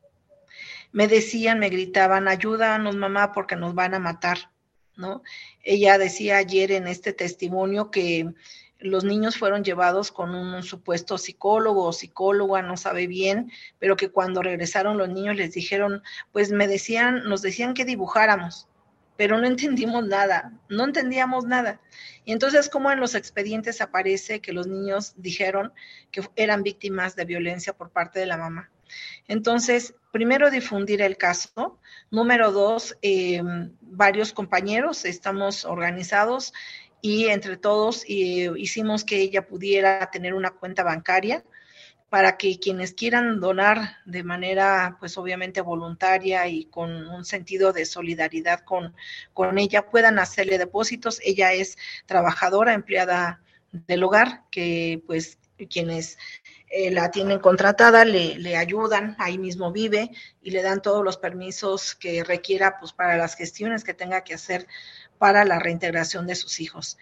Me 0.94 1.10
decían, 1.10 1.60
me 1.60 1.68
gritaban, 1.68 2.30
ayúdanos 2.30 2.96
mamá 2.96 3.34
porque 3.34 3.58
nos 3.58 3.76
van 3.76 3.96
a 3.96 4.00
matar, 4.00 4.50
¿no? 4.98 5.24
Ella 5.64 5.98
decía 5.98 6.38
ayer 6.38 6.72
en 6.72 6.88
este 6.88 7.14
testimonio 7.14 7.92
que 7.92 8.34
los 8.80 9.04
niños 9.04 9.38
fueron 9.38 9.64
llevados 9.64 10.12
con 10.12 10.36
un, 10.36 10.64
supuesto 10.64 11.18
psicólogo 11.18 11.86
o 11.86 11.94
psicóloga, 11.94 12.62
no 12.62 12.78
sabe 12.78 13.08
bien, 13.08 13.52
pero 13.80 13.96
que 13.96 14.10
cuando 14.10 14.42
regresaron 14.42 14.98
los 14.98 15.10
niños 15.10 15.36
les 15.36 15.54
dijeron, 15.54 16.04
pues 16.32 16.52
me 16.52 16.68
decían, 16.68 17.24
nos 17.24 17.42
decían 17.42 17.74
que 17.74 17.86
dibujáramos, 17.86 18.68
pero 19.16 19.38
no 19.40 19.48
entendimos 19.48 20.06
nada, 20.06 20.54
no 20.70 20.84
entendíamos 20.84 21.46
nada. 21.46 21.82
Y 22.24 22.34
entonces, 22.34 22.70
como 22.70 22.92
en 22.92 23.00
los 23.00 23.16
expedientes 23.16 23.82
aparece 23.82 24.42
que 24.42 24.54
los 24.54 24.68
niños 24.68 25.14
dijeron 25.18 25.74
que 26.12 26.22
eran 26.36 26.62
víctimas 26.62 27.16
de 27.16 27.26
violencia 27.26 27.74
por 27.74 27.90
parte 27.90 28.20
de 28.20 28.28
la 28.28 28.38
mamá. 28.38 28.70
Entonces, 29.28 29.96
primero 30.18 30.50
difundir 30.50 31.04
el 31.04 31.16
caso. 31.16 31.78
Número 32.10 32.52
dos, 32.52 32.98
eh, 33.04 33.40
varios 33.82 34.34
compañeros 34.34 35.06
estamos 35.06 35.64
organizados 35.64 36.54
y 37.02 37.28
entre 37.28 37.56
todos 37.56 38.04
eh, 38.08 38.50
hicimos 38.58 39.04
que 39.04 39.22
ella 39.22 39.46
pudiera 39.46 40.10
tener 40.10 40.34
una 40.34 40.50
cuenta 40.50 40.82
bancaria 40.82 41.44
para 42.10 42.36
que 42.36 42.58
quienes 42.58 42.94
quieran 42.94 43.40
donar 43.40 43.98
de 44.06 44.24
manera, 44.24 44.98
pues 45.00 45.20
obviamente 45.20 45.62
voluntaria 45.62 46.48
y 46.48 46.66
con 46.66 47.08
un 47.10 47.24
sentido 47.24 47.72
de 47.72 47.86
solidaridad 47.86 48.62
con, 48.62 48.96
con 49.36 49.60
ella, 49.60 49.86
puedan 49.86 50.18
hacerle 50.18 50.58
depósitos. 50.58 51.22
Ella 51.24 51.54
es 51.54 51.78
trabajadora, 52.08 52.74
empleada 52.74 53.40
del 53.72 54.04
hogar, 54.04 54.42
que 54.50 55.00
pues 55.06 55.38
quienes 55.70 56.18
eh, 56.70 56.92
la 56.92 57.12
tienen 57.12 57.40
contratada 57.40 58.04
le, 58.04 58.38
le, 58.38 58.58
ayudan, 58.58 59.16
ahí 59.20 59.38
mismo 59.38 59.72
vive 59.72 60.12
y 60.42 60.52
le 60.52 60.62
dan 60.62 60.82
todos 60.82 61.04
los 61.04 61.18
permisos 61.18 61.96
que 61.96 62.24
requiera 62.24 62.78
pues 62.80 62.92
para 62.92 63.16
las 63.16 63.36
gestiones 63.36 63.84
que 63.86 63.94
tenga 63.94 64.24
que 64.24 64.34
hacer 64.34 64.68
para 65.18 65.46
la 65.46 65.60
reintegración 65.60 66.28
de 66.28 66.36
sus 66.36 66.60
hijos. 66.60 66.98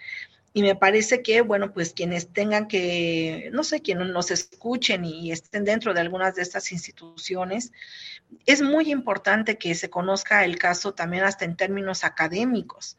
Y 0.54 0.62
me 0.62 0.74
parece 0.74 1.22
que, 1.22 1.42
bueno, 1.42 1.74
pues 1.74 1.92
quienes 1.92 2.30
tengan 2.32 2.70
que, 2.70 3.50
no 3.52 3.66
sé, 3.66 3.82
quienes 3.82 4.08
nos 4.08 4.32
escuchen 4.32 5.04
y 5.04 5.34
estén 5.34 5.66
dentro 5.66 5.94
de 5.94 6.00
algunas 6.00 6.34
de 6.36 6.44
estas 6.44 6.72
instituciones, 6.72 7.74
es 8.46 8.62
muy 8.62 8.90
importante 8.90 9.58
que 9.58 9.76
se 9.76 9.90
conozca 9.90 10.46
el 10.46 10.58
caso 10.58 10.94
también 10.94 11.26
hasta 11.26 11.44
en 11.44 11.58
términos 11.58 12.06
académicos, 12.06 12.98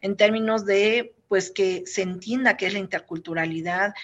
en 0.00 0.16
términos 0.16 0.64
de, 0.64 1.12
pues, 1.26 1.50
que 1.50 1.82
se 1.86 2.02
entienda 2.02 2.56
qué 2.56 2.68
es 2.68 2.72
la 2.72 2.78
interculturalidad, 2.78 3.94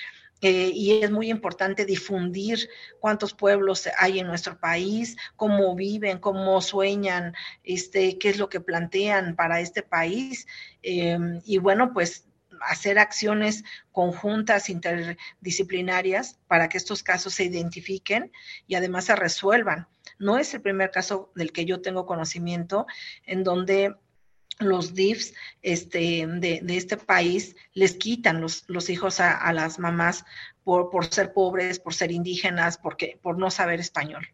eh, 0.41 0.71
y 0.73 1.03
es 1.03 1.11
muy 1.11 1.31
importante 1.31 1.85
difundir 1.85 2.69
cuántos 3.01 3.35
pueblos 3.35 3.89
hay 3.99 4.21
en 4.21 4.27
nuestro 4.27 4.59
país, 4.59 5.17
cómo 5.37 5.75
viven, 5.75 6.19
cómo 6.19 6.61
sueñan, 6.61 7.35
este, 7.65 8.19
qué 8.19 8.31
es 8.31 8.39
lo 8.39 8.49
que 8.49 8.61
plantean 8.61 9.35
para 9.35 9.61
este 9.61 9.83
país. 9.83 10.47
Em, 10.83 11.41
y 11.45 11.59
bueno, 11.59 11.93
pues 11.93 12.29
hacer 12.61 12.99
acciones 12.99 13.65
conjuntas, 13.93 14.69
interdisciplinarias, 14.69 16.39
para 16.47 16.69
que 16.69 16.79
estos 16.79 17.03
casos 17.03 17.35
se 17.35 17.45
identifiquen 17.45 18.33
y 18.67 18.75
además 18.75 19.07
se 19.07 19.17
resuelvan. 19.17 19.89
No 20.19 20.39
es 20.39 20.55
el 20.55 20.63
primer 20.63 20.91
caso 20.91 21.33
del 21.35 21.53
que 21.53 21.65
yo 21.65 21.81
tengo 21.81 22.07
conocimiento 22.07 22.87
en 23.25 23.45
donde 23.45 23.95
los 24.59 24.95
DIFs 24.95 25.35
este, 25.63 26.27
de, 26.27 26.63
este 26.69 26.97
país 26.97 27.57
les 27.75 27.95
quitan 27.97 28.41
los, 28.41 28.91
hijos 28.91 29.21
a, 29.21 29.53
las 29.53 29.79
mamás 29.79 30.25
por, 30.65 31.07
ser 31.07 31.33
pobres, 31.33 31.79
por 31.79 31.95
ser 31.95 32.11
indígenas, 32.11 32.79
porque, 32.79 33.19
por 33.23 33.39
no 33.39 33.51
saber 33.51 33.81
español. 33.81 34.27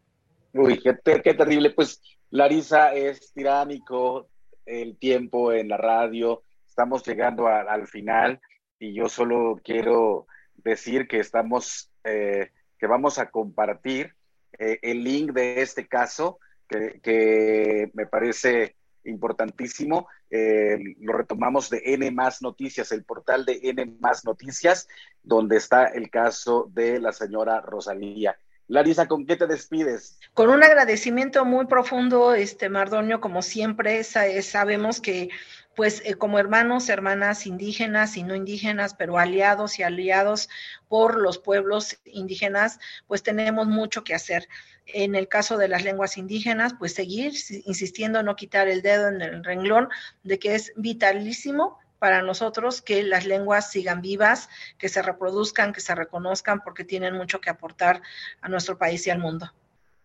Uy, 0.52 0.80
qué, 0.80 1.34
terrible. 1.34 1.70
Pues 1.70 2.00
Larisa 2.30 2.94
es 2.94 3.32
tiránico 3.32 4.28
el 4.66 4.96
tiempo 4.96 5.52
en 5.52 5.68
la 5.68 5.76
radio. 5.76 6.42
Estamos 6.66 7.06
llegando 7.06 7.46
al 7.46 7.86
final 7.86 8.40
y 8.78 8.94
yo 8.94 9.08
solo 9.08 9.60
quiero 9.62 10.26
decir 10.54 11.06
que 11.06 11.20
estamos, 11.20 11.90
eh, 12.04 12.50
que 12.78 12.86
vamos 12.86 13.18
a 13.18 13.30
compartir 13.30 14.14
eh, 14.58 14.78
el 14.82 15.04
link 15.04 15.32
de 15.32 15.60
este 15.60 15.86
caso 15.86 16.38
que 16.68 17.90
me 17.92 18.06
parece 18.06 18.74
importantísimo. 19.04 20.08
Eh, 20.30 20.78
lo 21.00 21.12
retomamos 21.12 21.70
de 21.70 21.82
N 21.84 22.10
más 22.10 22.42
Noticias, 22.42 22.92
el 22.92 23.04
portal 23.04 23.44
de 23.44 23.60
N 23.62 23.96
más 24.00 24.24
Noticias, 24.24 24.88
donde 25.22 25.56
está 25.56 25.86
el 25.86 26.10
caso 26.10 26.70
de 26.72 27.00
la 27.00 27.12
señora 27.12 27.60
Rosalía. 27.60 28.36
Larisa, 28.66 29.06
¿con 29.06 29.26
qué 29.26 29.36
te 29.36 29.46
despides? 29.46 30.18
Con 30.32 30.48
un 30.48 30.62
agradecimiento 30.62 31.44
muy 31.44 31.66
profundo, 31.66 32.34
este 32.34 32.70
Mardonio, 32.70 33.20
como 33.20 33.42
siempre, 33.42 34.02
sabemos 34.04 35.00
que 35.00 35.28
pues 35.74 36.02
eh, 36.04 36.14
como 36.14 36.38
hermanos, 36.38 36.88
hermanas 36.88 37.46
indígenas 37.46 38.16
y 38.16 38.22
no 38.22 38.34
indígenas, 38.34 38.94
pero 38.94 39.18
aliados 39.18 39.78
y 39.78 39.82
aliados 39.82 40.48
por 40.88 41.18
los 41.18 41.38
pueblos 41.38 41.98
indígenas, 42.04 42.78
pues 43.06 43.22
tenemos 43.22 43.66
mucho 43.66 44.04
que 44.04 44.14
hacer. 44.14 44.48
En 44.86 45.14
el 45.14 45.28
caso 45.28 45.56
de 45.56 45.68
las 45.68 45.82
lenguas 45.82 46.16
indígenas, 46.18 46.74
pues 46.78 46.94
seguir 46.94 47.32
insistiendo 47.64 48.20
en 48.20 48.26
no 48.26 48.36
quitar 48.36 48.68
el 48.68 48.82
dedo 48.82 49.08
en 49.08 49.22
el 49.22 49.42
renglón 49.42 49.88
de 50.22 50.38
que 50.38 50.54
es 50.54 50.72
vitalísimo 50.76 51.78
para 51.98 52.20
nosotros 52.20 52.82
que 52.82 53.02
las 53.02 53.24
lenguas 53.24 53.70
sigan 53.70 54.02
vivas, 54.02 54.50
que 54.76 54.90
se 54.90 55.00
reproduzcan, 55.00 55.72
que 55.72 55.80
se 55.80 55.94
reconozcan, 55.94 56.60
porque 56.62 56.84
tienen 56.84 57.14
mucho 57.14 57.40
que 57.40 57.48
aportar 57.48 58.02
a 58.42 58.48
nuestro 58.50 58.76
país 58.76 59.06
y 59.06 59.10
al 59.10 59.20
mundo. 59.20 59.50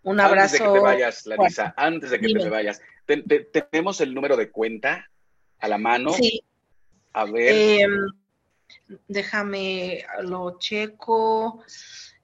Un 0.04 0.22
abrazo. 0.22 0.56
Antes 0.56 0.60
de 0.60 0.66
que 0.66 0.74
te 0.74 0.80
vayas, 0.80 1.26
Larisa, 1.26 1.74
antes 1.76 2.10
de 2.12 2.20
que 2.22 2.34
te 2.34 2.50
vayas, 2.50 2.82
¿tenemos 3.52 4.00
el 4.00 4.14
número 4.14 4.38
de 4.38 4.50
cuenta 4.50 5.10
a 5.60 5.68
la 5.68 5.78
mano? 5.78 6.14
Sí. 6.14 6.42
A 7.12 7.26
ver. 7.26 7.82
Em, 7.82 8.08
déjame, 9.08 10.06
lo 10.22 10.58
checo. 10.58 11.64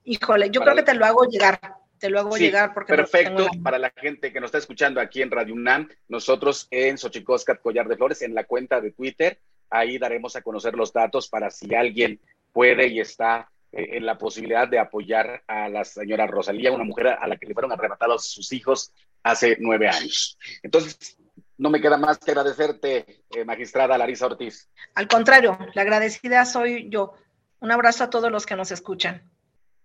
Híjole, 0.05 0.49
yo 0.51 0.61
creo 0.61 0.75
que 0.75 0.83
te 0.83 0.93
lo 0.93 1.05
hago 1.05 1.25
llegar 1.25 1.59
te 2.05 2.11
lo 2.11 2.19
hago 2.19 2.37
llegar 2.37 2.73
porque 2.73 2.93
perfecto 2.93 3.47
para 3.63 3.79
la 3.79 3.91
gente 3.95 4.31
que 4.31 4.39
nos 4.39 4.49
está 4.49 4.59
escuchando 4.59 5.01
aquí 5.01 5.21
en 5.21 5.31
Radio 5.31 5.53
UNAM 5.55 5.89
nosotros 6.07 6.67
en 6.69 6.97
Xochicoscat 6.97 7.61
Collar 7.61 7.87
de 7.87 7.97
Flores 7.97 8.21
en 8.21 8.35
la 8.35 8.43
cuenta 8.43 8.79
de 8.79 8.91
Twitter 8.91 9.39
ahí 9.69 9.97
daremos 9.97 10.35
a 10.35 10.41
conocer 10.41 10.75
los 10.75 10.93
datos 10.93 11.27
para 11.27 11.49
si 11.49 11.73
alguien 11.73 12.19
puede 12.53 12.87
y 12.87 12.99
está 12.99 13.49
eh, 13.71 13.97
en 13.97 14.05
la 14.05 14.17
posibilidad 14.17 14.67
de 14.67 14.77
apoyar 14.77 15.43
a 15.47 15.67
la 15.67 15.83
señora 15.83 16.27
Rosalía 16.27 16.71
una 16.71 16.83
mujer 16.83 17.07
a 17.07 17.27
la 17.27 17.37
que 17.37 17.47
le 17.47 17.53
fueron 17.53 17.71
arrebatados 17.71 18.29
sus 18.29 18.53
hijos 18.53 18.93
hace 19.23 19.57
nueve 19.59 19.87
años 19.87 20.37
entonces 20.61 21.17
no 21.57 21.69
me 21.69 21.79
queda 21.81 21.97
más 21.97 22.17
que 22.17 22.31
agradecerte, 22.31 23.23
eh, 23.33 23.45
magistrada 23.45 23.97
Larisa 23.97 24.25
Ortiz. 24.25 24.69
Al 24.93 25.07
contrario, 25.07 25.57
la 25.73 25.83
agradecida 25.83 26.43
soy 26.43 26.89
yo. 26.89 27.13
Un 27.61 27.71
abrazo 27.71 28.03
a 28.03 28.09
todos 28.09 28.29
los 28.29 28.45
que 28.45 28.57
nos 28.57 28.71
escuchan. 28.71 29.23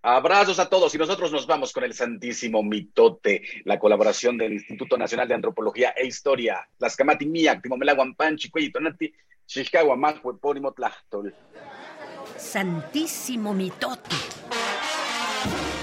Abrazos 0.03 0.57
a 0.57 0.67
todos 0.67 0.95
y 0.95 0.97
nosotros 0.97 1.31
nos 1.31 1.45
vamos 1.45 1.71
con 1.71 1.83
el 1.83 1.93
Santísimo 1.93 2.63
Mitote, 2.63 3.43
la 3.65 3.77
colaboración 3.77 4.35
del 4.35 4.53
Instituto 4.53 4.97
Nacional 4.97 5.27
de 5.27 5.35
Antropología 5.35 5.93
e 5.95 6.07
Historia, 6.07 6.67
las 6.79 6.95
Camati 6.95 7.27
Miak, 7.27 7.61
Timomelaguampan, 7.61 8.35
Chicueyitonati, 8.35 9.13
Epónimo 9.53 10.71
Tlachtol. 10.71 11.35
Santísimo 12.35 13.53
Mitote. 13.53 14.15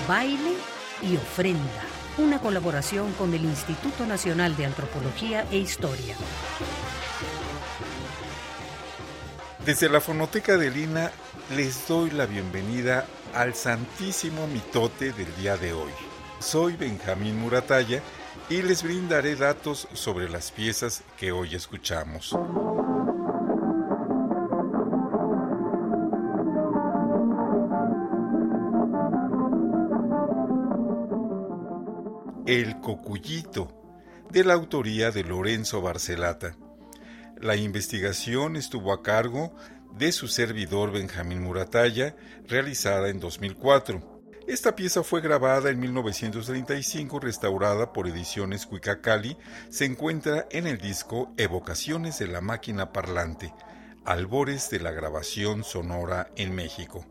Baile 0.08 0.54
y 1.02 1.14
ofrenda. 1.16 1.84
Una 2.16 2.40
colaboración 2.40 3.12
con 3.12 3.32
el 3.34 3.44
Instituto 3.44 4.04
Nacional 4.04 4.56
de 4.56 4.66
Antropología 4.66 5.46
e 5.52 5.58
Historia. 5.58 6.16
Desde 9.64 9.88
la 9.88 10.00
Fonoteca 10.00 10.56
de 10.56 10.72
Lina 10.72 11.12
les 11.54 11.86
doy 11.86 12.10
la 12.10 12.26
bienvenida 12.26 13.06
al 13.34 13.54
Santísimo 13.54 14.46
Mitote 14.46 15.12
del 15.12 15.34
día 15.36 15.56
de 15.56 15.72
hoy. 15.72 15.90
Soy 16.38 16.76
Benjamín 16.76 17.38
Murataya 17.38 18.02
y 18.48 18.62
les 18.62 18.82
brindaré 18.82 19.36
datos 19.36 19.88
sobre 19.92 20.28
las 20.28 20.50
piezas 20.50 21.02
que 21.16 21.32
hoy 21.32 21.54
escuchamos. 21.54 22.36
El 32.46 32.80
Cocuyito, 32.80 33.68
de 34.30 34.44
la 34.44 34.54
autoría 34.54 35.10
de 35.10 35.24
Lorenzo 35.24 35.82
Barcelata. 35.82 36.56
La 37.40 37.56
investigación 37.56 38.56
estuvo 38.56 38.92
a 38.92 39.02
cargo 39.02 39.54
su 40.12 40.28
servidor 40.28 40.92
Benjamín 40.92 41.42
Muratalla, 41.42 42.16
realizada 42.46 43.08
en 43.08 43.20
2004. 43.20 44.18
Esta 44.46 44.74
pieza 44.74 45.02
fue 45.02 45.20
grabada 45.20 45.68
en 45.68 45.78
1935, 45.78 47.20
restaurada 47.20 47.92
por 47.92 48.08
Ediciones 48.08 48.64
Cuicacali, 48.64 49.36
se 49.68 49.84
encuentra 49.84 50.46
en 50.50 50.66
el 50.66 50.78
disco 50.78 51.34
Evocaciones 51.36 52.18
de 52.18 52.28
la 52.28 52.40
máquina 52.40 52.90
parlante, 52.92 53.52
albores 54.06 54.70
de 54.70 54.80
la 54.80 54.92
grabación 54.92 55.64
sonora 55.64 56.30
en 56.36 56.54
México. 56.54 57.04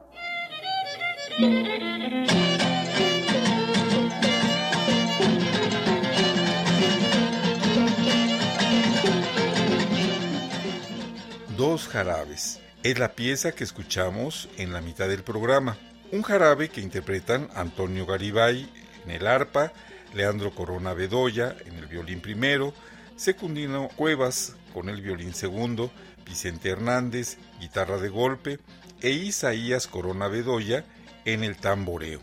Dos 11.56 11.88
jarabes. 11.88 12.60
Es 12.88 13.00
la 13.00 13.12
pieza 13.12 13.52
que 13.52 13.66
escuchamos 13.66 14.48
en 14.56 14.72
la 14.72 14.80
mitad 14.80 15.10
del 15.10 15.22
programa. 15.22 15.76
Un 16.14 16.22
jarabe 16.22 16.70
que 16.70 16.80
interpretan 16.80 17.50
Antonio 17.54 18.06
Garibay 18.06 18.72
en 19.04 19.12
el 19.12 19.28
arpa, 19.28 19.74
Leandro 20.14 20.52
Corona 20.56 20.94
Bedoya 20.94 21.54
en 21.66 21.76
el 21.80 21.88
violín 21.88 22.22
primero, 22.22 22.74
Secundino 23.18 23.90
Cuevas 23.90 24.56
con 24.74 24.88
el 24.88 25.02
violín 25.02 25.34
segundo, 25.34 25.92
Vicente 26.26 26.70
Hernández, 26.70 27.40
guitarra 27.60 27.98
de 27.98 28.08
golpe, 28.08 28.58
e 29.02 29.10
Isaías 29.10 29.88
Corona 29.88 30.30
Bedoya 30.30 30.86
en 31.26 31.44
el 31.44 31.58
tamboreo. 31.58 32.22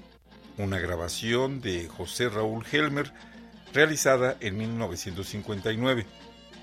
Una 0.56 0.78
grabación 0.78 1.60
de 1.60 1.88
José 1.88 2.30
Raúl 2.30 2.64
Helmer 2.72 3.12
realizada 3.74 4.38
en 4.40 4.56
1959 4.56 6.06